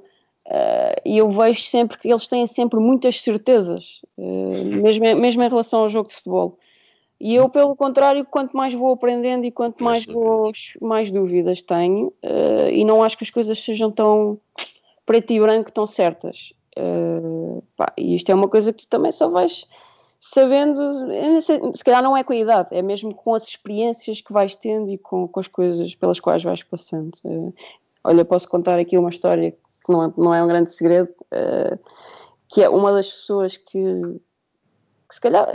[0.47, 5.43] eh, e eu vejo sempre que eles têm sempre muitas certezas, eh, mesmo, em- mesmo
[5.43, 6.57] em relação ao jogo de futebol.
[7.19, 10.51] E eu, pelo contrário, quanto mais vou aprendendo e quanto mais, vou,
[10.81, 14.39] mais dúvidas tenho, eh, e não acho que as coisas sejam tão
[15.05, 16.53] preto e branco, tão certas.
[17.75, 19.67] Pá, e isto é uma coisa que tu também só vais
[20.23, 20.79] sabendo,
[21.75, 24.91] se calhar não é com a idade, é mesmo com as experiências que vais tendo
[24.91, 27.11] e com, com as coisas pelas quais vais passando.
[27.25, 27.51] Eh,
[28.03, 31.75] olha, posso contar aqui uma história que não é, não é um grande segredo, eh,
[32.47, 33.81] que é uma das pessoas que,
[35.09, 35.47] que se, calhar,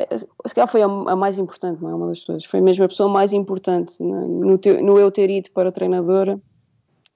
[0.46, 2.88] se calhar foi a, a mais importante, não é uma das pessoas, foi mesmo a
[2.88, 6.40] pessoa mais importante no, no, teu- no eu ter ido para treinadora,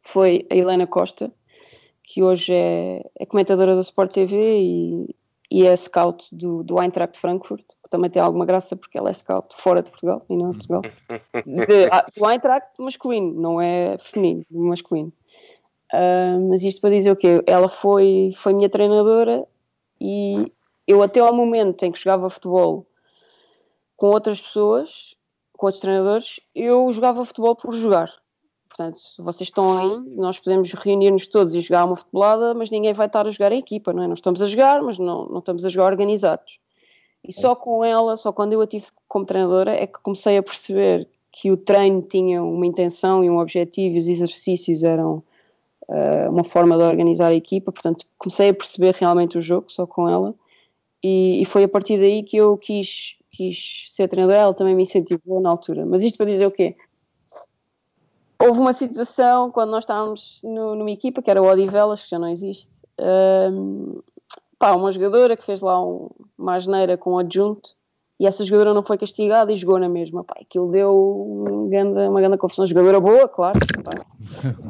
[0.03, 1.33] foi a Helena Costa,
[2.05, 5.17] que hoje é, é comentadora da Sport TV e,
[5.51, 9.13] e é scout do, do Eintracht Frankfurt, que também tem alguma graça porque ela é
[9.13, 10.83] scout fora de Portugal e não em Portugal.
[11.45, 15.13] De, ah, do Eintracht masculino, não é feminino, masculino.
[15.93, 17.43] Ah, mas isto para dizer o quê?
[17.47, 19.45] Ela foi, foi minha treinadora
[20.01, 20.53] e
[20.87, 22.87] eu até ao momento em que jogava futebol
[23.97, 25.17] com outras pessoas,
[25.57, 28.11] com outros treinadores, eu jogava futebol por jogar.
[28.81, 33.09] Portanto, vocês estão aí, nós podemos reunir-nos todos e jogar uma futebolada, mas ninguém vai
[33.09, 34.07] estar a jogar em equipa, não é?
[34.07, 36.59] Nós estamos a jogar, mas não, não estamos a jogar organizados.
[37.23, 40.43] E só com ela, só quando eu a tive como treinadora, é que comecei a
[40.43, 45.23] perceber que o treino tinha uma intenção e um objetivo e os exercícios eram
[45.87, 47.71] eh, uma forma de organizar a equipa.
[47.71, 50.35] Portanto, comecei a perceber realmente o jogo só com ela.
[51.05, 54.41] E, e foi a partir daí que eu quis, quis ser treinadora.
[54.41, 55.85] Ela também me incentivou na altura.
[55.85, 56.75] Mas isto para dizer o quê?
[58.43, 62.19] Houve uma situação quando nós estávamos no- numa equipa, que era o Odivelas, que já
[62.19, 62.71] não existe.
[62.99, 64.01] Ahm,
[64.59, 66.09] pá, uma jogadora que fez lá um,
[66.39, 67.71] uma asneira com um adjunto
[68.19, 70.25] e essa jogadora não foi castigada e jogou na mesma.
[70.25, 72.67] Pá, aquilo deu um ganda- uma grande confusão.
[72.67, 73.59] Jogadora boa, claro.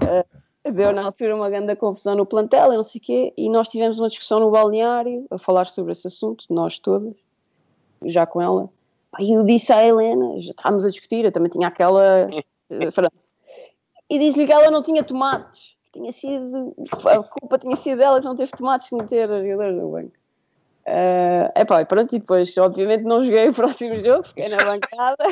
[0.02, 0.24] Ah,
[0.72, 3.32] deu na altura uma grande confusão no plantel e não sei o quê.
[3.36, 7.14] E nós tivemos uma discussão no balneário a falar sobre esse assunto, nós todas,
[8.04, 8.68] já com ela.
[9.12, 12.28] Pá, E eu disse à Helena, já estávamos a discutir, eu também tinha aquela.
[14.10, 15.76] e disse-lhe que ela não tinha tomates.
[15.84, 16.74] que Tinha sido,
[17.06, 20.12] a culpa tinha sido dela que não teve tomates de ter a jogadora no banco.
[20.86, 25.24] Uh, epá, pronto, e depois, obviamente, não joguei o próximo jogo, fiquei na bancada.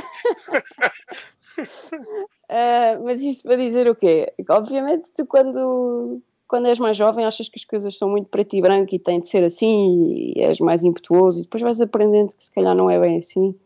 [1.58, 4.32] Uh, mas isto para dizer o quê?
[4.48, 8.62] Obviamente, tu quando, quando és mais jovem achas que as coisas são muito preto e
[8.62, 12.44] branco e tem de ser assim e és mais impetuoso e depois vais aprendendo que
[12.44, 13.58] se calhar não é bem assim.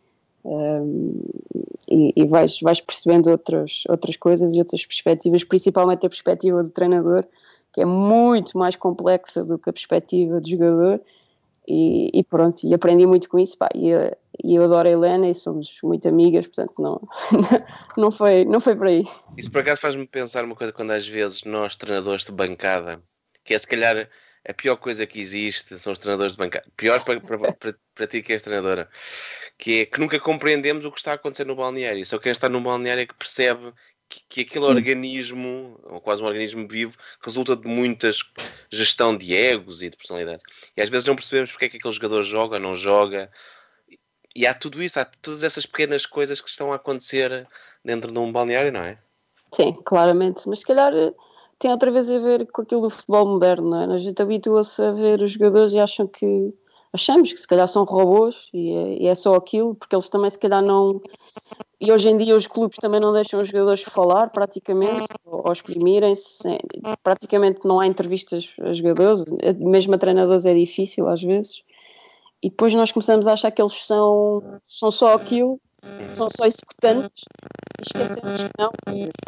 [1.89, 6.70] E, e vais, vais percebendo outras, outras coisas e outras perspectivas, principalmente a perspectiva do
[6.70, 7.24] treinador,
[7.73, 11.01] que é muito mais complexa do que a perspectiva do jogador.
[11.69, 13.56] E, e pronto, e aprendi muito com isso.
[13.56, 17.01] Pá, e, eu- e eu adoro a Helena e somos muito amigas, portanto, não,
[17.97, 19.05] não, foi, não foi por aí.
[19.36, 23.01] Isso por acaso faz-me pensar uma coisa quando às vezes nós, treinadores de bancada,
[23.44, 24.09] que é se calhar
[24.48, 26.66] a pior coisa que existe, são os treinadores de bancada.
[26.77, 28.89] Pior para, para, para, para ti que és treinadora,
[29.59, 32.05] que é que nunca compreendemos o que está a acontecer no balneário.
[32.05, 33.73] Só quem está no balneário é que percebe
[34.09, 38.19] que, que aquele organismo, ou quase um organismo vivo, resulta de muitas
[38.70, 40.43] gestão de egos e de personalidades.
[40.77, 43.31] E às vezes não percebemos porque é que aquele jogador joga ou não joga.
[44.35, 47.47] E há tudo isso, há todas essas pequenas coisas que estão a acontecer
[47.85, 48.98] dentro de um balneário, não é?
[49.55, 51.12] Sim, claramente, mas se calhar eh,
[51.62, 53.94] tem outra vez a ver com aquilo do futebol moderno, não é?
[53.94, 56.52] A gente habitua-se a ver os jogadores e acham que
[56.93, 60.28] achamos que se calhar são robôs e é, e é só aquilo, porque eles também
[60.28, 61.01] se calhar não.
[61.80, 66.59] E hoje em dia os clubes também não deixam os jogadores falar praticamente, ou, exprimirem-se.
[67.01, 69.24] Praticamente não há entrevistas a jogadores,
[69.60, 71.62] mesmo a treinadores é difícil às vezes.
[72.43, 75.60] E depois nós começamos a achar que eles são, são só aquilo,
[76.14, 77.22] são só executantes
[77.78, 78.72] e esquecemos que não,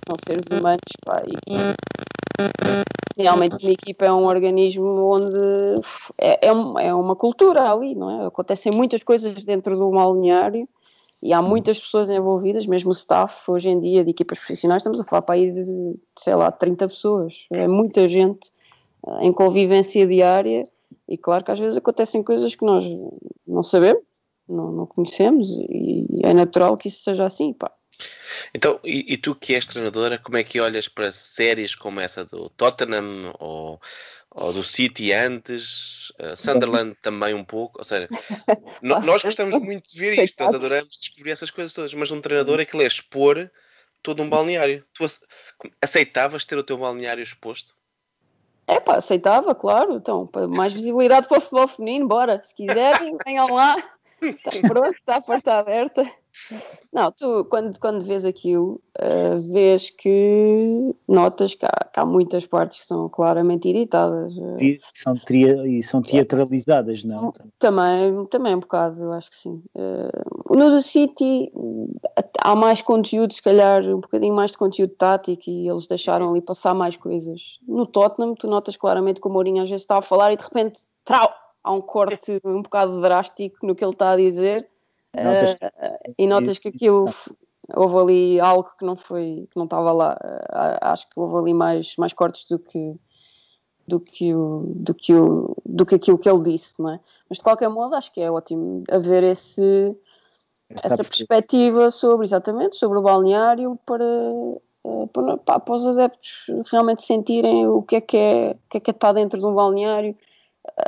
[0.04, 2.03] são seres humanos pá, e
[3.16, 5.80] realmente uma equipa é um organismo onde
[6.18, 8.26] é, é, é uma cultura ali, não é?
[8.26, 10.68] Acontecem muitas coisas dentro do balneário
[11.22, 15.00] e há muitas pessoas envolvidas, mesmo o staff hoje em dia de equipas profissionais, estamos
[15.00, 18.52] a falar para aí de, sei lá, 30 pessoas, é muita gente
[19.06, 20.68] eh, em convivência diária
[21.08, 22.84] e claro que às vezes acontecem coisas que nós
[23.46, 24.02] não sabemos,
[24.46, 27.72] não, não conhecemos e é natural que isso seja assim, pá.
[28.54, 32.24] Então, e, e tu que és treinadora, como é que olhas para séries como essa
[32.24, 33.80] do Tottenham ou,
[34.30, 37.78] ou do City antes, uh, Sunderland também um pouco?
[37.78, 38.08] Ou seja,
[38.82, 42.20] no- nós gostamos muito de ver isto, nós adoramos descobrir essas coisas todas, mas um
[42.20, 43.50] treinador aquilo é expor
[44.02, 44.84] todo um balneário.
[44.92, 45.20] Tu ace-
[45.80, 47.74] aceitavas ter o teu balneário exposto?
[48.66, 49.96] É pá, aceitava, claro.
[49.96, 52.42] Então, mais visibilidade para o futebol feminino, bora.
[52.42, 53.76] Se quiserem, venham lá.
[54.22, 56.10] Está pronto, está a porta aberta.
[56.92, 62.46] Não, tu quando, quando vês aquilo, uh, vês que notas que há, que há, muitas
[62.46, 64.36] partes que são claramente editadas.
[64.36, 67.32] Uh, e, são tria, e são teatralizadas, não?
[67.58, 69.62] Também, também um bocado, eu acho que sim.
[69.74, 71.50] Uh, no The City
[72.40, 76.40] há mais conteúdo, se calhar um bocadinho mais de conteúdo tático e eles deixaram ali
[76.40, 77.58] passar mais coisas.
[77.66, 80.44] No Tottenham, tu notas claramente que o Mourinho às vezes está a falar e de
[80.44, 81.32] repente, trau,
[81.62, 84.68] há um corte um bocado drástico no que ele está a dizer
[85.22, 87.04] Notas uh, e notas que aquilo
[87.74, 90.18] houve ali algo que não foi, que não estava lá.
[90.22, 92.96] Uh, acho que houve ali mais, mais cortes do que
[93.86, 97.00] do que, o, do, que o, do que aquilo que ele disse, não é?
[97.28, 99.94] Mas de qualquer modo acho que é ótimo haver esse,
[100.70, 104.04] essa, essa perspectiva sobre, exatamente, sobre o balneário para,
[104.84, 108.80] eh, para, para, os adeptos realmente sentirem o que é que é, o que é
[108.80, 110.16] que é estar dentro de um balneário,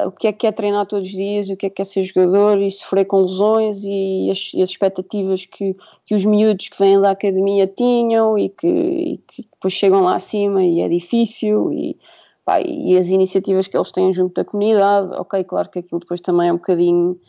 [0.06, 2.02] o que é que é treinar todos os dias, o que é que é ser
[2.02, 6.78] jogador e sofrer com lesões e as, e as expectativas que, que os miúdos que
[6.78, 11.72] vêm da academia tinham e que, e que depois chegam lá acima e é difícil
[11.72, 11.96] e,
[12.44, 16.20] pá, e as iniciativas que eles têm junto da comunidade, ok, claro que aquilo depois
[16.20, 17.20] também é um bocadinho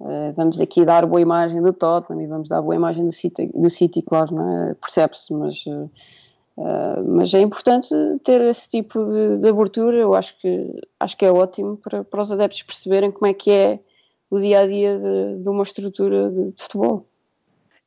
[0.00, 3.46] uh, vamos aqui dar boa imagem do Tottenham e vamos dar boa imagem do City,
[3.54, 4.74] do City claro, é?
[4.74, 5.88] percebe-se, mas uh,
[6.62, 7.88] Uh, mas é importante
[8.22, 12.20] ter esse tipo de, de, abertura, eu acho que, acho que é ótimo para, para
[12.20, 13.80] os adeptos perceberem como é que é
[14.30, 17.08] o dia a dia de, de uma estrutura de, de, futebol.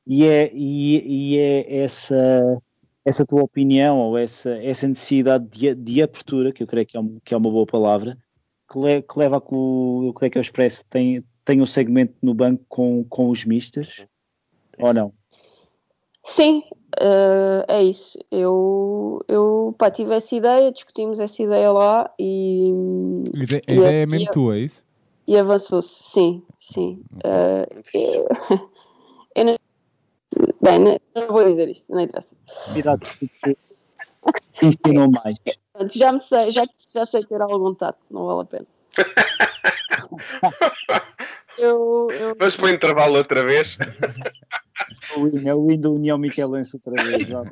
[0.06, 2.62] E é, e, e, é essa,
[3.06, 7.00] essa tua opinião ou essa, essa necessidade de, de abertura, que eu creio que é,
[7.00, 8.18] um, que é uma boa palavra,
[8.70, 11.66] que, le, que leva a que o, eu creio que o Expresso tem, tem um
[11.66, 14.06] segmento no banco com, com os mistas,
[14.78, 15.14] ou não?
[16.26, 16.64] Sim,
[17.00, 18.18] uh, é isso.
[18.32, 22.72] Eu, eu pá, tive essa ideia, discutimos essa ideia lá e.
[23.34, 24.84] A ideia, a ideia é mesmo tua, é isso?
[25.28, 27.04] E avançou-se, sim, sim.
[27.24, 28.26] Uh, eu,
[29.36, 29.56] eu não,
[30.62, 32.36] bem, não, não, vou dizer isto, não interessa.
[32.74, 33.08] Cuidado
[34.54, 35.38] te ensinou mais.
[35.94, 38.66] Já me sei, já, já sei ter algum tato, não vale a pena.
[41.57, 42.36] eu, eu...
[42.38, 43.77] Vamos para o intervalo outra vez.
[45.45, 47.27] É o win da União Michelense outra vez.
[47.27, 47.44] Já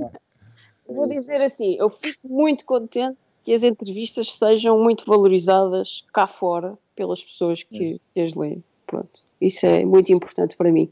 [0.87, 6.77] Vou dizer assim, eu fico muito contente que as entrevistas sejam muito valorizadas cá fora
[6.95, 8.63] pelas pessoas que, que as leem.
[8.85, 10.91] Pronto, isso é muito importante para mim.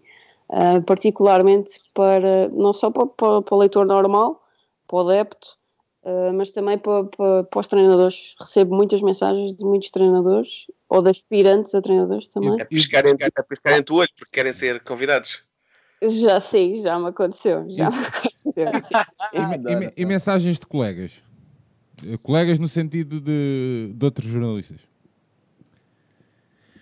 [0.50, 4.44] Uh, particularmente para, não só para, para, para, o leitor normal,
[4.86, 5.58] para o adepto,
[6.04, 8.36] uh, mas também para, para, para, os treinadores.
[8.38, 12.62] Recebo muitas mensagens de muitos treinadores, ou de aspirantes a treinadores também.
[12.62, 15.40] A piscarem, a piscarem o olho porque querem ser convidados.
[16.02, 17.66] Já sei, já me aconteceu.
[17.70, 19.06] Já me aconteceu.
[19.32, 21.24] e, e, e, mensagens de colegas?
[22.24, 24.82] Colegas no sentido de, de outros jornalistas?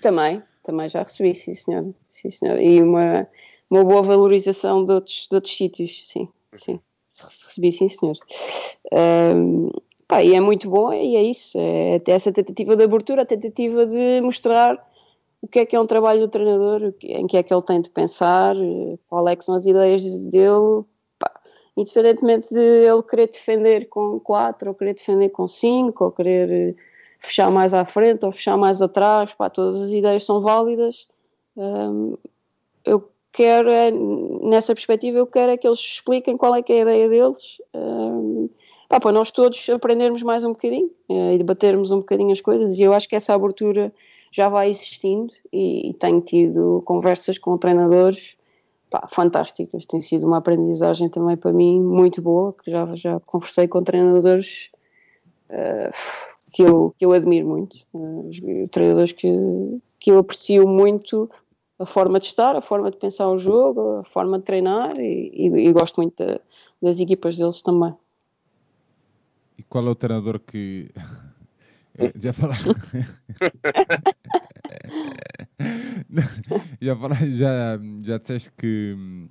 [0.02, 1.94] Também, também já recebi, sim senhor.
[2.10, 2.60] Sim, senhor.
[2.60, 3.22] E uma,
[3.70, 6.80] uma boa valorização de outros, de outros sítios, sim, sim.
[7.16, 8.18] Recebi, sim senhor.
[8.92, 9.70] Um,
[10.10, 11.58] pá, e é muito bom, e é isso.
[11.58, 14.84] É até essa tentativa de abertura, a tentativa de mostrar
[15.42, 17.80] o que é que é um trabalho do treinador, em que é que ele tem
[17.80, 18.56] de pensar,
[19.08, 20.84] qual é que são as ideias dele,
[21.20, 21.32] pá,
[21.78, 26.76] independentemente de ele querer defender com 4, ou querer defender com 5, ou querer eh,
[27.20, 31.08] fechar mais à frente, ou fechar mais atrás, pá, todas as ideias são válidas.
[32.84, 36.80] Eu quero, é, nessa perspectiva, eu quero é que eles expliquem qual é que é
[36.80, 37.62] a ideia deles,
[38.90, 42.80] pá, para nós todos aprendermos mais um bocadinho uh, e debatermos um bocadinho as coisas,
[42.80, 43.94] e eu acho que essa abertura
[44.32, 48.36] já vai existindo e, e tenho tido conversas com treinadores
[48.90, 49.86] pá, fantásticas.
[49.86, 54.70] Tem sido uma aprendizagem também para mim muito boa, que já, já conversei com treinadores
[55.52, 55.92] uh,
[56.52, 59.30] que, eu, que eu admiro muito, uh, treinadores que,
[60.00, 61.30] que eu aprecio muito
[61.78, 65.32] a forma de estar, a forma de pensar o jogo, a forma de treinar e,
[65.34, 66.40] e, e gosto muito de,
[66.82, 67.94] das equipas deles também.
[69.70, 70.92] Qual é o treinador que
[72.20, 72.70] já falaste.
[76.82, 79.28] já, falaste, já, já disseste que hum,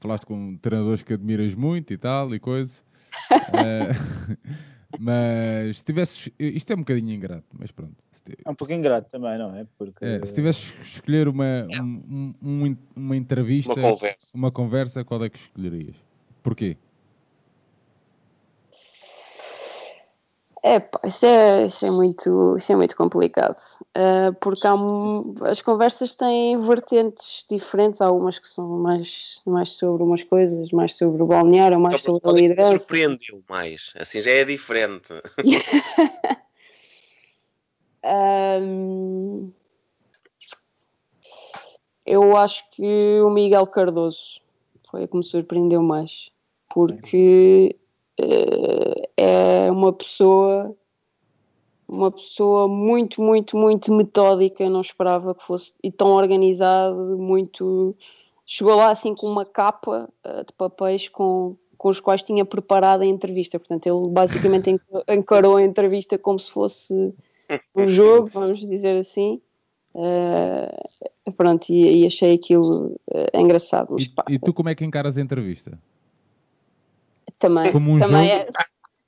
[0.00, 2.82] falaste com treinadores que admiras muito e tal e coisa.
[3.30, 3.94] uh,
[4.98, 6.28] mas se tivesses.
[6.38, 7.96] Isto é um bocadinho ingrato, mas pronto.
[8.44, 9.66] É um pouco ingrato também, não é?
[9.76, 10.04] Porque...
[10.04, 14.36] É, se tivesses que escolher uma, um, um, uma entrevista, uma conversa.
[14.36, 15.96] uma conversa, qual é que escolherias?
[16.40, 16.76] Porquê?
[20.64, 23.56] É, isso é, isso é, muito, isso é muito complicado,
[23.96, 24.74] uh, porque há,
[25.50, 30.94] as conversas têm vertentes diferentes, há umas que são mais, mais sobre umas coisas, mais
[30.94, 32.78] sobre o balneário, mais então, sobre a liderança.
[32.78, 35.12] surpreendeu mais, assim já é diferente.
[38.04, 39.50] um,
[42.04, 44.40] Eu acho que o Miguel Cardoso
[44.90, 46.30] foi a que me surpreendeu mais,
[46.68, 47.81] porque eh,
[49.16, 50.74] é uma pessoa
[51.92, 57.94] uma pessoa muito, muito, muito metódica, não esperava que fosse e tão organizado, muito
[58.46, 63.02] chegou lá assim com uma capa eh, de papéis com, com os quais tinha preparado
[63.02, 67.14] a entrevista, portanto ele basicamente enca- encarou a entrevista como se fosse
[67.74, 69.40] um jogo, vamos dizer assim.
[69.94, 70.82] Eh,
[71.36, 73.88] pronto, e, e achei aquilo eh, engraçado.
[73.92, 75.78] Mas, E, pá, e tu como é que encaras a entrevista?
[77.42, 78.40] Também, como um também, jogo?
[78.40, 78.48] é,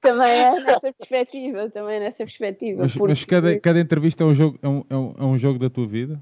[0.02, 2.82] também é nessa perspectiva, também é nessa perspectiva.
[2.82, 5.38] Mas, porque- mas cada, cada entrevista é um, jogo, é, um, é, um, é um
[5.38, 6.20] jogo da tua vida?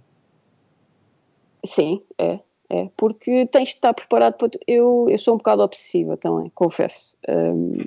[1.65, 2.41] Sim, é,
[2.71, 4.49] é, porque tens de estar preparado para.
[4.49, 7.17] tu- Eu, eu sou um bocado obsessiva também, confesso.
[7.29, 7.85] Hum,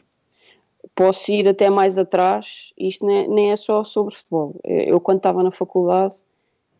[0.96, 4.56] posso ir até mais atrás, isto nem, nem é só sobre futebol.
[4.64, 6.16] Eu, quando estava na faculdade,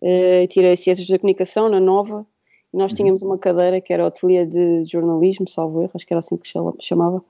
[0.02, 2.26] eh, tirei Ciências da Comunicação na Nova,
[2.74, 6.14] e nós tínhamos uma cadeira que era o ateliê de jornalismo, salvo erro, acho que
[6.14, 6.48] era assim que
[6.80, 7.22] chamava.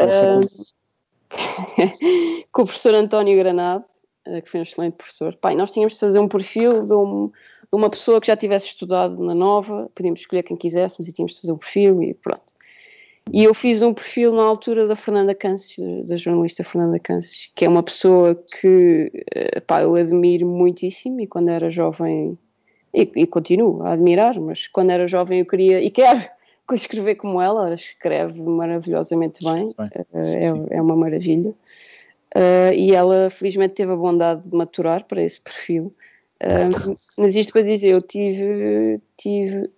[0.00, 0.40] Hum,
[2.52, 3.84] com o professor António Granado,
[4.26, 5.34] eh, que foi um excelente professor.
[5.36, 8.66] Pai, nós tínhamos de fazer um perfil de, um- de uma pessoa que já tivesse
[8.66, 12.50] estudado na Nova, podíamos escolher quem quiséssemos e tínhamos de fazer um perfil e pronto.
[13.32, 15.76] E eu fiz um perfil na altura da Fernanda Cances,
[16.08, 21.26] da jornalista Fernanda Cances, que é uma pessoa que eh, pá, eu admiro muitíssimo e
[21.28, 22.36] quando era jovem,
[22.92, 26.28] e, e continuo a admirar, mas quando era jovem eu queria, e quero
[26.76, 31.50] escrever como ela, ela escreve maravilhosamente bem, Bem, eh, sim, é, é uma maravilha.
[32.34, 35.94] Uh, e ela felizmente teve a bondade de maturar para esse perfil.
[36.42, 39.70] Um, mas isto para dizer, eu tive, tive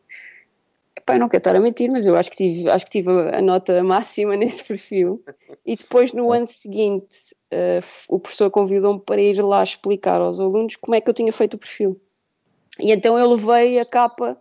[1.03, 3.43] Epá, não quero estar a mentir, mas eu acho que tive, acho que tive a,
[3.43, 5.21] nota máxima nesse perfil.
[5.67, 10.77] E depois, no ano seguinte, uh, o professor convidou-me para ir lá explicar aos alunos
[10.77, 12.01] como é que eu tinha feito o perfil.
[12.79, 14.41] E então eu levei a capa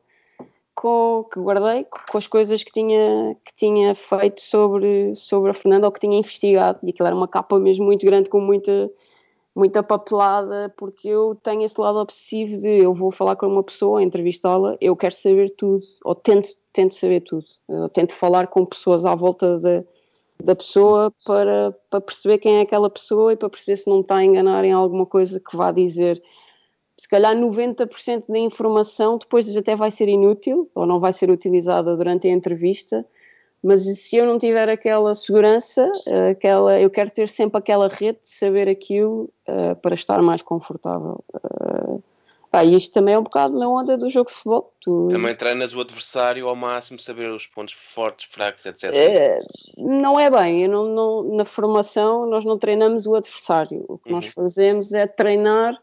[0.82, 5.86] com, que guardei com as coisas que tinha, que tinha feito sobre, sobre a Fernanda
[5.86, 6.80] ou que tinha investigado.
[6.82, 8.90] E aquilo era uma capa mesmo muito grande com muita,
[9.56, 14.02] muita papelada, porque eu tenho esse lado obsessivo de eu vou falar com uma pessoa,
[14.02, 17.46] entrevistá-la, eu quero saber tudo, ou tento, tento saber tudo.
[17.70, 19.84] Eu tento falar com pessoas à volta da,
[20.44, 24.16] da pessoa para, para perceber quem é aquela pessoa e para perceber se não está
[24.16, 26.20] a enganar em alguma coisa que vá dizer
[27.02, 31.96] se calhar 90% da informação depois até vai ser inútil ou não vai ser utilizada
[31.96, 33.04] durante a entrevista,
[33.64, 35.90] mas se eu não tiver aquela segurança,
[36.30, 41.24] aquela, eu quero ter sempre aquela rede de saber aquilo eh, para estar mais confortável.
[41.34, 41.98] Eh,
[42.52, 44.72] pá, e isto também é um bocado na onda do jogo de futebol.
[44.80, 48.84] Tu, Também treinas o adversário ao máximo, saber os pontos fortes, fracos, etc.
[48.94, 49.40] É,
[49.80, 53.86] não é bem, não, não- na formação nós não treinamos o adversário.
[53.88, 54.32] O que nós Uhum.
[54.34, 55.82] fazemos é treinar,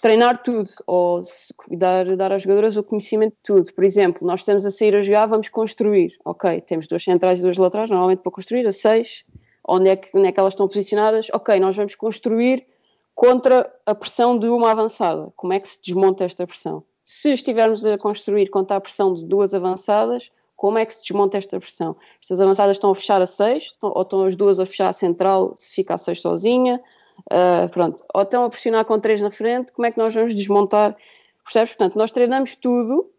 [0.00, 1.22] treinar tudo, ou
[1.70, 3.72] dar, dar às jogadoras o conhecimento de tudo.
[3.72, 6.16] Por exemplo, nós estamos a sair a jogar, vamos construir.
[6.24, 9.24] Ok, temos duas centrais e duas laterais, normalmente para construir, a seis.
[9.66, 11.28] Onde é, que, onde é que elas estão posicionadas?
[11.32, 12.66] Ok, nós vamos construir
[13.14, 15.30] contra a pressão de uma avançada.
[15.36, 16.82] Como é que se desmonta esta pressão?
[17.04, 21.38] Se estivermos a construir contra a pressão de duas avançadas, como é que se desmonta
[21.38, 21.96] esta pressão?
[22.20, 25.54] Estas avançadas estão a fechar a 6, ou estão as duas a fechar a central
[25.56, 26.80] se fica a 6 sozinha,
[27.28, 30.34] Ah, pronto, ou estão a pressionar com 3 na frente, como é que nós vamos
[30.34, 30.96] desmontar?
[31.44, 31.74] Percebes?
[31.74, 33.10] Portanto, nós treinamos tudo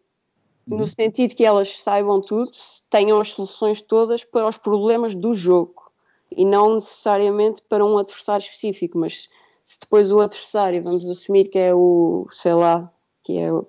[0.66, 2.50] no sentido que elas saibam tudo,
[2.88, 5.90] tenham as soluções todas para os problemas do jogo
[6.30, 9.28] e não necessariamente para um adversário específico, mas
[9.64, 12.90] se depois o adversário, vamos assumir que é o, sei lá,
[13.22, 13.66] que é o,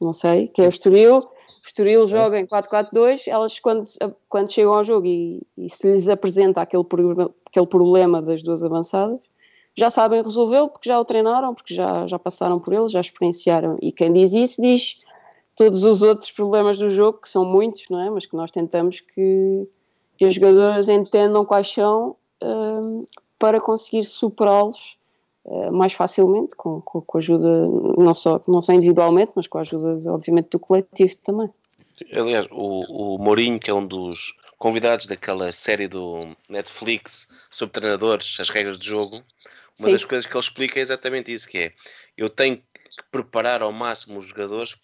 [0.00, 3.84] não sei, que é o Estoril, o Estoril joga em 4-4-2, elas quando,
[4.28, 6.84] quando chegam ao jogo e, e se lhes apresenta aquele,
[7.44, 9.20] aquele problema das duas avançadas,
[9.78, 13.78] já sabem resolvê-lo porque já o treinaram, porque já, já passaram por ele, já experienciaram.
[13.80, 15.04] E quem diz isso diz
[15.54, 18.10] todos os outros problemas do jogo, que são muitos, não é?
[18.10, 19.68] Mas que nós tentamos que,
[20.16, 23.04] que as jogadoras entendam quais são hum,
[23.38, 24.98] para conseguir superá-los
[25.46, 27.48] eh, mais facilmente, com, com, com ajuda,
[27.96, 31.48] não só, não só individualmente, mas com a ajuda, obviamente, do coletivo também.
[32.12, 38.36] Aliás, o, o Mourinho, que é um dos convidados daquela série do Netflix sobre treinadores,
[38.40, 39.22] as regras de jogo,
[39.78, 39.92] uma Sim.
[39.92, 41.72] das coisas que ele explica é exatamente isso, que é
[42.16, 44.76] eu tenho que preparar ao máximo os jogadores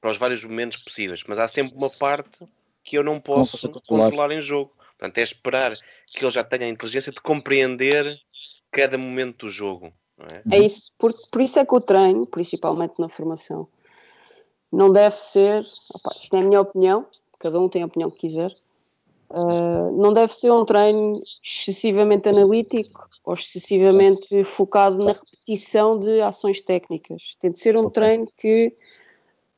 [0.00, 2.46] para os vários momentos possíveis, mas há sempre uma parte
[2.82, 4.10] que eu não posso posso controlar.
[4.10, 4.72] controlar em jogo.
[4.98, 5.72] Portanto, é esperar
[6.06, 8.18] que ele já tenha a inteligência de compreender
[8.70, 9.92] cada momento do jogo.
[10.16, 10.42] Não é?
[10.58, 13.68] É isso, por, por isso é que o treino, principalmente na formação,
[14.70, 15.64] não deve ser,
[15.94, 17.06] opá, isto é a minha opinião,
[17.38, 18.54] cada um tem a opinião que quiser,
[19.34, 26.60] ah, não deve ser um treino excessivamente analítico ou excessivamente focado na repetição de ações
[26.60, 27.34] técnicas.
[27.40, 28.72] Tem de ser um treino que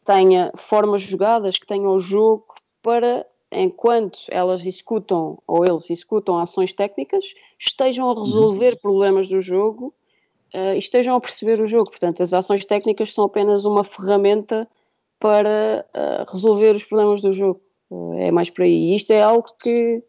[0.05, 2.47] tenha formas jogadas, que tenha o jogo
[2.81, 9.93] para, enquanto elas executam, ou eles executam ações técnicas, estejam a resolver problemas do jogo
[10.55, 11.91] uh, e estejam a perceber o jogo.
[11.91, 14.67] Portanto, as ações técnicas são apenas uma ferramenta
[15.19, 17.61] para uh, resolver os problemas do jogo.
[17.91, 18.95] Uh, é mais por aí.
[18.95, 20.03] Isto é algo que,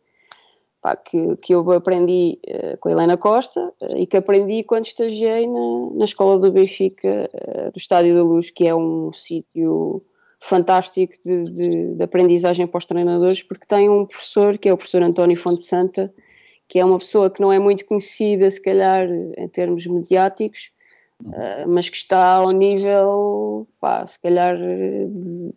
[0.82, 2.40] pá, que, que eu aprendi
[2.80, 7.30] com a Helena Costa e que aprendi quando estagiei na, na escola do Benfica,
[7.74, 10.04] do Estádio da Luz, que é um sítio
[10.40, 14.78] fantástico de, de, de, aprendizagem para os treinadores, porque tem um professor, que é o
[14.78, 16.14] professor António Fonte Santa,
[16.68, 20.72] que é uma pessoa que não é muito conhecida, se calhar, em termos mediáticos,
[21.24, 25.54] uh, mas que está ao nível, pá, se calhar, de,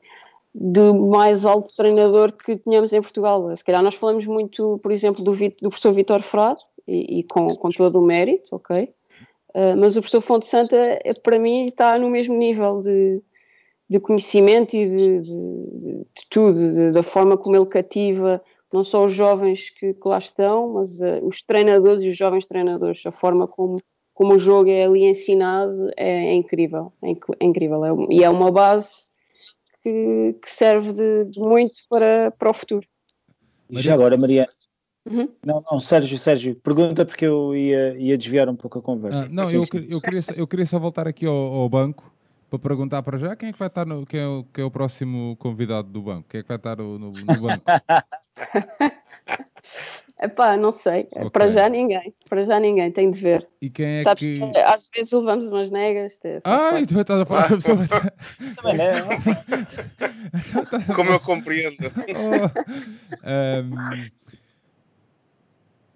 [0.54, 3.56] do mais alto treinador que tínhamos em Portugal.
[3.56, 7.46] Se calhar nós falamos muito, por exemplo, do, do professor Vitor Frado, e, e com,
[7.46, 8.92] com todo o mérito, ok?
[9.54, 13.22] Uh, mas o professor Fonte Santa, é, para mim, está no mesmo nível de,
[13.88, 15.30] de conhecimento e de, de,
[15.80, 20.74] de tudo, da forma como ele cativa não só os jovens que, que lá estão,
[20.74, 23.80] mas uh, os treinadores e os jovens treinadores, a forma como,
[24.14, 28.22] como o jogo é ali ensinado é, é incrível, é, inc é incrível, é, e
[28.22, 29.09] é uma base
[29.82, 32.86] que, que serve de, de, muito para, para o futuro.
[33.68, 34.48] E já agora, Maria,
[35.10, 35.28] Uhum.
[35.44, 39.24] Não, não, Sérgio, Sérgio, pergunta porque eu ia, ia desviar um pouco a conversa.
[39.24, 42.12] Ah, não, eu, eu, queria, eu queria só voltar aqui ao, ao banco
[42.50, 44.66] para perguntar para já quem é que vai estar no, quem é, o, quem é
[44.66, 46.28] o próximo convidado do banco?
[46.28, 47.64] Quem é que vai estar no, no, no banco?
[50.22, 51.08] Epá, não sei.
[51.12, 51.30] Ok.
[51.30, 52.12] Para já ninguém.
[52.28, 53.48] Para já ninguém, tem de ver.
[53.60, 54.38] E quem é Sabes que.
[54.38, 56.18] que às vezes levamos umas negas.
[56.18, 57.78] te- Ai, tu estás a falar da pessoa.
[58.56, 58.94] Também, né?
[60.94, 61.76] Como eu compreendo.
[62.16, 63.16] Oh.
[63.24, 64.10] Ahm,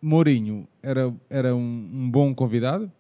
[0.01, 2.91] Mourinho era, era um, um bom convidado?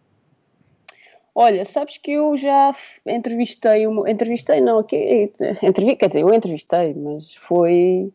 [1.34, 2.72] Olha, sabes que eu já
[3.04, 5.30] entrevistei, uma, entrevistei não, que,
[5.62, 8.12] entrevi, quer dizer, eu entrevistei, mas foi,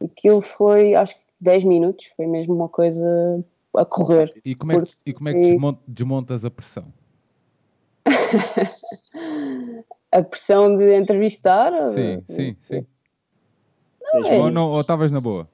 [0.00, 3.42] aquilo foi, acho que 10 minutos, foi mesmo uma coisa
[3.76, 4.32] a correr.
[4.44, 6.86] E como é que, e como é que desmontas a pressão?
[10.12, 11.72] A pressão de entrevistar?
[11.90, 12.86] Sim, sim, sim.
[14.14, 15.46] é Ou não- ou estavas na boa?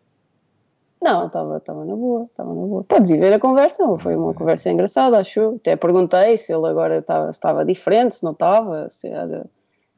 [1.03, 2.85] Não, estava na boa, estava na boa.
[2.85, 5.57] Podes ir ver a conversa, foi uma conversa engraçada, acho eu.
[5.57, 9.45] Até perguntei se ele agora estava diferente, se não estava, se era,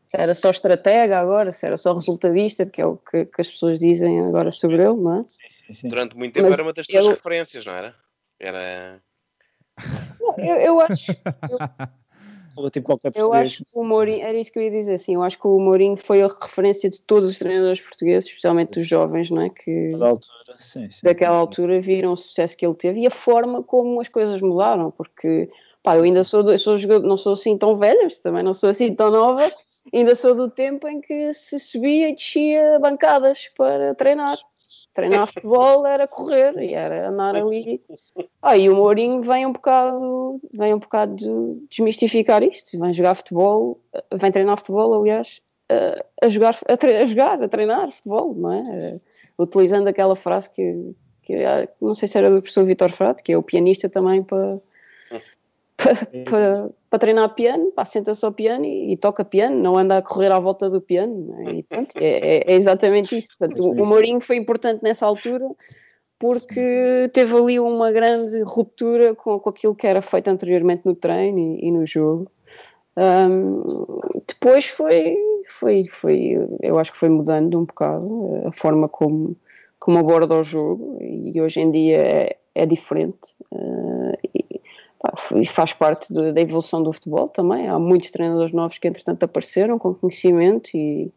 [0.09, 3.51] se era só estratega agora, se era só resultadista, que é o que, que as
[3.51, 5.25] pessoas dizem agora sobre ele, não é?
[5.29, 5.89] Sim, sim, sim.
[5.89, 7.95] Durante muito tempo Mas era uma das tuas eu- referências, não era?
[8.41, 9.03] Era.
[10.19, 11.13] Não, Eu, eu acho,
[12.55, 15.15] Fala tipo qualquer eu acho que o Mourinho, era isso que eu ia dizer, assim,
[15.15, 18.87] eu acho que o Mourinho foi a referência de todos os treinadores portugueses, especialmente os
[18.89, 19.51] jovens, não é?
[19.51, 21.01] Que, Da altura, sim, sim.
[21.05, 24.91] daquela altura viram o sucesso que ele teve e a forma como as coisas mudaram,
[24.91, 25.49] porque
[25.83, 28.71] pá, eu ainda sou, eu sou jogador, não sou assim tão velha, também não sou
[28.71, 29.49] assim tão nova,
[29.93, 34.37] ainda sou do tempo em que se subia e descia bancadas para treinar.
[34.95, 37.81] Treinar futebol era correr e era andar ali.
[38.43, 43.15] Ah, e o Mourinho vem um bocado, vem um bocado de desmistificar isto, vem jogar
[43.15, 43.81] futebol,
[44.13, 45.41] vem treinar futebol, aliás,
[46.23, 49.01] a, jogar, a, a jogar, a treinar futebol, não é?
[49.39, 53.33] Utilizando aquela frase que, que ah, não sei se era do professor Vitor Frato, que
[53.33, 54.59] é o pianista também para
[56.25, 60.33] para, para, treinar piano, senta-se ao piano e, e toca piano, não anda a correr
[60.33, 61.15] à volta do piano.
[61.29, 61.55] não é?
[61.55, 63.29] E pronto, é, é- é exatamente isso.
[63.39, 65.49] Portanto, o, o Mourinho foi importante nessa altura
[66.19, 71.39] porque teve ali uma grande ruptura com, com aquilo que era feito anteriormente no treino
[71.39, 72.29] e, e no jogo.
[72.97, 73.63] Ahm,
[74.27, 79.37] depois foi, foi, foi, eu acho que foi mudando um bocado a forma como,
[79.79, 83.37] como aborda o jogo e hoje em dia é, é diferente.
[83.55, 83.98] Ah,
[85.37, 87.69] e faz parte de- da evolução do futebol também.
[87.69, 91.11] Há muitos treinadores novos que, entretanto, apareceram com conhecimento e,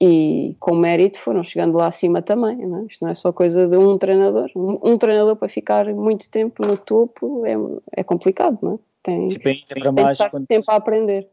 [0.00, 2.56] e com mérito foram chegando lá acima também.
[2.56, 2.84] Não é?
[2.86, 4.50] Isto não é só coisa de um treinador.
[4.54, 7.54] Um, um treinador para ficar muito tempo no topo é,
[8.00, 8.78] é complicado, não é?
[9.02, 11.28] Tem, Tipo, ainda para mais quando, sempre a aprender.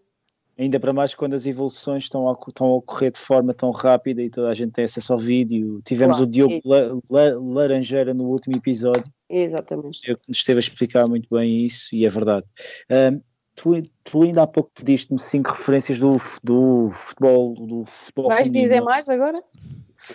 [0.57, 4.21] Ainda para mais quando as evoluções estão a, estão a ocorrer de forma tão rápida
[4.21, 5.81] e toda a gente tem acesso ao vídeo.
[5.85, 6.67] Tivemos Claro, o Diogo isso.
[6.67, 9.99] La- La- Laranjeira no último episódio, Exatamente.
[10.01, 12.45] que nos esteve a explicar muito bem isso e é verdade.
[12.89, 13.19] Ahm,
[13.55, 13.71] tu,
[14.03, 18.63] tu ainda há pouco pediste-me cinco referências do, do futebol do futebol Vais feminino.
[18.63, 19.43] dizer mais agora?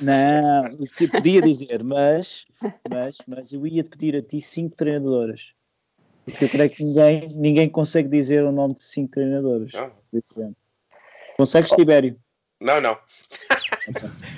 [0.00, 2.44] Não, se podia dizer, mas,
[2.88, 5.52] mas, mas eu ia pedir a ti cinco treinadoras.
[6.24, 9.72] Porque eu creio que ninguém, ninguém consegue dizer o nome de cinco treinadoras.
[9.72, 9.90] Não.
[11.36, 12.16] Consegues, Tibério?
[12.60, 12.80] não.
[12.80, 12.98] não.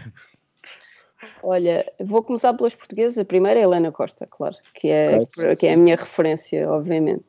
[1.43, 3.19] Olha, vou começar pelas portuguesas.
[3.19, 6.71] A primeira é a Helena Costa, claro, que é, sim, que é a minha referência,
[6.71, 7.25] obviamente.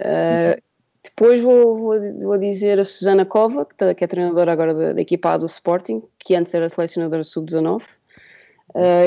[0.00, 0.60] Uh,
[1.02, 4.92] Depois vou, vou, vou dizer a Susana Cova, que, tá- que é treinadora agora da,
[4.92, 7.86] da equipa A do Sporting, que antes era selecionadora sub-19, eh,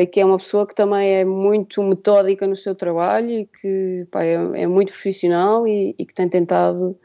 [0.02, 4.08] e que é uma pessoa que também é muito metódica no seu trabalho e que
[4.10, 6.98] pá, é, é muito profissional e, e que tem tentado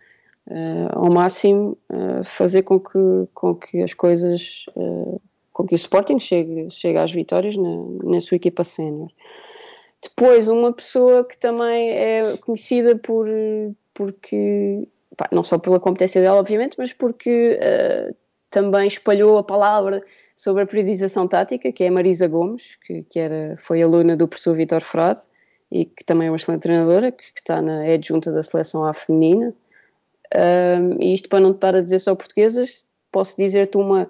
[0.51, 2.99] eh, ao máximo eh, fazer com que,
[3.33, 5.19] com que as coisas, eh,
[5.53, 7.71] com que o Sporting chegue, chegue às vitórias na,
[8.05, 9.11] na sua equipa sénior.
[10.03, 13.27] Depois, uma pessoa que também é conhecida por,
[13.95, 14.87] porque,
[15.17, 18.13] pá, não só pela competência dela, obviamente, mas porque eh,
[18.55, 20.01] também espalhou a palavra
[20.37, 24.29] sobre a periodização tática, que é a Marisa Gomes, que, que era, foi aluna do
[24.29, 25.19] professor Vitor Frade
[25.73, 28.85] e que também é uma excelente treinadora, que, que está na é adjunta da seleção
[28.85, 29.53] A feminina.
[30.33, 34.09] Um, e isto para não estar a dizer só portuguesas, posso dizer-te uma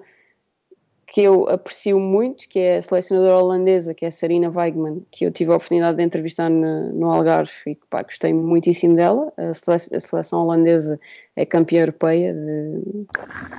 [1.07, 5.25] que eu aprecio muito, que é a selecionadora holandesa, que é a Sarina Weigman, que
[5.27, 9.33] eu tive a oportunidade de entrevistar no, no Algarve e que pá, gostei muitíssimo dela.
[9.37, 10.99] A, sele- a seleção holandesa
[11.37, 12.81] é campeã europeia de,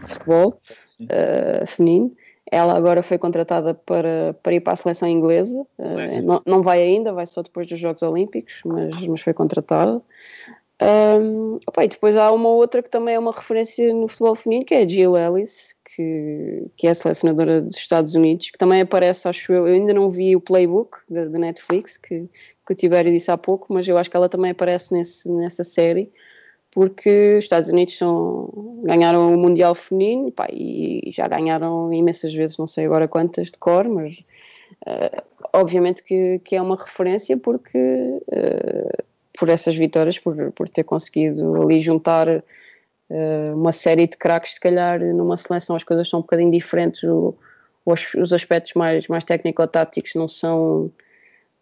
[0.03, 0.59] de futebol
[1.01, 2.11] uh, feminino.
[2.51, 5.65] Ela agora foi contratada para, para ir para a seleção inglesa.
[5.77, 10.01] Uh, não, não vai ainda, vai só depois dos Jogos Olímpicos, mas, mas foi contratada.
[10.81, 14.65] Um, opa, e depois há uma outra que também é uma referência no futebol feminino,
[14.65, 18.81] que é a Jill Ellis, que, que é a selecionadora dos Estados Unidos, que também
[18.81, 22.29] aparece, acho eu, eu ainda não vi o playbook da Netflix, que,
[22.65, 25.63] que o Tibério disse há pouco, mas eu acho que ela também aparece nesse, nessa
[25.63, 26.11] série,
[26.71, 32.57] porque os Estados Unidos são, ganharam o Mundial Feminino pá, e já ganharam imensas vezes,
[32.57, 34.21] não sei agora quantas de cor, mas
[34.85, 35.23] eh,
[35.53, 39.03] obviamente que, que é uma referência porque eh,
[39.37, 42.43] por essas vitórias, por, por ter conseguido ali juntar
[43.53, 47.35] uma série de craques, se calhar numa seleção as coisas são um bocadinho diferentes, o-
[47.85, 50.91] os, os aspectos mais, mais técnico-táticos não são,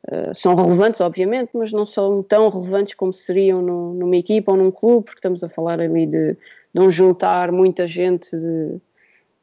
[0.10, 4.58] eh, são relevantes, obviamente, mas não são tão relevantes como seriam no- numa equipa ou
[4.58, 6.38] num clube, porque estamos a falar ali de,
[6.74, 8.78] de um juntar muita gente de,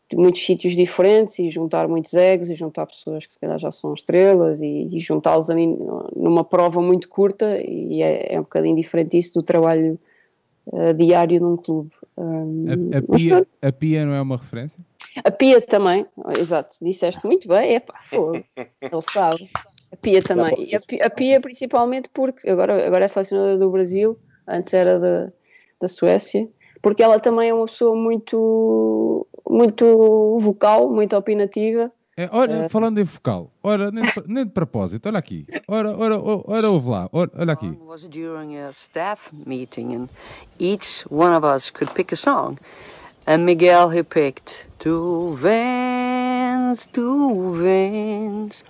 [0.08, 3.70] de muitos sítios diferentes e juntar muitos eggs e juntar pessoas que se calhar já
[3.70, 5.66] são estrelas e, e juntá-los ali
[6.16, 9.98] numa prova muito curta e é, é um bocadinho diferente isso do trabalho
[10.72, 11.90] eh, diário num clube.
[12.16, 14.78] Um, A, a mas pia, a pia não é uma referência?
[15.24, 16.06] a Pia também,
[16.36, 18.44] exato, disseste muito bem, epá, fogo,
[18.80, 19.50] ele sabe.
[19.92, 20.68] A Pia também.
[20.70, 24.16] E a, Pi- a Pia principalmente porque agora, agora é selecionadora do Brasil,
[24.46, 25.28] antes era da,
[25.80, 26.48] da Suécia,
[26.80, 31.90] porque ela também é uma pessoa muito, muito vocal, muito opinativa.
[32.20, 35.46] É, ora, falando em focal, ora, nem, de- nem de propósito, olha aqui.
[35.66, 37.70] Ora, ora, ora, ora ouve lá, ora, olha aqui.
[37.86, 40.08] was during a staff meeting, and
[40.58, 42.58] each one of us could pick a song.
[43.26, 48.64] And Miguel, he picked Two Vans, Two Vans.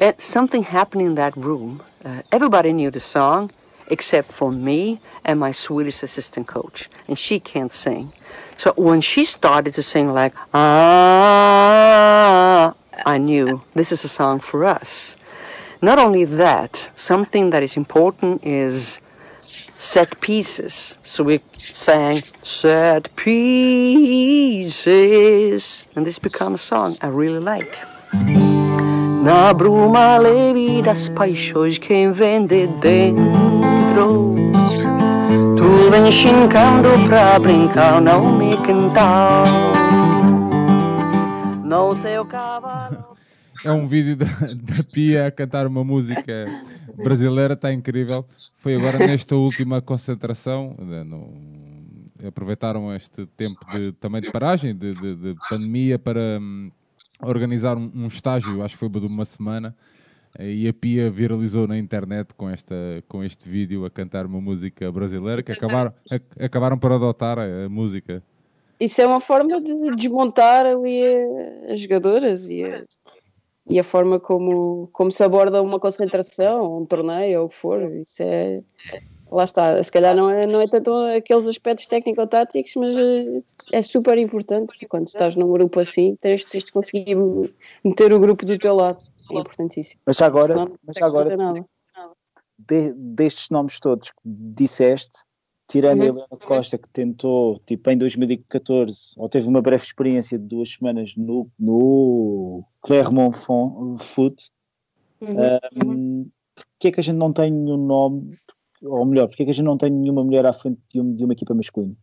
[0.00, 1.80] And something happened in that room.
[2.04, 3.50] Uh, everybody knew the song
[3.90, 6.88] except for me and my Swedish assistant coach.
[7.08, 8.12] And she can't sing.
[8.58, 11.54] So when she started to sing like, ah,
[13.06, 15.16] I knew this is a song for us.
[15.80, 18.98] Not only that, something that is important is
[19.78, 20.96] set pieces.
[21.04, 23.44] So we sang set pieces,
[25.94, 27.78] and this became a song I really like.
[29.22, 34.37] Na bruma leve das paixões quem vem de dentro
[35.90, 39.46] Vens chincando pra brincar, não me cantar
[41.64, 43.16] No teu cavalo.
[43.64, 46.46] É um vídeo da, da Pia a cantar uma música
[46.96, 48.24] brasileira, está incrível.
[48.56, 51.34] Foi agora nesta última concentração, né, no-
[52.24, 56.70] aproveitaram este tempo de, também de paragem, de, de- de pandemia, para hum,
[57.20, 59.97] organizar um, um estágio, acho que foi de uma semana, eh,
[60.38, 62.74] e a Pia viralizou na internet com, esta,
[63.08, 67.64] com este vídeo a cantar uma música brasileira, que acabaram, a- acabaram por adotar a,
[67.64, 68.22] a música.
[68.80, 71.02] Isso é uma forma de desmontar ali
[71.68, 72.82] as jogadoras e a,
[73.68, 77.82] e a forma como, como se aborda uma concentração, um torneio ou o que for.
[77.96, 78.62] Isso é.
[79.30, 83.42] Lá está, se calhar não é, não é tanto aqueles aspectos técnico-táticos, mas eh,
[83.72, 84.86] é super importante.
[84.86, 87.14] Quando estás num grupo assim, tens, tens de conseguir
[87.84, 89.04] meter o grupo do teu lado.
[89.30, 90.00] É importantíssimo.
[90.06, 91.64] Mas já agora, não mas consegues agora nada.
[92.58, 95.24] de- destes nomes todos que disseste,
[95.68, 96.08] tirando a Uhum.
[96.10, 101.14] Helena Costa, que tentou, tipo, em 2014, ou teve uma breve experiência de duas semanas
[101.16, 103.36] no, no Clermont
[103.98, 104.50] Foot,
[105.20, 105.58] Uhum.
[105.84, 108.36] um, porque é que a gente não tem nenhum nome,
[108.82, 111.14] ou melhor, porque é que a gente não tem nenhuma mulher à frente de, um-
[111.14, 111.94] de uma equipa masculina?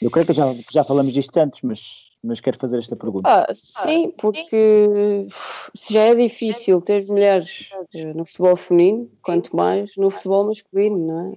[0.00, 3.28] Eu creio que já, já falamos disto antes, mas, mas quero fazer esta pergunta.
[3.28, 5.26] Ah, sim, porque
[5.74, 10.98] se já é difícil ter mulheres eh, no futebol feminino, quanto mais no futebol masculino,
[10.98, 11.32] não é?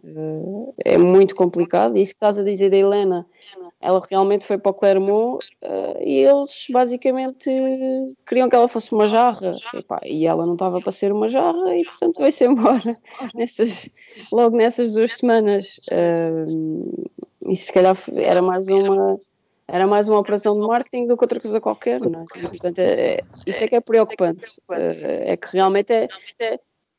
[0.85, 1.97] Eh, É muito complicado.
[1.97, 3.25] Isso que estás a dizer da Helena,
[3.79, 7.49] ela realmente foi para o Clermont eh, e eles basicamente
[8.27, 11.75] queriam que ela fosse uma jarra Epá, e ela não estava para ser uma jarra
[11.75, 12.79] e portanto veio-se embora
[13.33, 13.89] nessas,
[14.31, 15.79] logo nessas duas semanas.
[17.47, 19.19] E se calhar era mais uma
[19.68, 22.26] era mais uma operação de marketing do que outra coisa qualquer, não é?
[22.49, 24.41] Portanto, é, é- isso é que é preocupante.
[24.72, 26.09] Eh, É que realmente é,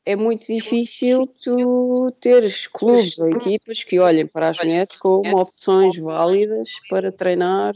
[0.05, 5.97] é muito difícil tu teres clubes ou equipas que olhem para as mulheres como opções
[5.97, 7.73] válidas para treinar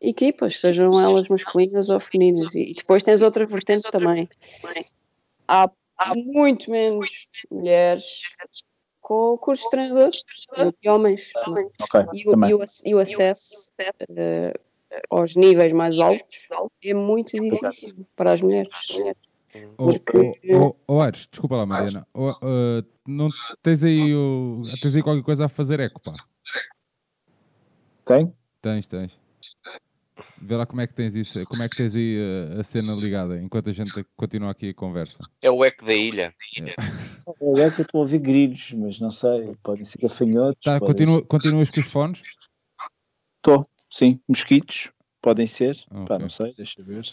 [0.00, 2.54] equipas, sejam elas masculinas ou femininas.
[2.54, 4.28] E depois tens outra vertente também.
[5.48, 5.68] Há
[6.14, 8.20] muito menos mulheres
[9.06, 10.24] com cursos de treinadores
[10.58, 11.30] do que homens.
[11.46, 11.62] não é?
[11.80, 14.52] Ok, E o, e o e o acesso eh,
[15.08, 16.48] aos níveis mais altos
[16.82, 18.74] é muito difícil para as mulheres.
[19.76, 22.04] Porque- oh, oh, oh, Ares, desculpa lá, Mariana.
[22.12, 23.28] Oh, uh, não
[23.62, 26.12] tens aí, o- tens aí qualquer coisa a fazer eco, pá.
[28.04, 28.34] Tem?
[28.60, 29.16] Tens, tens.
[30.40, 32.18] Vê lá como é que tens isso, como é que tens aí
[32.58, 35.18] a cena ligada, enquanto a gente continua aqui a conversa.
[35.40, 36.34] É o eco da ilha.
[37.40, 40.60] Eu é que eu estou a ouvir grilos, mas não sei, podem ser gafanhotos.
[40.62, 42.22] Tá, continua, continuas com os fones?
[43.38, 44.20] Estou, sim.
[44.28, 44.90] Mosquitos,
[45.22, 45.76] podem ser.
[45.88, 46.18] Pá, Ok.
[46.18, 47.04] não sei, deixa eu ver.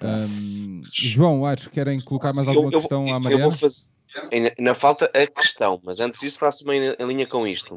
[0.00, 3.42] Um, João, Ares, querem colocar mais Eu- alguma eu, questão à eu Mariana?
[3.48, 3.98] vou fazer.
[4.32, 7.76] Ainda, ainda falta a questão, mas antes disso faço uma em, em linha com isto.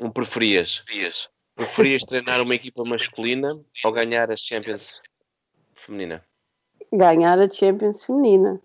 [0.00, 0.80] Um preferias?
[0.80, 1.28] Preferias
[2.08, 5.02] treinar uma equipa masculina ou ganhar a Champions
[5.74, 6.22] feminina?
[6.92, 8.60] Ganhar a Champions feminina.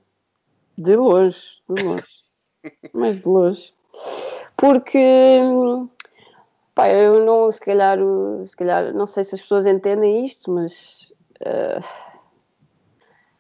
[0.77, 2.07] De longe, de longe.
[2.93, 3.73] Mas de longe.
[4.55, 5.39] Porque,
[6.73, 7.97] pá, eu não, se calhar,
[8.45, 11.79] se calhar, não sei se as pessoas entendem isto, mas eh,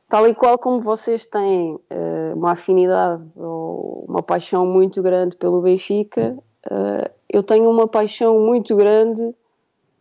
[0.07, 5.61] tal e qual como vocês têm eh, uma afinidade ou uma paixão muito grande pelo
[5.61, 6.37] Benfica,
[6.69, 9.33] eh, eu tenho uma paixão muito grande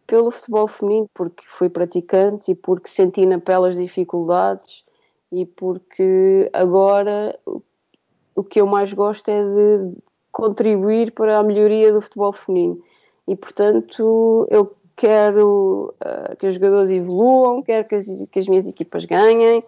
[0.06, 4.84] pelo futebol feminino, porque fui praticante e porque senti na pele as dificuldades
[5.32, 7.36] e porque agora
[8.34, 9.96] o- que eu mais gosto é de
[10.30, 12.80] contribuir para a melhoria do futebol feminino.
[13.26, 18.66] E, portanto, eu quero ah, que os jogadores evoluam, quero que as, que as minhas
[18.68, 19.60] equipas ganhem,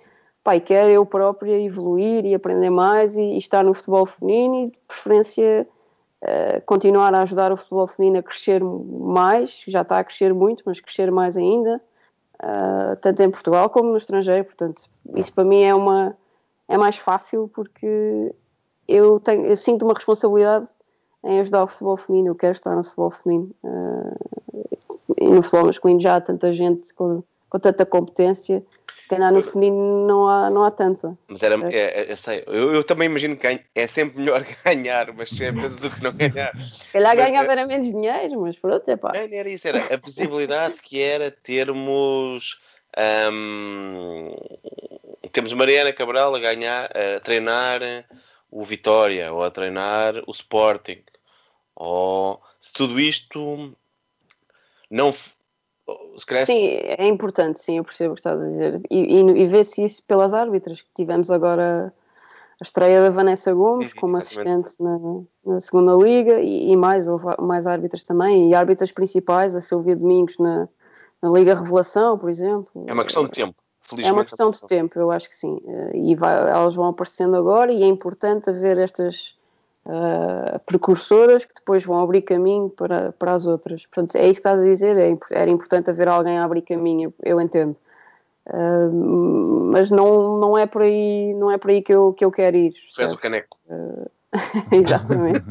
[0.55, 4.71] e quero eu própria evoluir e aprender mais e, e estar no futebol feminino e,
[4.71, 5.67] de preferência,
[6.23, 10.63] ah, continuar a ajudar o futebol feminino a crescer mais, já está a crescer muito,
[10.67, 11.81] mas crescer mais ainda,
[12.41, 14.45] ah, tanto em Portugal como no estrangeiro.
[14.45, 14.83] Portanto,
[15.15, 16.17] isso para mim é uma
[16.67, 18.35] é mais fácil porque
[18.87, 20.69] eu tenho eu sinto uma responsabilidade
[21.25, 22.29] em ajudar o futebol feminino.
[22.31, 24.17] Eu quero estar no futebol feminino ah,
[25.21, 28.65] e no futebol masculino já há tanta gente com, com tanta competência.
[29.09, 31.17] Calhar no feminino não há, não há tanta.
[31.29, 35.11] Mas era, é, é- eu sei, eu, eu também imagino que é sempre melhor ganhar
[35.11, 36.55] uma Champions do que não ganhar.
[36.69, 39.13] Se calhar Mas, ganhava era menos dinheiro, mas pronto, é pá.
[39.15, 42.61] Não, não era isso, era a visibilidade que era termos.
[42.97, 44.35] ahm,
[45.33, 47.81] temos Mariana Cabral a ganhar, a treinar
[48.51, 51.03] o Vitória ou a treinar o Sporting.
[51.75, 53.77] Ou se tudo isto
[54.91, 55.15] não.
[56.27, 58.81] Calhar Sim, é importante, sim, eu percebo o que estás a dizer.
[58.91, 61.93] E, e, e vê-se isso pelas árbitras, que tivemos agora
[62.61, 64.99] a estreia da Vanessa Gomes Sim, como assistente na,
[65.47, 69.97] na segunda liga e, e mais, houve mais árbitras também, e árbitras principais, a Silvia
[69.97, 70.69] Domingos na,
[71.23, 72.85] na Liga Revelação, por exemplo.
[72.87, 73.55] é uma questão de tempo.
[73.55, 75.59] É Felizmente, uma questão de tempo, eu acho que sim.
[75.67, 79.38] Eh, E vai- elas vão aparecendo agora e é importante haver estas
[79.89, 83.87] ah, precursoras que depois vão abrir caminho para, para as outras.
[83.87, 87.15] Portanto, é isso que estás a dizer, é, era importante haver alguém a abrir caminho,
[87.23, 87.75] eu, eu entendo.
[88.47, 88.89] Ah,
[89.71, 92.57] mas não, não é por aí, não é por aí que eu, que eu quero
[92.57, 92.75] ir.
[92.95, 93.57] Tu és o caneco.
[94.71, 95.43] Exatamente.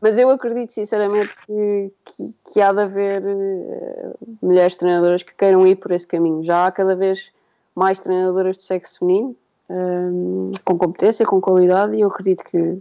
[0.00, 5.66] Mas eu acredito sinceramente que, que, que há de haver eh, mulheres treinadoras que queiram
[5.66, 6.44] ir por esse caminho.
[6.44, 7.32] Já há cada vez
[7.74, 9.36] mais treinadoras do sexo feminino,
[10.64, 12.78] com competência, com qualidade, e eu acredito que,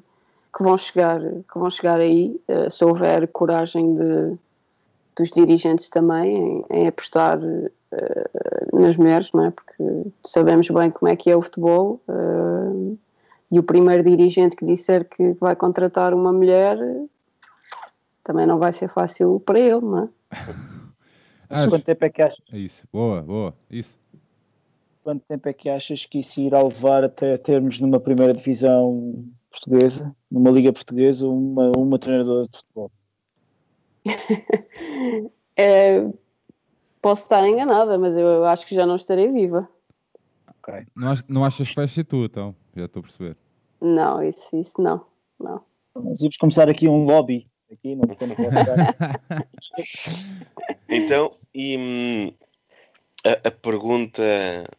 [0.55, 4.38] que vão chegar, que vão chegar aí, eh, se houver coragem de,
[5.15, 7.39] dos dirigentes também em, em apostar
[7.91, 8.30] eh,
[8.71, 9.51] nas mulheres, não é?
[9.51, 9.84] Porque
[10.25, 11.99] sabemos bem como é que é o futebol.
[12.07, 12.95] eh,
[13.51, 16.75] e o primeiro dirigente que disser que vai contratar uma mulher
[18.23, 20.09] também não vai ser fácil para ele, não é?
[21.49, 22.43] Ares, Quanto tempo é que achas?
[22.51, 23.95] é isso, boa, boa, isso.
[25.03, 29.23] Quanto tempo é que achas que isso irá levar até termos numa primeira divisão
[29.53, 32.91] portuguesa, numa liga portuguesa, uma, uma treinadora de futebol?
[35.55, 36.03] É,
[36.99, 39.69] posso estar enganada, mas eu acho que já não estarei viva.
[40.47, 40.73] Ok.
[40.95, 42.55] Não, não achas que ser tu, então?
[42.75, 43.38] Já estou a perceber.
[43.80, 45.05] Não, isso, isso não.
[45.39, 45.61] Não.
[45.95, 47.47] Nós íamos começar aqui um lobby.
[47.71, 48.57] Aqui podcast.
[50.89, 52.34] Então, e hum,
[53.23, 54.21] a, a pergunta,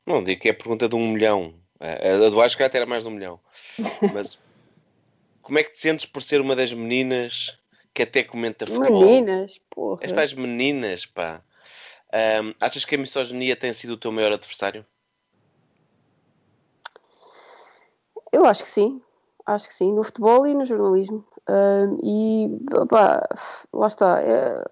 [0.06, 2.78] não digo que é a pergunta de um milhão, a, a do Acho que até
[2.78, 3.40] era mais de um milhão,
[4.12, 4.38] mas
[5.44, 7.56] como é que te sentes por ser uma das meninas
[7.92, 9.02] que até comenta futebol?
[9.02, 10.00] Meninas, porra.
[10.02, 11.42] Estas meninas, pá.
[12.42, 14.84] Hum, achas que a misoginia tem sido o teu maior adversário?
[18.32, 19.02] Eu acho que sim,
[19.46, 21.24] acho que sim, no futebol e no jornalismo.
[21.46, 23.28] Ahm, e opá,
[23.72, 24.20] lá está.
[24.22, 24.64] é-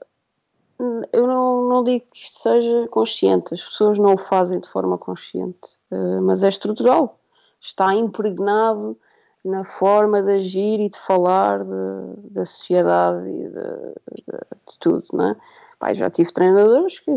[1.12, 4.98] eu não, não digo que isto seja consciente, as pessoas não o fazem de forma
[4.98, 7.20] consciente, ah, mas é estrutural.
[7.60, 8.98] Está impregnado
[9.44, 15.04] na forma de agir e de falar de- da sociedade e de, de- de tudo,
[15.12, 15.36] não é?
[15.78, 17.10] Pá, já tive treinadores que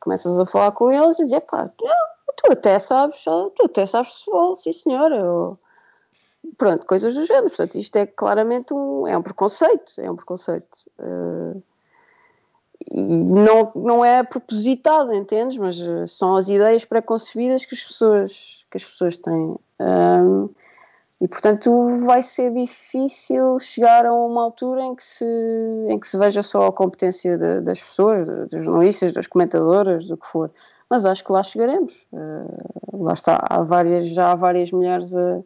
[0.00, 1.68] começas a falar com eles e dizes, pá,
[2.36, 5.58] tu até sabes, tu até sabes futebol, sim senhora, ou,
[6.56, 7.48] pronto, coisas do género.
[7.48, 10.78] Portanto, isto é claramente um, é um preconceito, é um preconceito.
[10.98, 11.56] Eh,
[12.90, 15.58] e não, não é propositado, entendes?
[15.58, 19.56] Mas eh, são as ideias preconcebidas que as pessoas, que as pessoas têm.
[19.80, 20.48] Ahm,
[21.20, 21.70] e, portanto,
[22.04, 25.24] vai ser difícil chegar a uma altura em que se,
[25.88, 30.16] em que se veja só a competência de- das pessoas, dos jornalistas, das comentadoras, do
[30.16, 30.50] que for.
[30.88, 32.06] Mas acho que lá chegaremos.
[32.12, 35.40] Eh, lá está, há várias, já há várias mulheres a,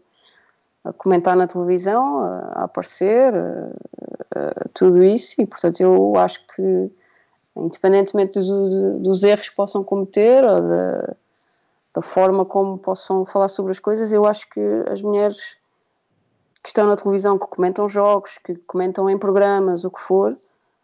[0.85, 6.91] a comentar na televisão, a, a aparecer, a- tudo isso, e portanto eu acho que,
[7.57, 11.15] independentemente do- dos erros que possam cometer ou da,
[11.95, 15.57] da forma como possam falar sobre as coisas, eu acho que as mulheres
[16.63, 20.33] que estão na televisão, que comentam jogos, que comentam em programas, o que for,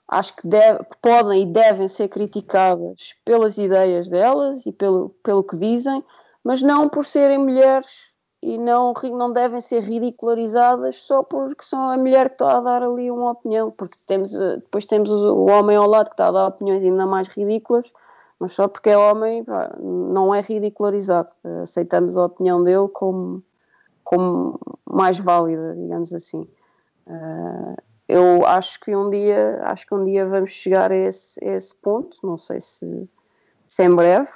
[0.08, 5.56] acho que, deve- podem e devem ser criticadas pelas ideias delas e pelo, pelo que
[5.56, 6.02] dizem,
[6.42, 8.08] mas não por serem mulheres
[8.42, 12.82] e não, não devem ser ridicularizadas só porque são a mulher que está a dar
[12.82, 16.32] ali uma opinião, porque temos, eh, depois temos o homem ao lado que está a
[16.32, 17.90] dar opiniões ainda mais ridículas,
[18.38, 19.44] mas só porque é homem
[19.80, 21.28] não é ridicularizado.
[21.44, 23.42] Eh, Aceitamos a opinião dele como,
[24.08, 24.58] como
[24.90, 26.42] mais válida, digamos assim.
[27.06, 27.74] Eh,
[28.08, 31.74] eu acho que um dia acho que um dia vamos chegar a esse, a esse
[31.76, 33.04] ponto, não sei se,
[33.66, 34.30] se em breve,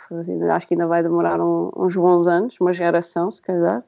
[0.55, 3.83] acho que ainda vai demorar um- uns bons anos, uma geração se calhar,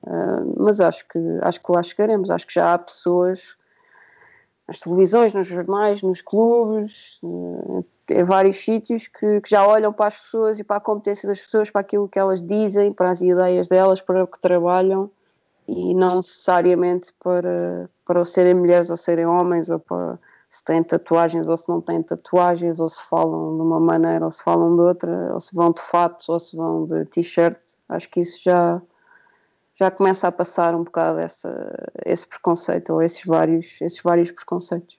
[0.00, 2.30] Uh, mas acho que, acho que lá chegaremos.
[2.30, 3.56] Acho que já há pessoas
[4.66, 10.06] nas televisões, nos jornais, nos clubes, uh, em vários sítios que, que já olham para
[10.06, 13.20] as pessoas e para a competência das pessoas, para aquilo que elas dizem, para as
[13.20, 15.10] ideias delas, para o que trabalham
[15.68, 20.18] e não necessariamente para, para serem mulheres ou serem homens ou para
[20.50, 24.30] se têm tatuagens ou se não têm tatuagens ou se falam de uma maneira ou
[24.30, 27.58] se falam de outra ou se vão de fato ou se vão de t-shirt
[27.88, 28.80] acho que isso já
[29.78, 31.72] já começa a passar um bocado essa,
[32.04, 34.98] esse preconceito ou esses vários, esses vários preconceitos.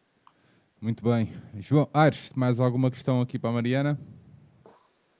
[0.79, 1.33] Muito bem.
[1.57, 3.99] João Aires, mais alguma questão aqui para a Mariana?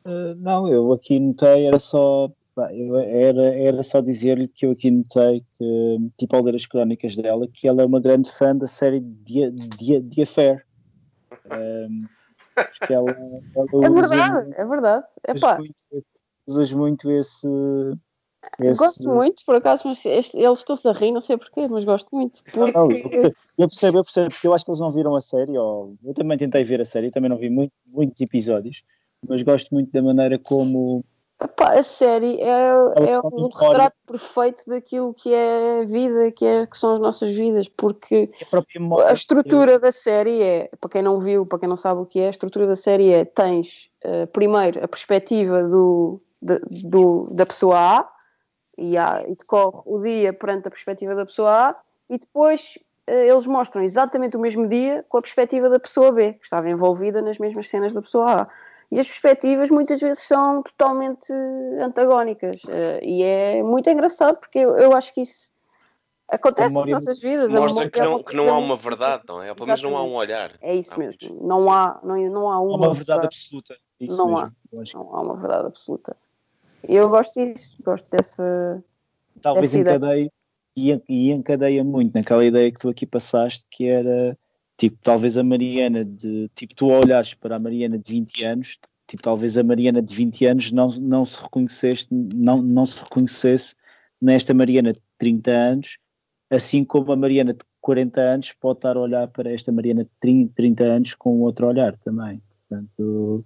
[0.06, 2.32] Uh, não, eu aqui notei, era só,
[2.74, 7.16] eu era, era só dizer-lhe que eu aqui notei que, tipo ao ler as crónicas
[7.16, 10.66] dela, que ela é uma grande fã da série The, The, The Affair.
[11.46, 12.02] Um,
[12.56, 13.16] porque ela,
[13.56, 15.06] ela É verdade, é verdade.
[15.28, 16.06] Epá, usas muito,
[16.48, 17.48] usas muito esse,
[18.60, 21.86] esse- gosto muito, por acaso, mas este- eles estão-se a rir, não sei porquê, mas
[21.86, 22.44] gosto muito.
[22.52, 25.16] Porque, Não, eu, percebo, eu percebo, eu percebo, porque eu acho que eles não viram
[25.16, 28.84] a série, ou, eu também tentei ver a série, também não vi muito- muitos episódios,
[29.28, 31.04] mas gosto muito da maneira como
[31.42, 32.50] epá, a série é,
[33.12, 37.30] é um retrato perfeito daquilo que é a vida, que, é, que são as nossas
[37.30, 41.70] vidas, porque a memória a estrutura da série é, para quem não viu, para quem
[41.70, 45.64] não sabe o que é, a estrutura da série é, tens eh, primeiro a perspectiva
[45.64, 46.60] do, de-
[46.90, 48.10] do- da pessoa A,
[48.78, 51.76] e, há, e decorre o dia perante a perspectiva da pessoa A,
[52.10, 56.34] e depois eh, eles mostram exatamente o mesmo dia com a perspectiva da pessoa B,
[56.34, 58.48] que estava envolvida nas mesmas cenas da pessoa A.
[58.92, 61.32] E as perspectivas muitas vezes são totalmente
[61.80, 65.52] antagónicas, eh, e é muito engraçado porque eu, eu acho que isso
[66.28, 67.52] acontece nas nossas vidas.
[67.52, 69.50] Mostra que não, que não há uma verdade, não é?
[69.50, 70.54] Ou pelo menos não há um olhar.
[70.62, 71.20] é isso Há mesmo.
[71.22, 71.40] muitos.
[71.40, 73.78] Não há, não, não há uma, uma verdade absoluta.
[74.00, 74.56] Isso Não mesmo.
[74.74, 74.98] há.
[74.98, 76.18] Não há uma verdade absoluta.
[76.84, 78.84] Eu gosto disso, gosto dessa.
[79.42, 79.96] talvez essa ideia.
[79.98, 80.32] encadeia
[80.76, 84.36] e, en- e encadeia muito naquela ideia que tu aqui passaste, que era
[84.80, 88.80] tipo, talvez a Mariana de tipo, tu a olhares para a Mariana de 20 anos,
[89.08, 93.76] tipo, talvez a Mariana de 20 anos não, não se reconhecesse, não, não se reconhecesse
[94.22, 95.98] nesta Mariana de 30 anos,
[96.50, 100.10] assim como a Mariana de 40 anos pode estar a olhar para esta Mariana de
[100.22, 102.42] 30, 30 anos com outro olhar também.
[102.70, 103.44] Portanto,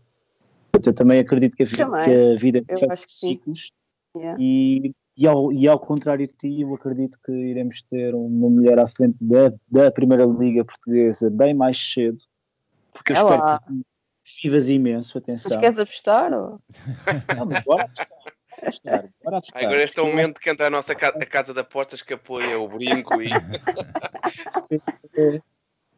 [0.86, 2.04] eu também acredito que a, vi- Também.
[2.04, 3.72] que a vida é ciclos
[4.16, 4.38] Yeah.
[4.40, 8.80] e, e, ao, e ao contrário de ti, eu acredito que iremos ter uma mulher
[8.80, 12.18] à frente da, da Primeira Liga Portuguesa bem mais cedo,
[12.92, 13.60] porque eu É espero lá.
[13.60, 13.82] que
[14.42, 15.60] vivas imenso, Mas atenção.
[15.60, 16.34] queres apostar?
[16.34, 16.60] Ou?
[17.38, 19.64] Não, mas bora apostar, bora apostar, bora apostar.
[19.64, 22.14] Agora este é o momento que entra a nossa ca- a casa de apostas que
[22.14, 23.30] apoia o brinco e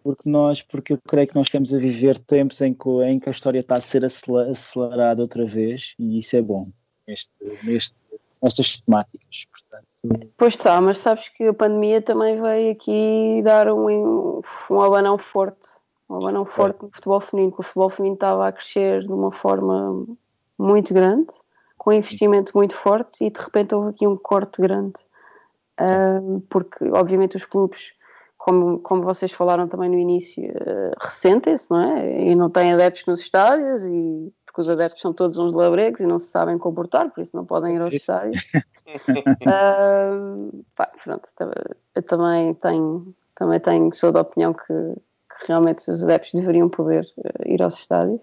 [0.04, 3.28] porque nós, porque eu creio que nós estamos a viver tempos em que, em que
[3.28, 6.70] a história está a ser acelerada outra vez e isso é bom
[7.08, 7.32] neste,
[7.64, 7.96] neste,
[8.42, 9.48] nestas temáticas.
[9.52, 9.88] Portanto,
[10.38, 15.60] Pois está, mas sabes que a pandemia também veio aqui dar um, um abanão forte.
[16.08, 19.32] Um abanão forte no futebol feminino, que o futebol feminino estava a crescer de uma
[19.32, 20.06] forma
[20.58, 21.28] muito grande,
[21.78, 24.94] com um investimento muito forte e de repente houve aqui um corte grande.
[25.78, 27.94] Ah, porque obviamente os clubes,
[28.38, 32.22] como, como vocês falaram também no início, ah, ressentem-se, não é?
[32.26, 36.06] E não têm adeptos nos estádios e porque os adeptos são todos uns labregos e
[36.06, 38.42] não se sabem comportar, por isso não podem ir aos estádios.
[39.48, 40.12] Ah,
[40.76, 41.28] pá, pronto,
[41.96, 47.04] eu também tenho, também tenho, sou da opinião que, que realmente os adeptos deveriam poder
[47.18, 48.22] eh, ir aos estádios.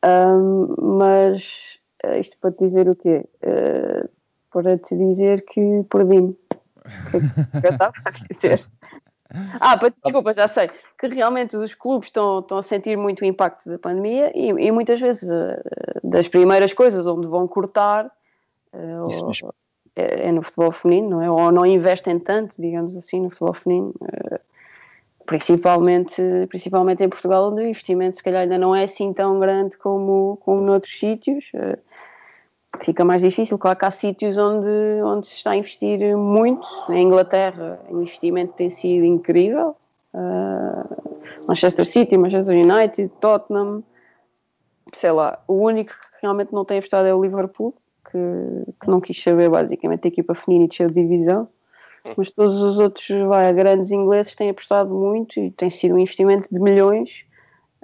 [0.00, 0.38] Ah,
[0.80, 3.28] mas eh, isto para te dizer o quê?
[3.42, 4.08] Eh,
[4.50, 6.34] para te dizer que perdi-me.
[7.12, 7.20] É
[7.60, 8.66] que eu estava a dizer?
[9.60, 10.70] Ah, desculpa, já sei.
[10.98, 14.70] Que realmente os clubes estão, estão a sentir muito o impacto da pandemia e, e
[14.72, 15.62] muitas vezes eh,
[16.02, 18.10] das primeiras coisas onde vão cortar
[18.72, 19.08] eh, ou-
[19.96, 21.30] é, é no futebol feminino, não é?
[21.30, 23.94] Ou não investem tanto, digamos assim, no futebol feminino.
[24.12, 24.40] eh,
[25.26, 29.76] Principalmente, principalmente em Portugal, onde o investimento se calhar ainda não é assim tão grande
[29.76, 31.52] como, como noutros sítios.
[32.78, 36.66] Fica mais difícil, claro que há sítios onde, onde se está a investir muito.
[36.88, 39.74] Em Inglaterra, o investimento tem sido incrível.
[40.14, 41.10] Eh,
[41.48, 43.82] Manchester City, Manchester United, Tottenham,
[44.94, 47.74] sei lá, o único que realmente não tem apostado é o Liverpool,
[48.10, 51.48] que, que não quis saber basicamente da equipa feminina de divisão.
[52.16, 56.48] Mas todos os outros vai, grandes ingleses têm apostado muito e tem sido um investimento
[56.50, 57.24] de milhões.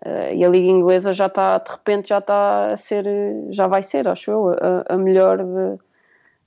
[0.04, 3.04] Eh, e a Liga Inglesa já está, de repente, já está a ser,
[3.50, 5.78] já vai ser, acho eu, a, a melhor de-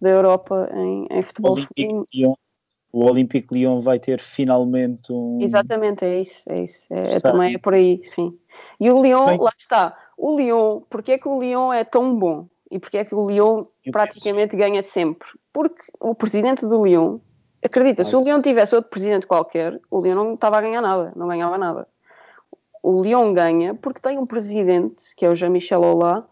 [0.01, 2.05] da Europa em, em futebol feminino.
[2.91, 5.39] O Olympique Lyon vai ter finalmente um.
[5.41, 6.85] Exatamente, é isso, é isso.
[6.89, 8.35] É, é também é por aí, sim.
[8.79, 9.95] E o Lyon, Bem- lá está.
[10.17, 12.47] O Lyon, porque é que o Lyon é tão bom?
[12.71, 15.27] E porque é que o Lyon praticamente ganha sempre?
[15.53, 17.19] Porque o presidente do Lyon,
[17.63, 21.13] acredita, se o Lyon tivesse outro presidente qualquer, o Lyon não estava a ganhar nada,
[21.15, 21.87] não ganhava nada.
[22.81, 26.25] O Lyon ganha porque tem um presidente, que é o Jean-Michel Aulas,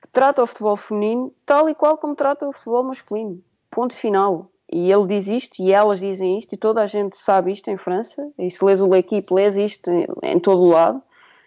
[0.00, 3.42] que trata o futebol feminino tal e qual como trata o futebol masculino.
[3.70, 4.50] Ponto final.
[4.70, 7.76] E ele diz isto, e elas dizem isto, e toda a gente sabe isto em
[7.76, 9.90] França, e se lês o L'Equipe, lês isto
[10.22, 11.02] em, todo o lado,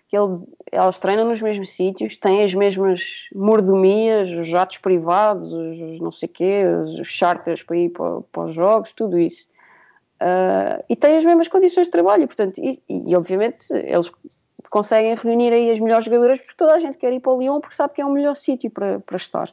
[0.07, 5.99] que ele- elas treinam nos mesmos sítios, têm as mesmas mordomias, os jatos privados, os,
[5.99, 9.47] não sei quê, os charters para ir para, para os jogos, tudo isso.
[10.19, 14.11] Ah, e têm as mesmas condições de trabalho, e, portanto, e, e, obviamente eles
[14.69, 17.59] conseguem reunir aí as melhores jogadoras porque toda a gente quer ir para o Lyon
[17.61, 19.51] porque sabe que é o melhor sítio para, para estar.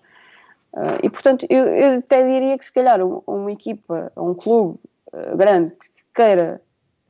[0.74, 4.78] Ah, e portanto, eu, eu até diria que se calhar um- uma equipa, um clube
[5.12, 6.60] ah, grande que queira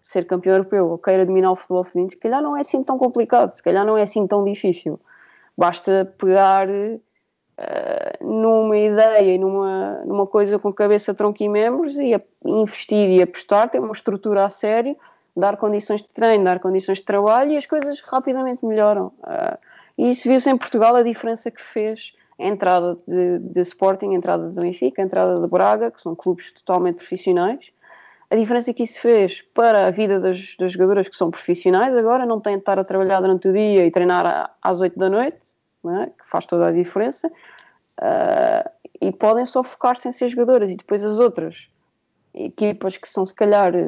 [0.00, 2.98] ser campeão europeu ou queira dominar o futebol feminino, se calhar não é assim tão
[2.98, 5.00] complicado, se calhar não é assim tão difícil.
[5.56, 6.68] Basta pegar
[7.58, 13.10] ah, numa ideia e numa, numa coisa com cabeça, tronco e membros e a- investir
[13.10, 14.96] e apostar, ter uma estrutura a sério,
[15.36, 19.12] dar condições de treino, dar condições de trabalho e as coisas rapidamente melhoram.
[19.22, 19.58] Ah,
[19.96, 24.14] e isso viu-se em Portugal a diferença que fez a entrada de, de Sporting, a
[24.14, 27.72] entrada de Benfica, a entrada de Braga, que são clubes totalmente profissionais.
[28.30, 32.26] A diferença que isso fez para a vida das, das jogadoras que são profissionais agora,
[32.26, 35.38] não têm de estar a trabalhar durante o dia e treinar às 8 da noite,
[35.90, 36.06] é?
[36.06, 37.30] que faz toda a diferença,
[38.00, 38.70] Ah,
[39.00, 41.68] e podem só focar-se em ser jogadoras e depois as outras
[42.34, 43.82] equipas que são se calhar eh,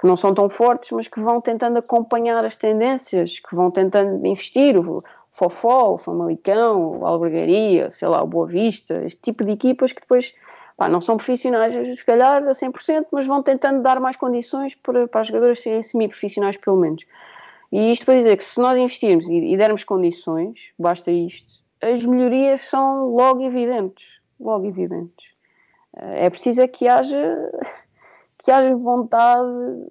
[0.00, 4.26] que não são tão fortes, mas que vão tentando acompanhar as tendências, que vão tentando
[4.26, 9.52] investir, o Fofó, o Famalicão, o Albergaria, sei lá, o Boa Vista, este tipo de
[9.52, 10.34] equipas que depois
[10.76, 15.06] pá, não são profissionais, se calhar, a 100%, mas vão tentando dar mais condições para,
[15.06, 17.04] para as jogadoras serem semi-profissionais, pelo menos.
[17.72, 21.52] E isto para dizer que se nós investirmos e, e dermos condições, basta isto,
[21.82, 25.30] as melhorias são logo evidentes, logo evidentes.
[25.96, 27.50] Eh, É preciso é que haja
[28.42, 29.48] que haja vontade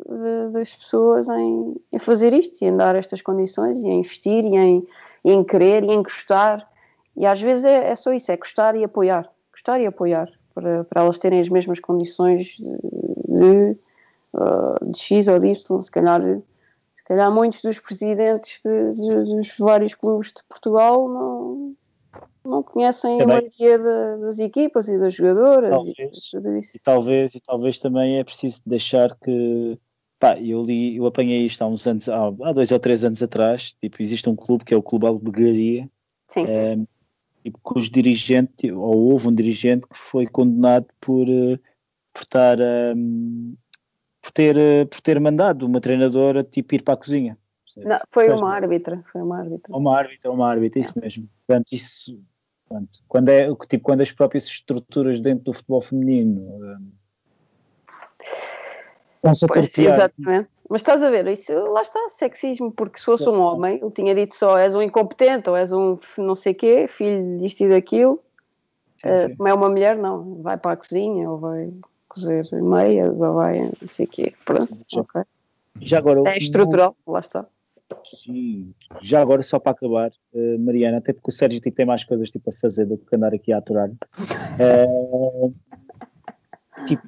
[0.10, 4.43] de- das pessoas em, em fazer isto e em dar estas condições e em investir
[4.43, 4.88] e em,
[5.23, 6.68] e em querer e em gostar.
[7.15, 9.30] E às vezes é, é só isso, é gostar e apoiar.
[9.51, 12.77] Gostar e apoiar para, para elas terem as mesmas condições de,
[13.27, 13.80] de,
[14.34, 16.22] uh, de X ou de Y, se calhar,
[17.10, 21.76] calhar muitos dos presidentes de- de- dos vários clubes de Portugal não,
[22.45, 23.38] não conhecem Também.
[23.38, 26.18] a maioria da- das equipas e das jogadoras e Talvez.
[26.18, 26.38] isso.
[26.76, 29.77] E talvez, e talvez também é preciso deixar que.
[30.19, 33.23] Pá, eu li, eu apanhei isto há uns anos, há, há dois ou três anos
[33.23, 33.73] atrás.
[33.81, 35.90] Tipo, existe um clube que é o Clube Albergaria,
[36.27, 36.76] Sim, eh,
[37.41, 41.57] tipo, cujo dirigente, ou houve um dirigente que foi condenado por, eh,
[42.14, 43.53] por estar ehm,
[44.30, 47.38] por ter, eh, por ter mandado uma treinadora tipo ir para a cozinha.
[47.77, 49.76] Não, foi seja, uma árbitra, foi uma árbitra.
[49.76, 51.30] Uma árbitra, uma árbitra, isso mesmo.
[51.45, 52.19] Portanto, isso,
[52.68, 56.91] portanto, quando, é, tipo, quando as próprias estruturas dentro do futebol feminino hum,
[59.15, 60.49] estão-se a Pois, torpear, exatamente.
[60.69, 64.14] Mas estás a ver, isso lá está, sexismo, porque se fosse um homem, ele tinha
[64.14, 68.19] dito só és um incompetente ou és um não sei quê, filho disto e daquilo.
[68.97, 69.35] Sim, Eh, sim.
[69.35, 71.72] como é uma mulher, não, vai para a cozinha ou vai
[72.10, 74.34] cozer meias ou vai não sei o quê.
[74.45, 74.99] Pronto, Sim.
[74.99, 75.22] ok.
[75.81, 77.45] já agora, É estrutural, lá está.
[78.03, 78.73] Sim.
[79.02, 82.30] já agora só para acabar, eh, Mariana, até porque o Sérgio tipo, tem mais coisas
[82.30, 83.90] tipo, a fazer do que andar aqui a aturar.
[84.60, 85.52] Eh,
[86.86, 87.07] tipo,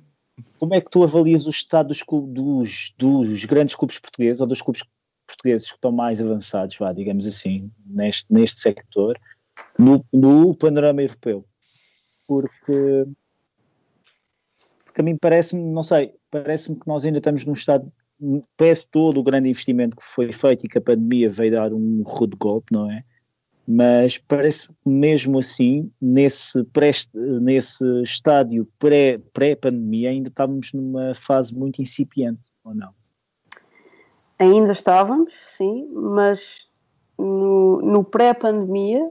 [0.57, 4.61] como é que tu avalias o estado dos, dos, dos grandes clubes portugueses ou dos
[4.61, 4.83] clubes
[5.27, 9.17] portugueses que estão mais avançados, vá, digamos assim, neste, neste sector,
[9.77, 11.45] no, no panorama europeu?
[12.27, 13.05] Porque,
[14.91, 17.89] porque a mim parece-me, não sei, parece-me que nós ainda estamos num estado
[18.57, 22.03] pese todo o grande investimento que foi feito e que a pandemia veio dar um
[22.05, 23.01] rude golpe, não é?
[23.65, 31.81] Mas parece mesmo assim, nesse, pré, nesse estádio pré- pré-pandemia, ainda estávamos numa fase muito
[31.81, 32.91] incipiente, ou não?
[34.37, 36.67] Ainda estávamos, sim, mas
[37.17, 39.09] no, no pré-pandemia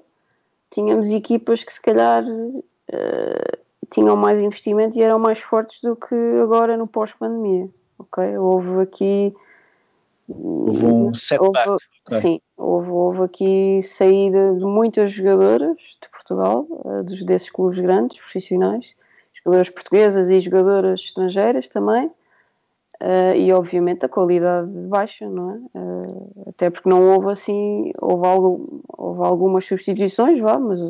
[0.70, 2.22] tínhamos equipas que se calhar
[2.92, 3.58] eh,
[3.90, 7.68] tinham mais investimento e eram mais fortes do que agora no pós-pandemia.
[7.98, 8.38] Ok?
[8.38, 9.34] Houve aqui.
[10.28, 11.68] Houve um setback.
[11.68, 12.20] Houve- ok.
[12.20, 18.18] Sim, houve, houve aqui saída de muitas jogadoras de Portugal, eh, dos, desses clubes grandes,
[18.18, 18.86] profissionais,
[19.32, 22.10] jogadoras portuguesas e jogadoras estrangeiras também,
[23.00, 25.60] eh, e obviamente a qualidade baixa, não é?
[25.74, 30.80] Eh, até porque não houve assim, houve, algo, houve algumas substituições, vá, mas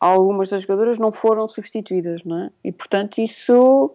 [0.00, 2.50] algumas das jogadoras não foram substituídas, não é?
[2.62, 3.94] E portanto isso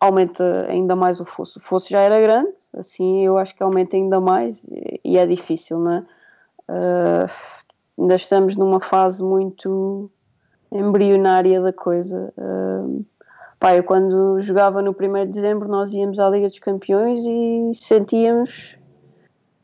[0.00, 1.58] aumenta ainda mais o fosso.
[1.58, 4.64] O fosso já era grande, assim eu acho que aumenta ainda mais
[5.04, 6.06] e- é difícil, não é?
[6.68, 7.26] Ah,
[7.98, 10.10] ainda estamos numa fase muito
[10.70, 12.32] embrionária da coisa.
[13.58, 17.72] Pá, eu quando jogava no 1 de dezembro nós íamos à Liga dos Campeões e
[17.74, 18.76] sentíamos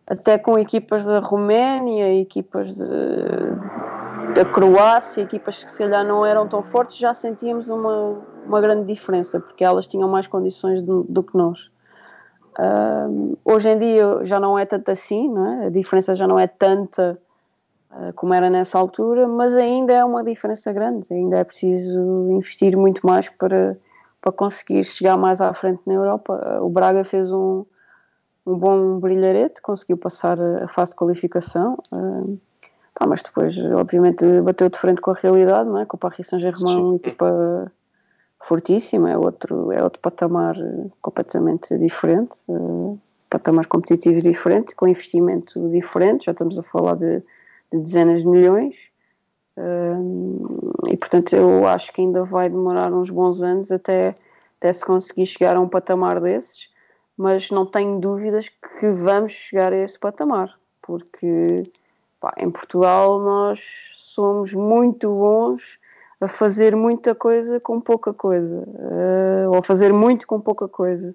[0.07, 2.85] até com equipas da Roménia, equipas de,
[4.35, 8.85] da Croácia, equipas que se calhar não eram tão fortes, já sentíamos uma, uma grande
[8.85, 11.71] diferença, porque elas tinham mais condições do, do que nós.
[13.45, 15.67] Hoje em dia já não é tanto assim, não é?
[15.67, 17.17] a diferença já não é tanta
[17.91, 22.01] ah, como era nessa altura, mas ainda é uma diferença grande, ainda é preciso
[22.31, 23.73] investir muito mais para,
[24.21, 26.59] para conseguir chegar mais à frente na Europa.
[26.61, 27.65] O Braga fez um,
[28.45, 31.79] um bom brilharete, conseguiu passar a fase de qualificação.
[32.95, 35.87] Pá, mas depois, obviamente, bateu de frente com a realidade, não é?
[35.87, 37.73] Com o Paris Saint-Germain, uma equipa
[38.45, 42.97] fortíssima, é outro, é outro patamar eh, completamente diferente, eh,
[43.31, 47.21] patamar competitivo diferente, com investimento diferente, já estamos a falar de,
[47.73, 48.77] de dezenas de milhões.
[49.57, 54.15] eh, e portanto, eu acho que ainda vai demorar uns bons anos até,
[54.59, 56.69] até se conseguir chegar a um patamar desses,
[57.17, 60.53] mas não tenho dúvidas que vamos chegar a esse patamar,
[60.83, 61.65] porque
[62.25, 63.61] pá, em Portugal nós
[63.97, 65.79] somos muito bons
[66.23, 71.15] a fazer muita coisa com pouca coisa, eh, ou a fazer muito com pouca coisa.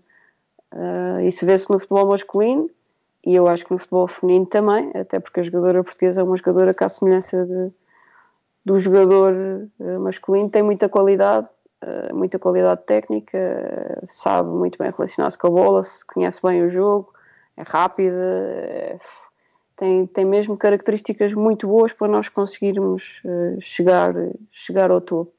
[0.72, 2.70] Eh, isso vê-se no futebol masculino
[3.26, 6.38] e eu acho que no futebol feminino também, até porque a jogadora portuguesa é uma
[6.38, 7.72] jogadora que, à semelhança de-
[8.64, 9.34] do jogador
[9.80, 11.48] eh, masculino, tem muita qualidade,
[11.82, 13.40] eh, muita qualidade técnica,
[14.12, 15.82] sabe muito bem relacionar-se com a bola,
[16.14, 17.12] conhece bem o jogo,
[17.58, 19.00] é rápida, é-
[19.80, 24.14] tem, tem mesmo características muito boas para nós conseguirmos eh, chegar,
[24.52, 25.32] chegar ao topo.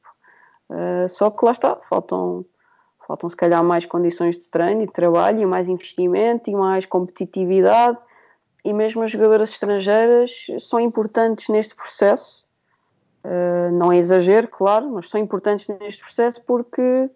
[0.71, 2.43] Eh, só que lá está, faltam,
[3.07, 6.87] faltam se calhar mais condições de treino e de trabalho, e mais investimento e mais
[6.87, 7.99] competitividade,
[8.65, 12.43] e mesmo as jogadoras estrangeiras são importantes neste processo.
[13.23, 17.11] Eh, não é exagero, claro, mas são importantes neste processo porque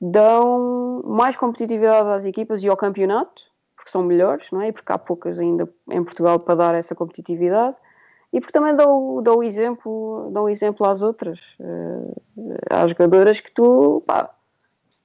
[0.00, 3.53] dão mais competitividade às equipas e ao campeonato,
[3.84, 4.68] porque são melhores, não é?
[4.68, 7.76] E porque há poucas ainda em Portugal para dar essa competitividade.
[8.32, 12.14] E porque também dão, dão, exemplo, exemplo às outras, eh,
[12.70, 14.30] às jogadoras que tu, pá,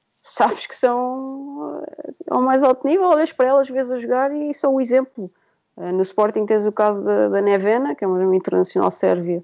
[0.10, 4.54] sabes que são eh, ao mais alto nível, olhas para elas, vês a jogar e
[4.54, 5.30] são o exemplo.
[5.78, 9.44] Eh, No Sporting tens o caso da, da Nevena, que é uma internacional sérvia,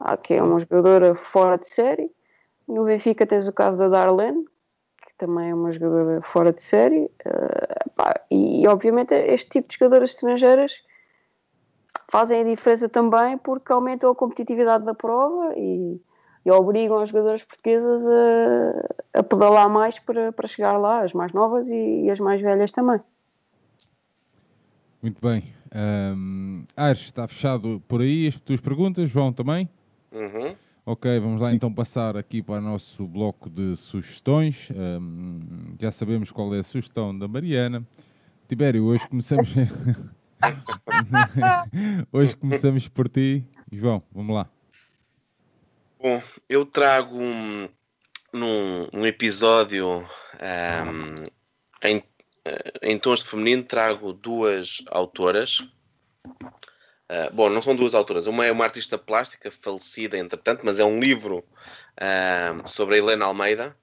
[0.00, 2.12] ah, que é uma jogadora fora de série.
[2.68, 4.44] No Benfica tens o caso da Darlene,
[5.12, 7.10] que também é uma jogadora fora de série.
[7.24, 10.72] Eh, pá, e, obviamente este tipo de jogadoras estrangeiras
[12.10, 16.00] fazem a diferença também porque aumentam a competitividade da prova e,
[16.44, 21.32] e obrigam as jogadoras portuguesas a, a pedalar mais para, para chegar lá, as mais
[21.32, 23.00] novas e, e as mais velhas também.
[25.02, 25.42] Muito bem.
[25.74, 29.68] Um, Aires, está fechado por aí as tuas perguntas, João também?
[30.12, 30.54] Uhum.
[30.84, 34.68] Ok, vamos lá então passar aqui para o nosso bloco de sugestões.
[34.74, 37.86] Um, já sabemos qual é a sugestão da Mariana.
[38.48, 39.54] Tibério, hoje começamos.
[42.12, 43.44] hoje começamos por ti.
[43.70, 44.50] João, vamos lá.
[46.00, 47.68] Bom, eu trago um,
[48.32, 50.04] num, um episódio
[50.40, 51.14] ahm,
[51.80, 52.02] em,
[52.44, 55.64] eh, em tons de feminino, trago duas autoras.
[57.14, 58.26] Ah, bom, não são duas autoras.
[58.26, 61.44] Uma é uma artista plástica falecida, entretanto, mas é um livro
[62.00, 63.76] ahm, sobre a Helena Almeida.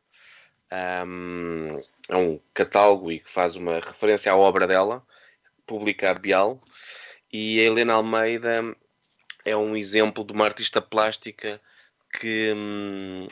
[0.71, 1.79] Ahm,
[2.09, 5.05] é um catálogo e que faz uma referência à obra dela,
[5.67, 6.59] publica a Bial.
[7.31, 8.75] E a Helena Almeida
[9.45, 11.61] é um exemplo de uma artista plástica
[12.19, 13.27] que, hum,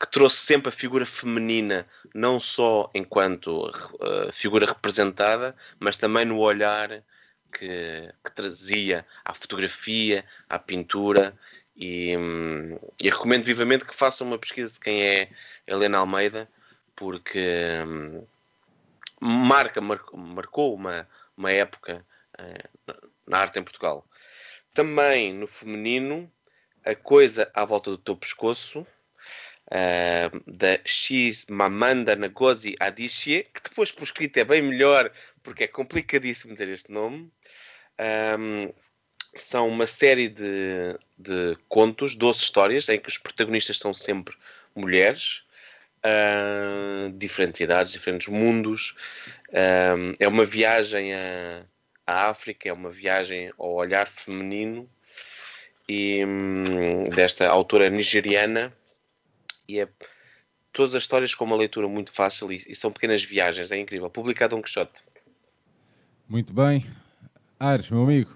[0.00, 6.38] que trouxe sempre a figura feminina, não só enquanto uh, figura representada, mas também no
[6.38, 7.04] olhar
[7.52, 11.36] que, que trazia à fotografia, à pintura.
[11.76, 15.28] E, hum, e recomendo vivamente que façam uma pesquisa de quem é
[15.66, 16.48] Helena Almeida,
[16.96, 17.38] porque
[17.86, 18.26] hum,
[19.20, 22.04] marca, marcou, marcou uma, uma época
[22.36, 22.64] eh,
[23.26, 24.04] na- arte em Portugal.
[24.74, 26.30] Também no feminino,
[26.84, 28.86] a coisa à volta do teu pescoço,
[29.70, 35.12] eh, da X Mamanda Ngozi Adichie, que depois por escrito é bem melhor,
[35.42, 37.30] porque é complicadíssimo dizer este nome.
[37.98, 38.70] Ahm,
[39.34, 44.36] são uma série de, de contos, 12 histórias, em que os protagonistas são sempre
[44.74, 45.44] mulheres,
[46.02, 48.94] ah, diferentes idades, diferentes mundos.
[49.52, 51.64] Ahm, é uma viagem à,
[52.06, 54.88] à África, é uma viagem ao olhar feminino
[55.88, 58.72] e hum, desta autora nigeriana
[59.66, 59.88] e é
[60.72, 64.08] todas as histórias com uma leitura muito fácil e, e são pequenas viagens, é incrível.
[64.10, 65.02] Publicado um Quixote.
[66.28, 66.86] Muito bem.
[67.60, 68.30] Aires, meu amigo.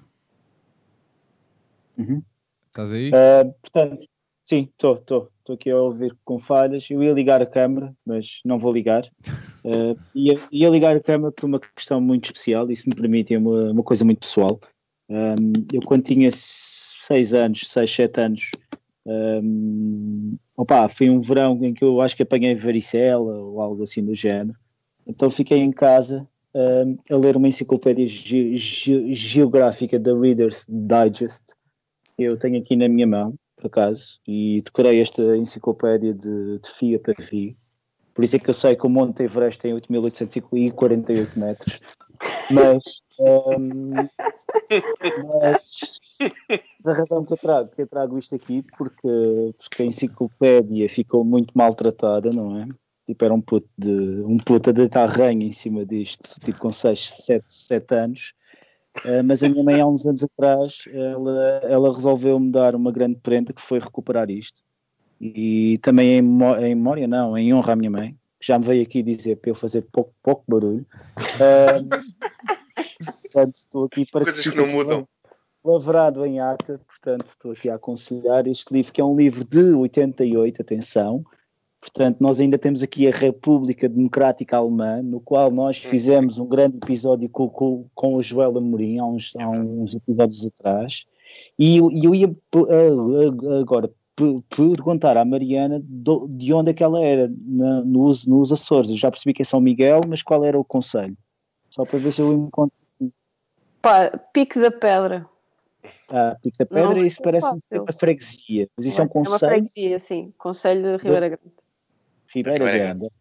[1.97, 2.23] Uhum.
[2.67, 3.11] Estás aí?
[3.15, 4.07] Ah, portanto,
[4.45, 5.31] sim, estou, estou.
[5.39, 6.91] Estou aqui a ouvir com falhas.
[6.91, 9.03] Eu ia ligar a câmara, mas não vou ligar.
[9.65, 13.37] Ah, ia, ia ligar a câmara por uma questão muito especial, e se me permitem,
[13.37, 14.59] uma, uma coisa muito pessoal.
[15.09, 18.51] Ahm, eu, quando tinha seis anos, seis, sete anos,
[19.07, 24.05] ahm, opa, foi um verão em que eu acho que apanhei varicela ou algo assim
[24.05, 24.59] do género.
[25.07, 31.55] Então fiquei em casa a ler uma enciclopédia ge- ge- geográfica da Reader's Digest.
[32.19, 37.01] Eu tenho aqui na minha mão, por acaso, e decorei esta enciclopédia de, de fio
[37.01, 37.57] para fio.
[38.15, 41.81] Por isso é que eu sei que o Monte Everest tem 8.848 metros.
[42.51, 42.83] Mas,
[43.19, 44.07] ahm,
[45.25, 46.01] mas
[46.85, 51.25] a razão que eu trago, que eu trago isto aqui, porque, porque a enciclopédia ficou
[51.25, 52.69] muito maltratada, não é?
[53.13, 56.73] Tipo, era um puto, de, um puto a deitar ranho em cima disto, tipo com
[56.73, 58.33] 6, 7, 7 anos.
[59.05, 63.17] Uh, mas a minha mãe, há uns anos atrás, ela, ela resolveu-me dar uma grande
[63.17, 64.63] prenda que foi recuperar isto.
[65.21, 68.83] E também em, em memória, não, em honra à minha mãe, que já me veio
[68.83, 70.87] aqui dizer para eu fazer pouco, pouco barulho.
[71.37, 71.89] Uh,
[73.25, 75.07] portanto, estou aqui para Coisas que fique não mudam.
[75.63, 79.75] lavrado em ata, portanto, estou aqui a aconselhar este livro, que é um livro de
[79.75, 81.23] 88, atenção.
[81.83, 86.77] Portanto, nós ainda temos aqui a República Democrática Alemã, no qual nós fizemos um grande
[86.77, 91.05] episódio com, com, com o Joel Amorim, há uns, há uns episódios atrás.
[91.59, 92.33] E eu, eu ia
[93.61, 93.91] agora
[94.49, 98.89] perguntar à Mariana do- de onde é que ela era na- nos, nos Açores.
[98.89, 101.17] Eu já percebi que é São Miguel, mas qual era o conselho?
[101.69, 102.77] Só para ver se eu encontro.
[103.81, 105.27] Pá, Pique da Pedra.
[106.09, 107.83] Ah, Pico da Pedra, Não, isso parece fácil.
[107.83, 108.69] uma freguesia.
[108.77, 109.51] Mas isso é um É uma conselho.
[109.51, 110.33] freguesia, sim.
[110.39, 111.62] Conselho de Ribeira Grande.
[112.35, 113.13] Ribeira Ribeira Grande.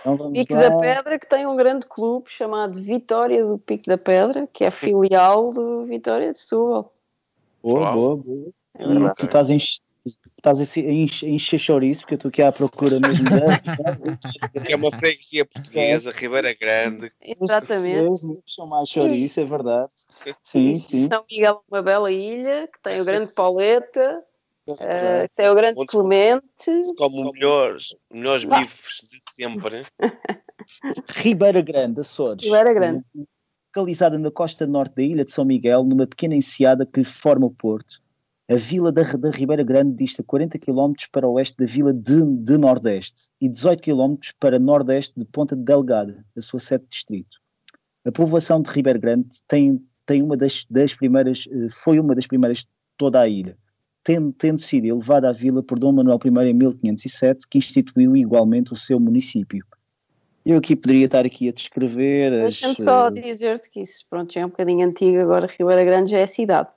[0.00, 0.68] Então Pique lá.
[0.68, 4.70] da Pedra, que tem um grande clube chamado Vitória do Pico da Pedra, que é
[4.70, 6.92] filial do Vitória de Setúbal.
[7.62, 8.52] Boa, boa, boa.
[8.78, 9.80] É E tu estás a encher,
[10.36, 13.26] estás chouriço, porque eu estou aqui à procura mesmo.
[14.64, 17.08] Que é uma freguesia portuguesa, Ribeira Grande.
[17.20, 18.10] Exatamente.
[18.10, 19.92] Os livros são mais chouriço, é verdade.
[20.42, 21.06] Sim, sim.
[21.06, 24.24] São Miguel é uma bela ilha, que tem o grande Pauleta,
[24.66, 26.44] Uh, tem o grande Onde- Clemente.
[26.84, 29.82] Se come os melhores, melhores bifes de sempre.
[31.08, 32.44] Ribeira Grande, Açores.
[32.44, 33.04] Ribeira Grande.
[33.74, 37.46] Localizada na costa norte da ilha de São Miguel, numa pequena enseada que lhe forma
[37.46, 38.00] o porto.
[38.48, 42.22] A vila da, da Ribeira Grande dista 40 km para o oeste da vila de,
[42.22, 47.38] de Nordeste e 18 km para nordeste de Ponta Delgada, a sua sede de distrito.
[48.04, 52.26] A povoação de Ribeira Grande tem, tem uma das, das primeiras, eh, foi uma das
[52.26, 52.68] primeiras de
[52.98, 53.56] toda a ilha,
[54.04, 58.72] tendo, tendo sido elevada à vila por Dom Manuel I em 1507, que instituiu igualmente
[58.72, 59.64] o seu município.
[60.44, 64.32] Eu aqui poderia estar aqui a descrever as, Deixa-me só eh, dizer-te que isso pronto,
[64.32, 66.68] já é um bocadinho antigo, agora Ribeira Grande já é cidade.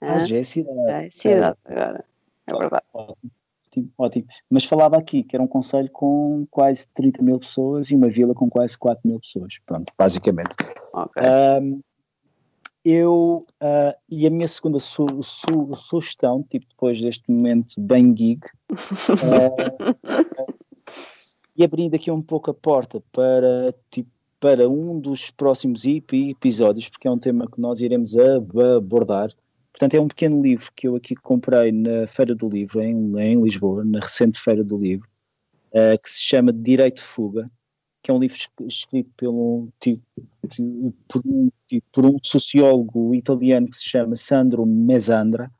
[0.00, 0.26] Ah, Hã?
[0.26, 0.76] já é cidade.
[0.86, 2.04] Já é cidade agora.
[2.46, 2.84] É verdade.
[2.92, 4.26] Ótimo, ótimo.
[4.50, 8.34] Mas falava aqui que era um conselho com quase 30 mil pessoas e uma vila
[8.34, 9.58] com quase 4 mil pessoas.
[9.66, 10.54] Pronto, basicamente.
[10.92, 11.22] Ok.
[11.22, 11.80] Ahm,
[12.84, 18.46] eu, ah, e a minha segunda su- su- sugestão, tipo depois deste momento bem geek,
[18.70, 19.94] ah,
[21.56, 24.10] e abrindo aqui um pouco a porta para, tipo,
[24.40, 29.30] para um dos próximos EP episódios, porque é um tema que nós iremos ab- abordar.
[29.70, 33.42] Portanto, é um pequeno livro que eu aqui comprei na Feira do Livro, em, em
[33.42, 35.08] Lisboa, na recente Feira do Livro,
[35.72, 37.46] eh, que se chama Direito de Fuga,
[38.02, 39.68] que é um livro es- escrito pelo,
[41.08, 41.50] por, um,
[41.92, 45.50] por um sociólogo italiano que se chama Sandro Mesandra.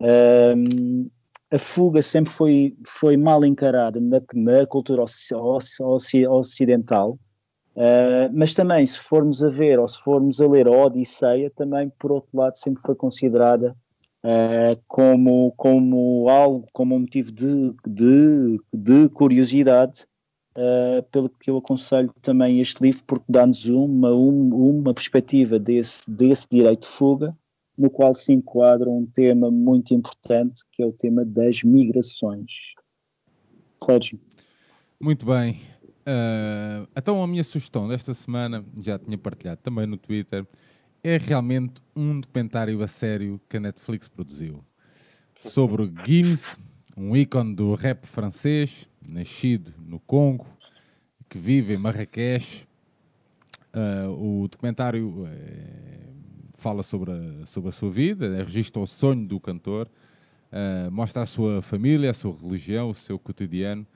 [0.00, 1.08] Ahm,
[1.50, 7.18] a fuga sempre foi, foi mal encarada na, na cultura oci- oci- oci- ocidental,
[7.74, 11.90] Uh, mas também, se formos a ver ou se formos a ler a Odisseia, também,
[11.98, 13.74] por outro lado, sempre foi considerada
[14.22, 20.06] uh, como, como algo, como um motivo de, de, de curiosidade,
[20.56, 26.10] uh, pelo que eu aconselho também este livro, porque dá-nos uma, um- uma perspectiva desse,
[26.10, 27.36] desse direito de fuga,
[27.76, 32.74] no qual se enquadra um tema muito importante, que é o tema das migrações.
[33.82, 34.20] Sérgio.
[35.00, 35.58] Muito bem.
[36.04, 40.46] Ah, então a minha sugestão desta semana, já tinha partilhado também no Twitter,
[41.02, 44.62] é realmente um documentário a sério que a Netflix produziu
[45.38, 46.58] sobre Gims,
[46.96, 50.46] um ícone do rap francês, nascido no Congo,
[51.28, 52.66] que vive em Marrakech.
[53.72, 56.10] Ah, o documentário eh,
[56.54, 59.88] fala sobre a, sobre a sua vida, eh, registra o sonho do cantor,
[60.50, 63.86] ah, mostra a sua família, a sua religião, o seu cotidiano.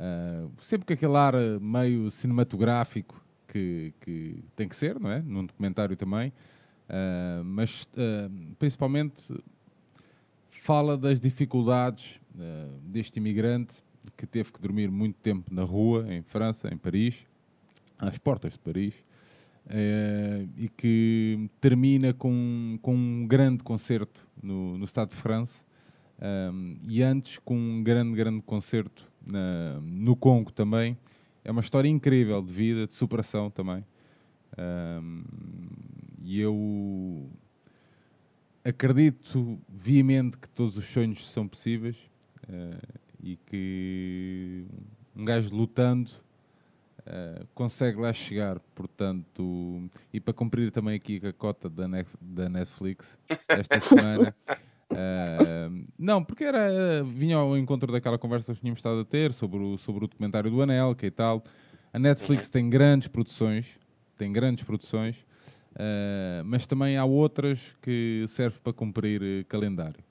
[0.00, 5.20] Uh, sempre com aquele ar uh, meio cinematográfico que, que tem que ser, não é?
[5.20, 6.32] Num documentário também,
[6.88, 9.22] Uh, mas uh, principalmente
[10.48, 16.22] fala das dificuldades uh, deste imigrante que teve que dormir muito tempo na rua, em
[16.22, 17.26] França, em Paris,
[17.98, 18.94] às portas de Paris,
[19.66, 25.66] uh, e que termina com, com um grande concerto no, no Estado de França.
[26.20, 30.98] Um, e antes com um grande, grande concerto na- no Congo também.
[31.44, 33.84] É uma história incrível de vida, de superação também.
[35.00, 35.22] Um,
[36.20, 37.30] e eu
[38.64, 41.96] acredito veemente que todos os sonhos são possíveis
[42.48, 42.78] eh,
[43.22, 44.64] e que
[45.16, 46.10] um gajo lutando
[47.06, 48.58] eh, consegue lá chegar.
[48.74, 53.18] Portanto, e para cumprir também aqui a cota da, Nef- da Netflix
[53.48, 54.34] esta semana.
[54.90, 55.68] eh,
[55.98, 59.78] não, porque era, vinha ao encontro daquela conversa que tínhamos estado a ter sobre o,
[59.78, 61.42] sobre o documentário do Anelka e tal.
[61.92, 63.78] A Netflix tem grandes produções,
[64.16, 65.16] tem grandes produções,
[65.74, 70.04] eh, mas também há outras que servem para cumprir calendário.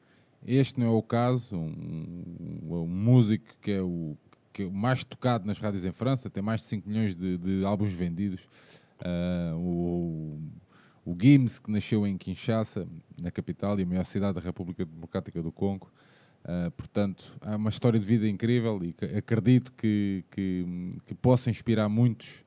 [0.47, 2.23] Este não é o caso, um,
[2.63, 4.17] um- músico que é, o,
[4.53, 7.65] que é mais tocado nas rádios em França, tem mais de 5 milhões de, de
[7.65, 8.41] álbuns vendidos.
[9.01, 10.39] Eh, o,
[11.05, 12.87] o Gims, que nasceu em Kinshasa,
[13.21, 15.91] na capital e a maior cidade da República Democrática do Congo.
[16.43, 20.65] Uh, portanto, é uma história de vida incrível e acredito que, que,
[21.05, 22.45] que possa inspirar muitos,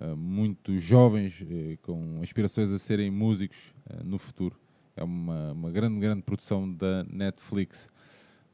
[0.00, 4.58] uh, muitos jovens eh, com aspirações a serem músicos uh, no futuro.
[5.00, 7.88] É uma, uma grande, grande produção da Netflix.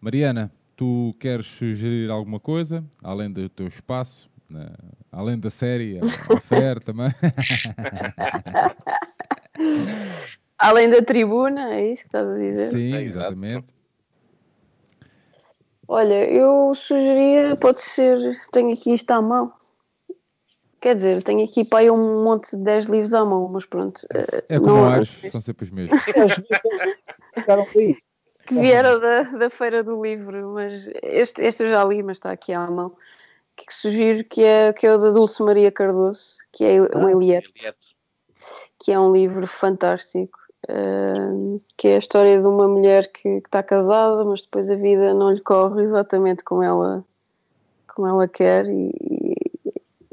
[0.01, 4.69] Mariana, tu queres sugerir alguma coisa, além do teu espaço, né?
[5.11, 6.05] além da série, a,
[6.37, 7.11] a Fer também?
[10.59, 12.71] Além da tribuna, é isso que estás a dizer?
[12.71, 13.67] Sim, exatamente.
[15.87, 19.53] Olha, eu sugeria, pode ser, tenho aqui isto à mão.
[20.81, 24.07] Quer dizer, tenho aqui para aí um monte de 10 livros à mão, mas pronto.
[24.15, 26.01] eh, É como não- ares, são sempre os mesmos.
[27.35, 28.07] Ficaram para isso.
[28.47, 32.31] que vieram da, da Feira do Livro, mas este, este eu já li, mas está
[32.31, 32.89] aqui à mão.
[33.57, 37.11] Que sugiro que é, que é o da Dulce Maria Cardoso, que é o Ah.
[37.11, 37.97] Eliette, Eliette.
[38.79, 40.39] que é um livro fantástico.
[40.69, 44.75] uh, que é a história de uma mulher que, que está casada, mas depois a
[44.75, 47.05] vida não lhe corre exatamente como ela,
[47.95, 49.35] como ela quer e, e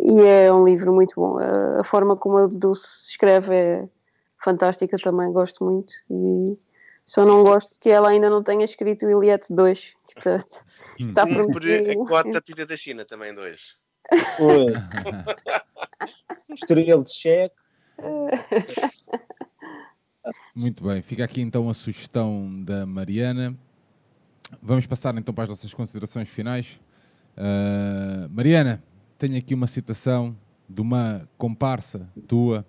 [0.06, 1.40] é um livro muito bom.
[1.40, 3.90] A, a forma como a Dulce escreve é
[4.44, 6.58] fantástica também, gosto muito e
[7.06, 10.36] só não gosto que ela ainda não tenha escrito o Iliette 2, que está,
[11.00, 12.06] está Por a prometido.
[12.06, 13.76] cota Tita da China também dois.
[14.40, 14.74] Oi.
[16.54, 17.56] Estrela de cheque.
[20.56, 23.56] Muito bem, fica aqui então a sugestão da Mariana.
[24.62, 26.80] Vamos passar então para as nossas considerações finais.
[27.36, 28.84] Ah, Mariana,
[29.18, 30.36] tenho aqui uma citação
[30.70, 32.66] de uma comparsa tua,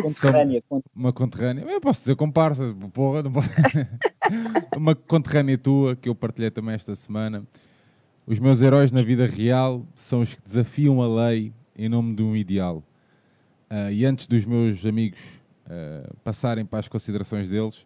[0.00, 0.62] Conterrânea.
[0.68, 1.62] cont- uma conterrânea.
[1.64, 3.48] Eu posso dizer comparsa, porra, não pode-
[4.76, 7.44] uma conterrânea tua que eu partilhei também esta semana.
[8.26, 12.22] Os meus heróis na vida real são os que desafiam a lei em nome de
[12.22, 12.82] um ideal.
[13.68, 15.20] Ah, e antes dos meus amigos
[15.66, 17.84] ah, passarem para as considerações deles,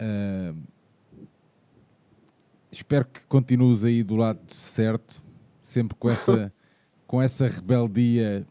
[0.00, 0.52] ah,
[2.70, 5.22] espero que continues aí do lado certo,
[5.66, 6.52] sempre com essa,
[7.08, 8.46] com essa rebeldia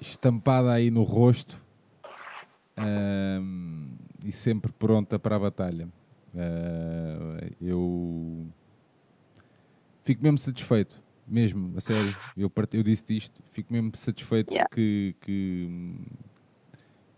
[0.00, 1.64] estampada aí no rosto
[4.24, 5.88] e sempre pronta para a batalha.
[6.34, 8.46] Ah, eu
[10.02, 12.14] fico mesmo satisfeito, mesmo, a sério.
[12.36, 14.68] Eu, part- eu disse isto, fico mesmo satisfeito Yeah.
[14.74, 15.94] que, que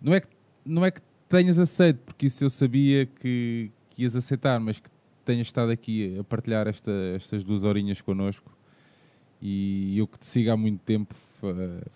[0.00, 0.28] não, é que
[0.64, 4.90] não é que tenhas aceito, porque isso eu sabia que, que ias aceitar, mas que
[5.22, 8.56] tenhas estado aqui a partilhar esta, estas duas horinhas connosco
[9.40, 11.14] e eu que te sigo há muito tempo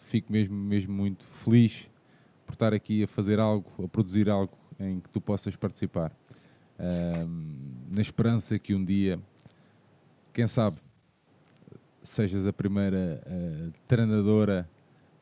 [0.06, 1.88] fico mesmo, mesmo muito feliz
[2.44, 6.12] por estar aqui a fazer algo, a produzir algo em que tu possas participar.
[6.78, 7.54] Ahm,
[7.90, 9.18] na esperança que um dia,
[10.32, 10.76] quem sabe,
[12.02, 14.68] sejas a primeira ah, treinadora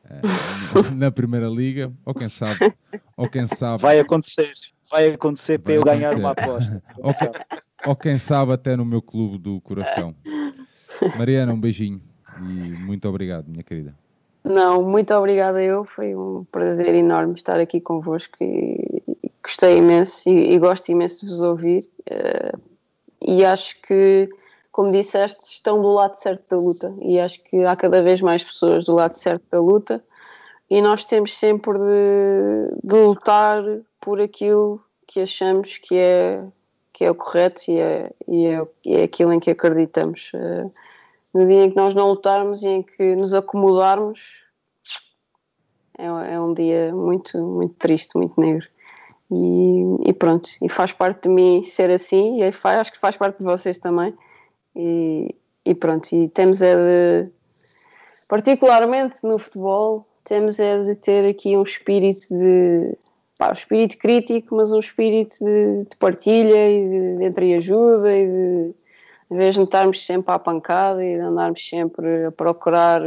[0.03, 0.21] ah,
[0.93, 2.59] na primeira liga, ou quem sabe,
[3.15, 4.53] ou quem sabe, Vai acontecer.
[4.89, 6.19] Vai acontecer para eu ganhar acontecer.
[6.19, 6.83] uma aposta.
[7.01, 7.31] ou, que-
[7.85, 10.15] ou quem sabe até no meu clube do coração.
[11.17, 12.01] Mariana, um beijinho
[12.37, 13.95] e muito obrigado, minha querida.
[14.43, 19.01] Não, muito obrigada eu, foi um prazer enorme estar aqui convosco e,
[19.43, 22.51] gostei imenso e, e gosto imenso de vos ouvir eh,
[23.21, 24.29] e acho que,
[24.71, 28.43] como disseste, estão do lado certo da luta e acho que há cada vez mais
[28.43, 30.03] pessoas do lado certo da luta
[30.69, 33.63] e nós temos sempre de, de lutar
[34.01, 36.43] por aquilo que achamos que é,
[36.91, 40.31] que é o correto e é, e é, e é aquilo em que acreditamos.
[40.33, 40.65] Eh,
[41.33, 44.37] no dia em que nós não lutarmos e em que nos acomodarmos,
[45.97, 48.67] é, é um dia muito, muito triste, muito negro.
[49.29, 53.17] E, e pronto, e faz parte de mim ser assim, e faz- acho que faz
[53.17, 54.13] parte de vocês também.
[54.75, 55.35] E,
[55.65, 57.29] e pronto, e temos é de,
[58.29, 62.97] particularmente no futebol, temos é de ter aqui um espírito de,
[63.37, 68.27] pá, um espírito crítico, mas um espírito de, de partilha e de, de entreajuda e
[68.27, 68.75] de,
[69.31, 73.01] em vez de estarmos sempre à pancada e de andarmos sempre a procurar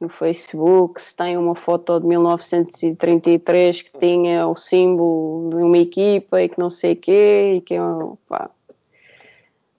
[0.00, 6.42] no Facebook se tem uma foto de 1933 que tinha o símbolo de uma equipa
[6.42, 7.80] e que não sei quê e que é
[8.28, 8.50] pá,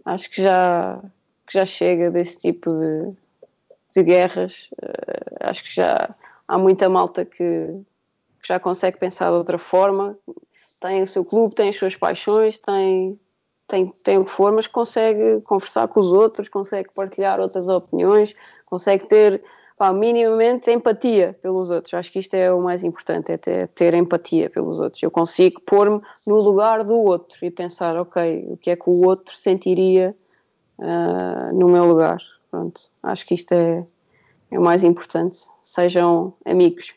[0.05, 0.99] acho que já
[1.45, 3.15] que já chega desse tipo de,
[3.93, 6.09] de guerras Eh, acho que já
[6.47, 10.17] há muita malta que, que já consegue pensar de outra forma
[10.79, 13.19] tem o seu clube, tem as suas paixões tem
[13.67, 18.33] tem, tem o que for, mas consegue conversar com os outros, consegue partilhar outras opiniões,
[18.65, 19.43] consegue ter
[19.77, 21.93] pá, minimamente empatia pelos outros.
[21.93, 25.03] Acho que isto é o mais importante, é ter, ter empatia pelos outros.
[25.03, 29.05] Eu consigo pôr-me no lugar do outro e pensar, ok, o que é que o
[29.05, 30.13] outro sentiria
[30.79, 32.19] ah, no meu lugar.
[32.49, 33.85] Pronto, acho que isto é,
[34.51, 35.39] é o mais importante.
[35.61, 36.93] Sejam amigos.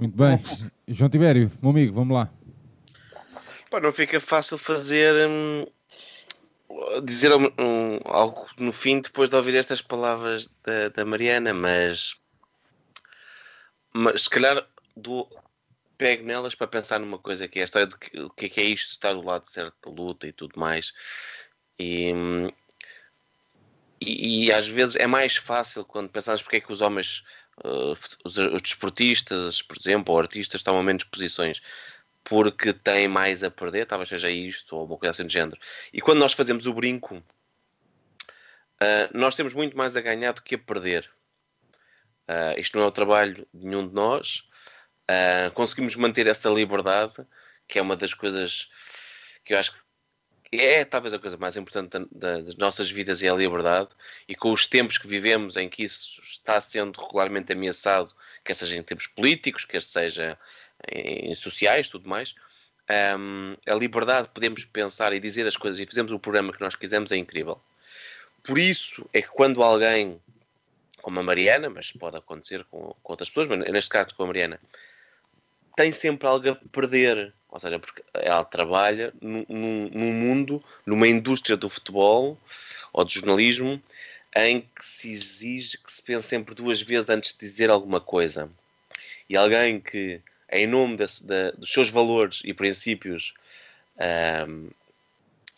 [0.00, 0.38] Muito bem.
[0.88, 2.30] João Tibério, meu amigo, vamos lá.
[3.70, 5.66] Pá, não fica fácil fazer hum,
[7.04, 12.16] dizer um- algo no fim depois de ouvir estas palavras da, da Mariana, mas,
[13.92, 14.66] mas se calhar
[14.96, 15.26] do,
[15.98, 18.48] pego nelas para pensar numa coisa que é a história de que, o que é
[18.48, 20.92] que é isto, estar do lado certo da luta e tudo mais.
[21.78, 22.48] E, hum,
[24.00, 27.24] e, às vezes é mais fácil quando pensamos porque é que os homens,
[27.64, 31.60] uh, os, os desportistas, por exemplo, ou artistas, tomam menos posições
[32.28, 35.58] porque têm mais a perder, talvez seja isto ou uma coisa assim do género.
[35.92, 37.22] E quando nós fazemos o brinco,
[38.80, 41.08] ah, nós temos muito mais a ganhar do que a perder.
[42.26, 44.44] Ah, isto não é o trabalho de nenhum de nós.
[45.08, 47.14] Ah, conseguimos manter essa liberdade,
[47.68, 48.68] que é uma das coisas
[49.44, 49.85] que eu acho que
[50.52, 53.88] é talvez a coisa mais importante da- da- das nossas vidas é a liberdade
[54.28, 58.12] e com os tempos que vivemos em que isso está sendo regularmente ameaçado,
[58.44, 60.38] quer seja em termos políticos, quer seja
[60.90, 62.34] em sociais, tudo mais.
[63.18, 66.76] Um, a liberdade de pensar e dizer as coisas e fazermos o programa que nós
[66.76, 67.60] quisermos é incrível.
[68.44, 70.20] Por isso é que quando alguém,
[71.02, 74.26] como a Mariana, mas pode acontecer com, com outras pessoas, mas neste caso com a
[74.26, 74.60] Mariana,
[75.76, 77.32] tem sempre algo a perder.
[77.48, 82.36] Ou seja, porque ela trabalha num, num- mundo, numa indústria do futebol
[82.92, 83.80] ou do jornalismo,
[84.34, 88.50] em que se exige que se pense sempre duas vezes antes de dizer alguma coisa.
[89.28, 90.20] E alguém que,
[90.50, 93.32] em nome desse- da- dos seus valores e princípios,
[93.98, 94.68] ahm,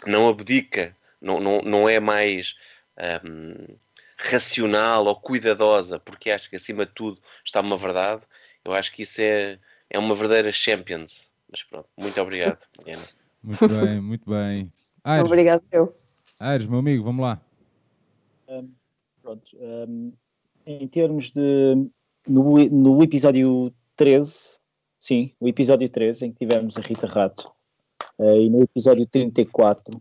[0.07, 2.57] não abdica, não, não, não é mais
[2.97, 3.77] ahm,
[4.17, 8.23] racional ou cuidadosa, porque acha que acima de tudo está uma verdade,
[8.65, 9.59] eu acho que isso é,
[9.91, 11.31] é uma verdadeira Champions.
[11.51, 13.05] Mas pronto, muito obrigado, Mariana.
[13.43, 14.73] Muito bem, muito bem.
[15.05, 15.89] Aires, Obrigado, eu.
[16.41, 17.41] Aires, meu amigo, vamos lá.
[18.49, 18.71] Um,
[19.23, 20.13] pronto, um,
[20.67, 21.89] em termos de.
[22.27, 24.59] No, no episódio 13,
[24.99, 27.51] sim, o episódio 13, em que tivemos a Rita Rato,
[28.19, 29.99] eh, e no episódio 34,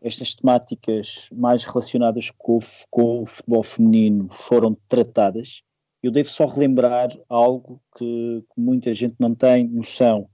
[0.00, 5.62] estas temáticas mais relacionadas com o, com o futebol feminino foram tratadas.
[6.04, 10.28] Eu devo só relembrar algo que, que muita gente não tem noção.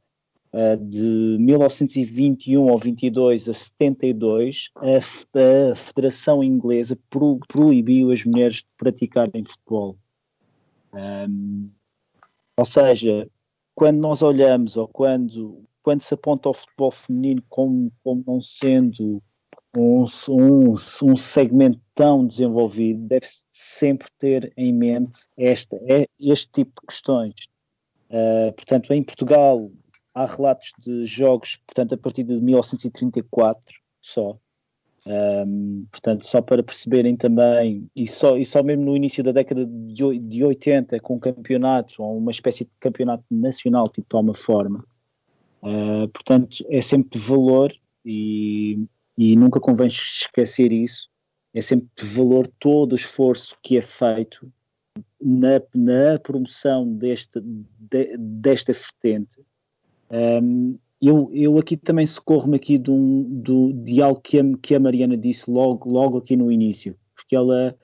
[0.53, 8.57] Uh, de 1921 ao 22 a 72, a, a Federação Inglesa pro- proibiu as mulheres
[8.57, 9.97] de praticarem futebol.
[10.93, 11.71] Um,
[12.57, 13.31] ou seja,
[13.73, 19.23] quando nós olhamos ou quando, quando se aponta ao futebol feminino como, como não sendo
[19.77, 26.81] um, um, um segmento tão desenvolvido, deve-se sempre ter em mente esta, é, este tipo
[26.81, 27.35] de questões.
[28.11, 29.71] Uh, portanto, em Portugal
[30.15, 34.37] há relatos de jogos, portanto, a partir de 1934 só.
[35.07, 39.65] Um, portanto, só para perceberem também, e só, e só mesmo no início da década
[39.65, 44.85] de, de 80, com um campeonato, ou uma espécie de campeonato nacional, tipo, toma forma.
[45.63, 47.73] Uh, portanto, é sempre de valor
[48.05, 48.85] e,
[49.21, 51.11] e nunca convém esquecer isso.
[51.53, 54.51] É sempre de valor todo o esforço que é feito
[55.21, 59.43] na, na promoção deste, de- desta vertente.
[60.11, 64.75] Um, eu, eu aqui também socorro-me aqui de, um, do, de algo que a, que
[64.75, 67.77] a Mariana disse logo, logo aqui no início, porque ela,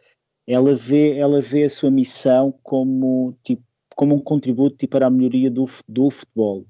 [0.46, 3.62] ela, vê, ela vê a sua missão como, tipo,
[3.94, 6.66] como um contributo tipo, para a melhoria do, do futebol.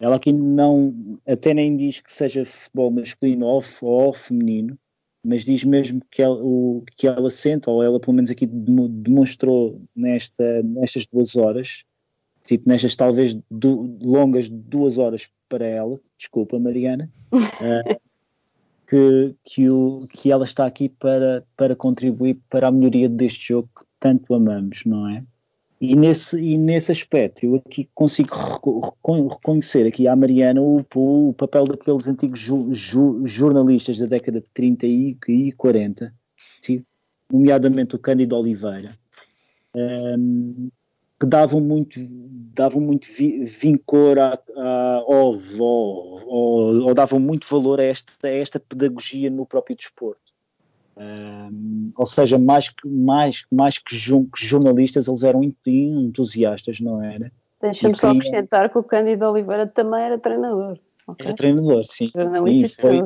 [0.00, 4.78] Ela aqui não, até nem diz que seja futebol masculino ou, ou feminino,
[5.24, 8.88] mas diz mesmo que ela, o que ela sente, ou ela pelo menos aqui demo-
[8.88, 11.84] demonstrou nesta, nestas duas horas,
[12.46, 17.96] tipo nestas talvez du- longas duas horas para ela, desculpa Mariana, ah,
[18.86, 23.68] que, que, o, que ela está aqui para, para contribuir para a melhoria deste jogo
[23.76, 25.24] que tanto amamos, não é?
[25.80, 30.82] E nesse, e nesse aspecto eu aqui consigo reco- recon- reconhecer aqui à Mariana o,
[30.94, 36.14] o papel daqueles antigos ju- ju- jornalistas da década de 30 e, e 40,
[36.62, 36.82] sim,
[37.30, 38.98] nomeadamente o Cândido Oliveira,
[39.74, 40.70] ehm,
[41.20, 42.00] que davam muito,
[42.54, 49.28] davam muito vi- vincor a, a, ou davam muito valor a esta, a esta pedagogia
[49.30, 50.25] no próprio desporto.
[50.96, 53.94] Um, ou seja, mais que, mais, mais que,
[54.34, 57.30] jornalistas, eles eram ent- entusiastas, não era?
[57.60, 60.78] Deixa-me só quem- acrescentar que o Cândido Oliveira também era treinador.
[61.06, 61.26] ok?
[61.26, 62.10] Era treinador, sim.
[62.14, 63.02] Jornalista Sim, foi-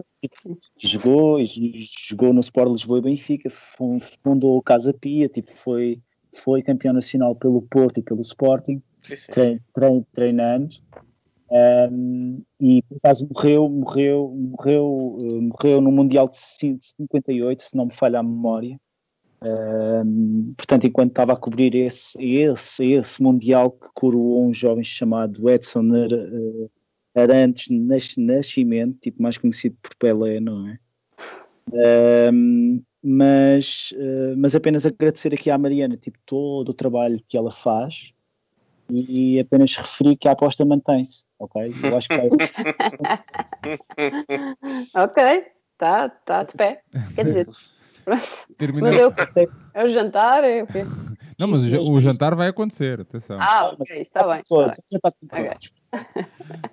[0.79, 6.01] jogou, e jogou no Sport Lisboa e Benfica, fu- fundou o Casa Pia, tipo, foi,
[6.33, 9.33] foi campeão nacional pelo Porto e pelo Sporting, Sim, sim.
[9.33, 10.77] tre- tre- treinando.
[11.51, 14.87] Um, e por acaso morreu, morreu, morreu,
[15.21, 18.79] uh, morreu no Mundial de cin- de 58, se não me falha a memória.
[19.43, 25.49] Um, portanto, enquanto estava a cobrir esse, esse, esse Mundial que coroou um jovem chamado
[25.51, 26.71] Edson uh,
[27.17, 30.79] Arantes Nas- Nascimento, tipo mais conhecido por Pelé, não é?
[32.33, 37.51] Um, mas, uh, mas apenas agradecer aqui à Mariana tipo, todo o trabalho que ela
[37.51, 38.13] faz
[38.93, 41.73] e apenas referir que a aposta mantém-se, ok?
[41.83, 42.31] Eu acho que vai-
[44.95, 45.45] Ok,
[45.79, 46.83] tá, tá de pé.
[47.15, 47.47] Quer dizer,
[48.07, 48.17] eu,
[49.75, 50.83] é o jantar, é o quê?
[51.39, 53.39] Não, mas o, jantar vai acontecer, atenção.
[53.41, 54.41] Ah, ok, está bem.
[54.41, 54.85] está todos, bem.
[54.91, 55.49] já está com Ok.
[55.49, 55.73] todos.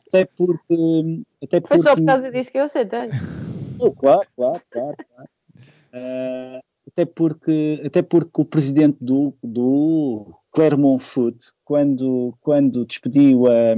[0.08, 1.24] Até porque.
[1.44, 3.10] Até porque Foi só por causa disso que eu aceitei.
[3.80, 4.96] Oh, claro, claro, claro.
[4.96, 5.30] claro.
[5.94, 13.76] Eh, até, porque, até porque o presidente do, do Clermont Foot, quando, quando despediu a,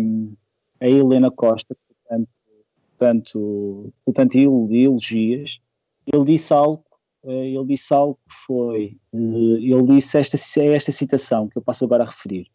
[0.79, 2.29] a Helena Costa, portanto,
[2.97, 5.59] portanto, portanto el- elogias,
[6.07, 6.85] ele disse algo,
[7.25, 11.83] eh, ele disse algo que foi, eh, ele disse esta, esta citação que eu passo
[11.83, 12.47] agora a referir.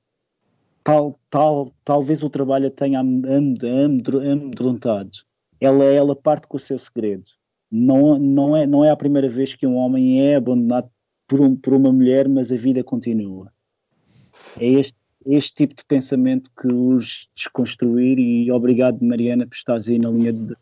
[0.82, 5.10] tal, tal, talvez o trabalho a tenha am- am- amedro- amedrontado.
[5.60, 7.24] Ela, ela parte com o seu segredo.
[7.70, 10.90] Não, não, é, não é a primeira vez que um homem é abandonado
[11.26, 13.52] por, um- por uma mulher, mas a vida continua.
[14.58, 14.96] É este,
[15.26, 20.32] este tipo de pensamento que os desconstruir e obrigado, Mariana, por estares aí na linha
[20.32, 20.56] de.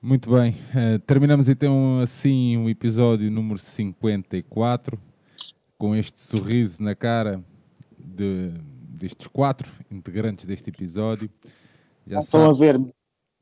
[0.00, 4.98] Muito bem, eh, terminamos então assim o episódio número 54
[5.78, 7.42] com este sorriso na cara
[7.96, 8.50] de,
[8.88, 11.30] destes quatro integrantes deste episódio.
[12.06, 12.80] Já estão a ver,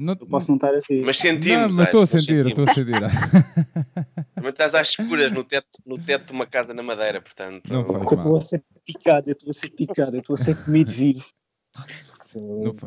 [0.00, 1.04] Não, eu posso não estar a ver.
[1.04, 1.68] Mas sentimos.
[1.68, 3.00] não, mas estou a sentir, estou a sentir.
[4.34, 7.70] Também estás às escuras no teto, no teto de uma casa na Madeira, portanto.
[7.70, 10.38] Não faz Eu estou a ser picado, eu estou a ser picado, eu estou a
[10.38, 11.22] ser comido vivo.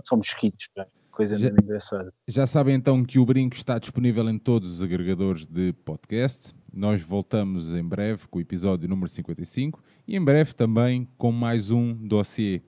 [0.03, 0.67] São mosquitos,
[1.11, 2.11] coisa Já- engraçada.
[2.27, 6.55] Já sabem então que o Brinco está disponível em todos os agregadores de podcast.
[6.73, 11.69] Nós voltamos em breve com o episódio número 55 e em breve também com mais
[11.69, 12.61] um dossiê.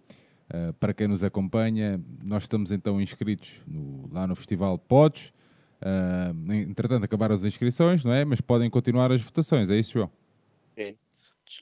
[0.54, 5.34] Uh, para quem nos acompanha, nós estamos então inscritos no- lá no Festival Pods.
[5.82, 8.24] Uh, entretanto, acabaram as inscrições, não é?
[8.24, 10.12] Mas podem continuar as votações, é isso, João?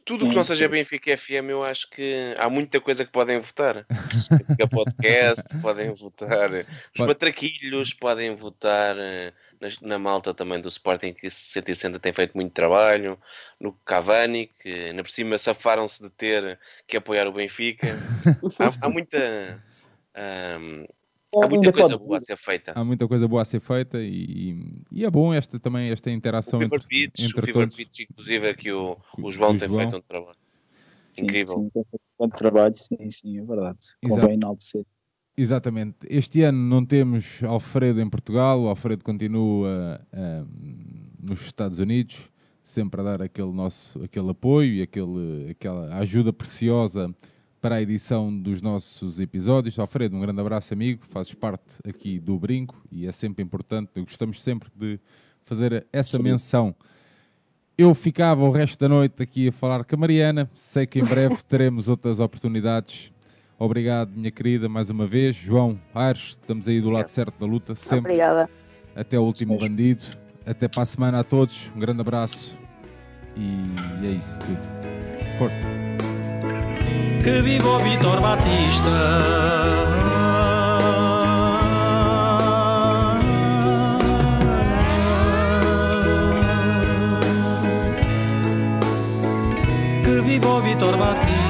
[0.05, 3.39] Tudo o que não seja Benfica FM, eu acho que há muita coisa que podem
[3.39, 3.85] votar.
[4.31, 6.51] Benfica Podcast, podem votar.
[6.51, 6.65] Os
[6.95, 9.33] Pode- matraquilhos podem votar eh,
[9.81, 13.19] na, malta também do Sporting, que 60 e 60 tem feito muito trabalho.
[13.59, 17.87] No Cavani, que ainda por cima safaram-se de ter que apoiar o Benfica.
[18.59, 19.63] há, há muita.
[20.15, 20.85] ahm,
[21.35, 22.73] há muita Ainda coisa pode- boa a ser feita.
[22.75, 24.55] Há muita coisa boa a ser feita e,
[24.91, 27.75] e é bom esta, também esta interação O entre, Pitch, o entre Fever todos.
[27.75, 29.81] Pitch, inclusive, é que o, o João tem João.
[29.81, 30.37] feito um trabalho.
[31.13, 31.55] Sim, Incrível.
[31.55, 33.79] Sim, tem feito bom trabalho, sim, sim, é verdade.
[34.01, 34.21] Exato.
[34.21, 34.83] Convém enaltecer.
[35.35, 35.97] Exatamente.
[36.07, 40.45] Este ano não temos Alfredo em Portugal, o Alfredo continua ah,
[41.19, 42.29] nos Estados Unidos,
[42.63, 47.13] sempre a dar aquele nosso aquele apoio e aquele, aquela ajuda preciosa
[47.63, 49.79] para a edição dos nossos episódios.
[49.79, 51.05] Alfredo, um grande abraço, amigo.
[51.09, 53.89] Fazes parte aqui do Brinco e é sempre importante.
[54.01, 54.99] Gostamos sempre de
[55.45, 56.23] fazer essa Sim.
[56.23, 56.75] menção.
[57.77, 60.51] Eu ficava o resto da noite aqui a falar com a Mariana.
[60.53, 63.12] Sei que em breve teremos outras oportunidades.
[63.57, 65.35] Obrigado, minha querida, mais uma vez.
[65.35, 67.99] João Aires, estamos aí do lado certo da luta, sempre.
[68.13, 68.49] Obrigada.
[68.95, 69.69] Até o último Mesmo.
[69.69, 70.03] bandido.
[70.45, 71.71] Até para a semana a todos.
[71.75, 72.57] Um grande abraço.
[73.37, 74.59] E é isso tudo.
[75.37, 75.57] Força.
[77.23, 78.89] Que viva o Vitor Batista.
[90.03, 91.42] Que viva o Vitor Batista.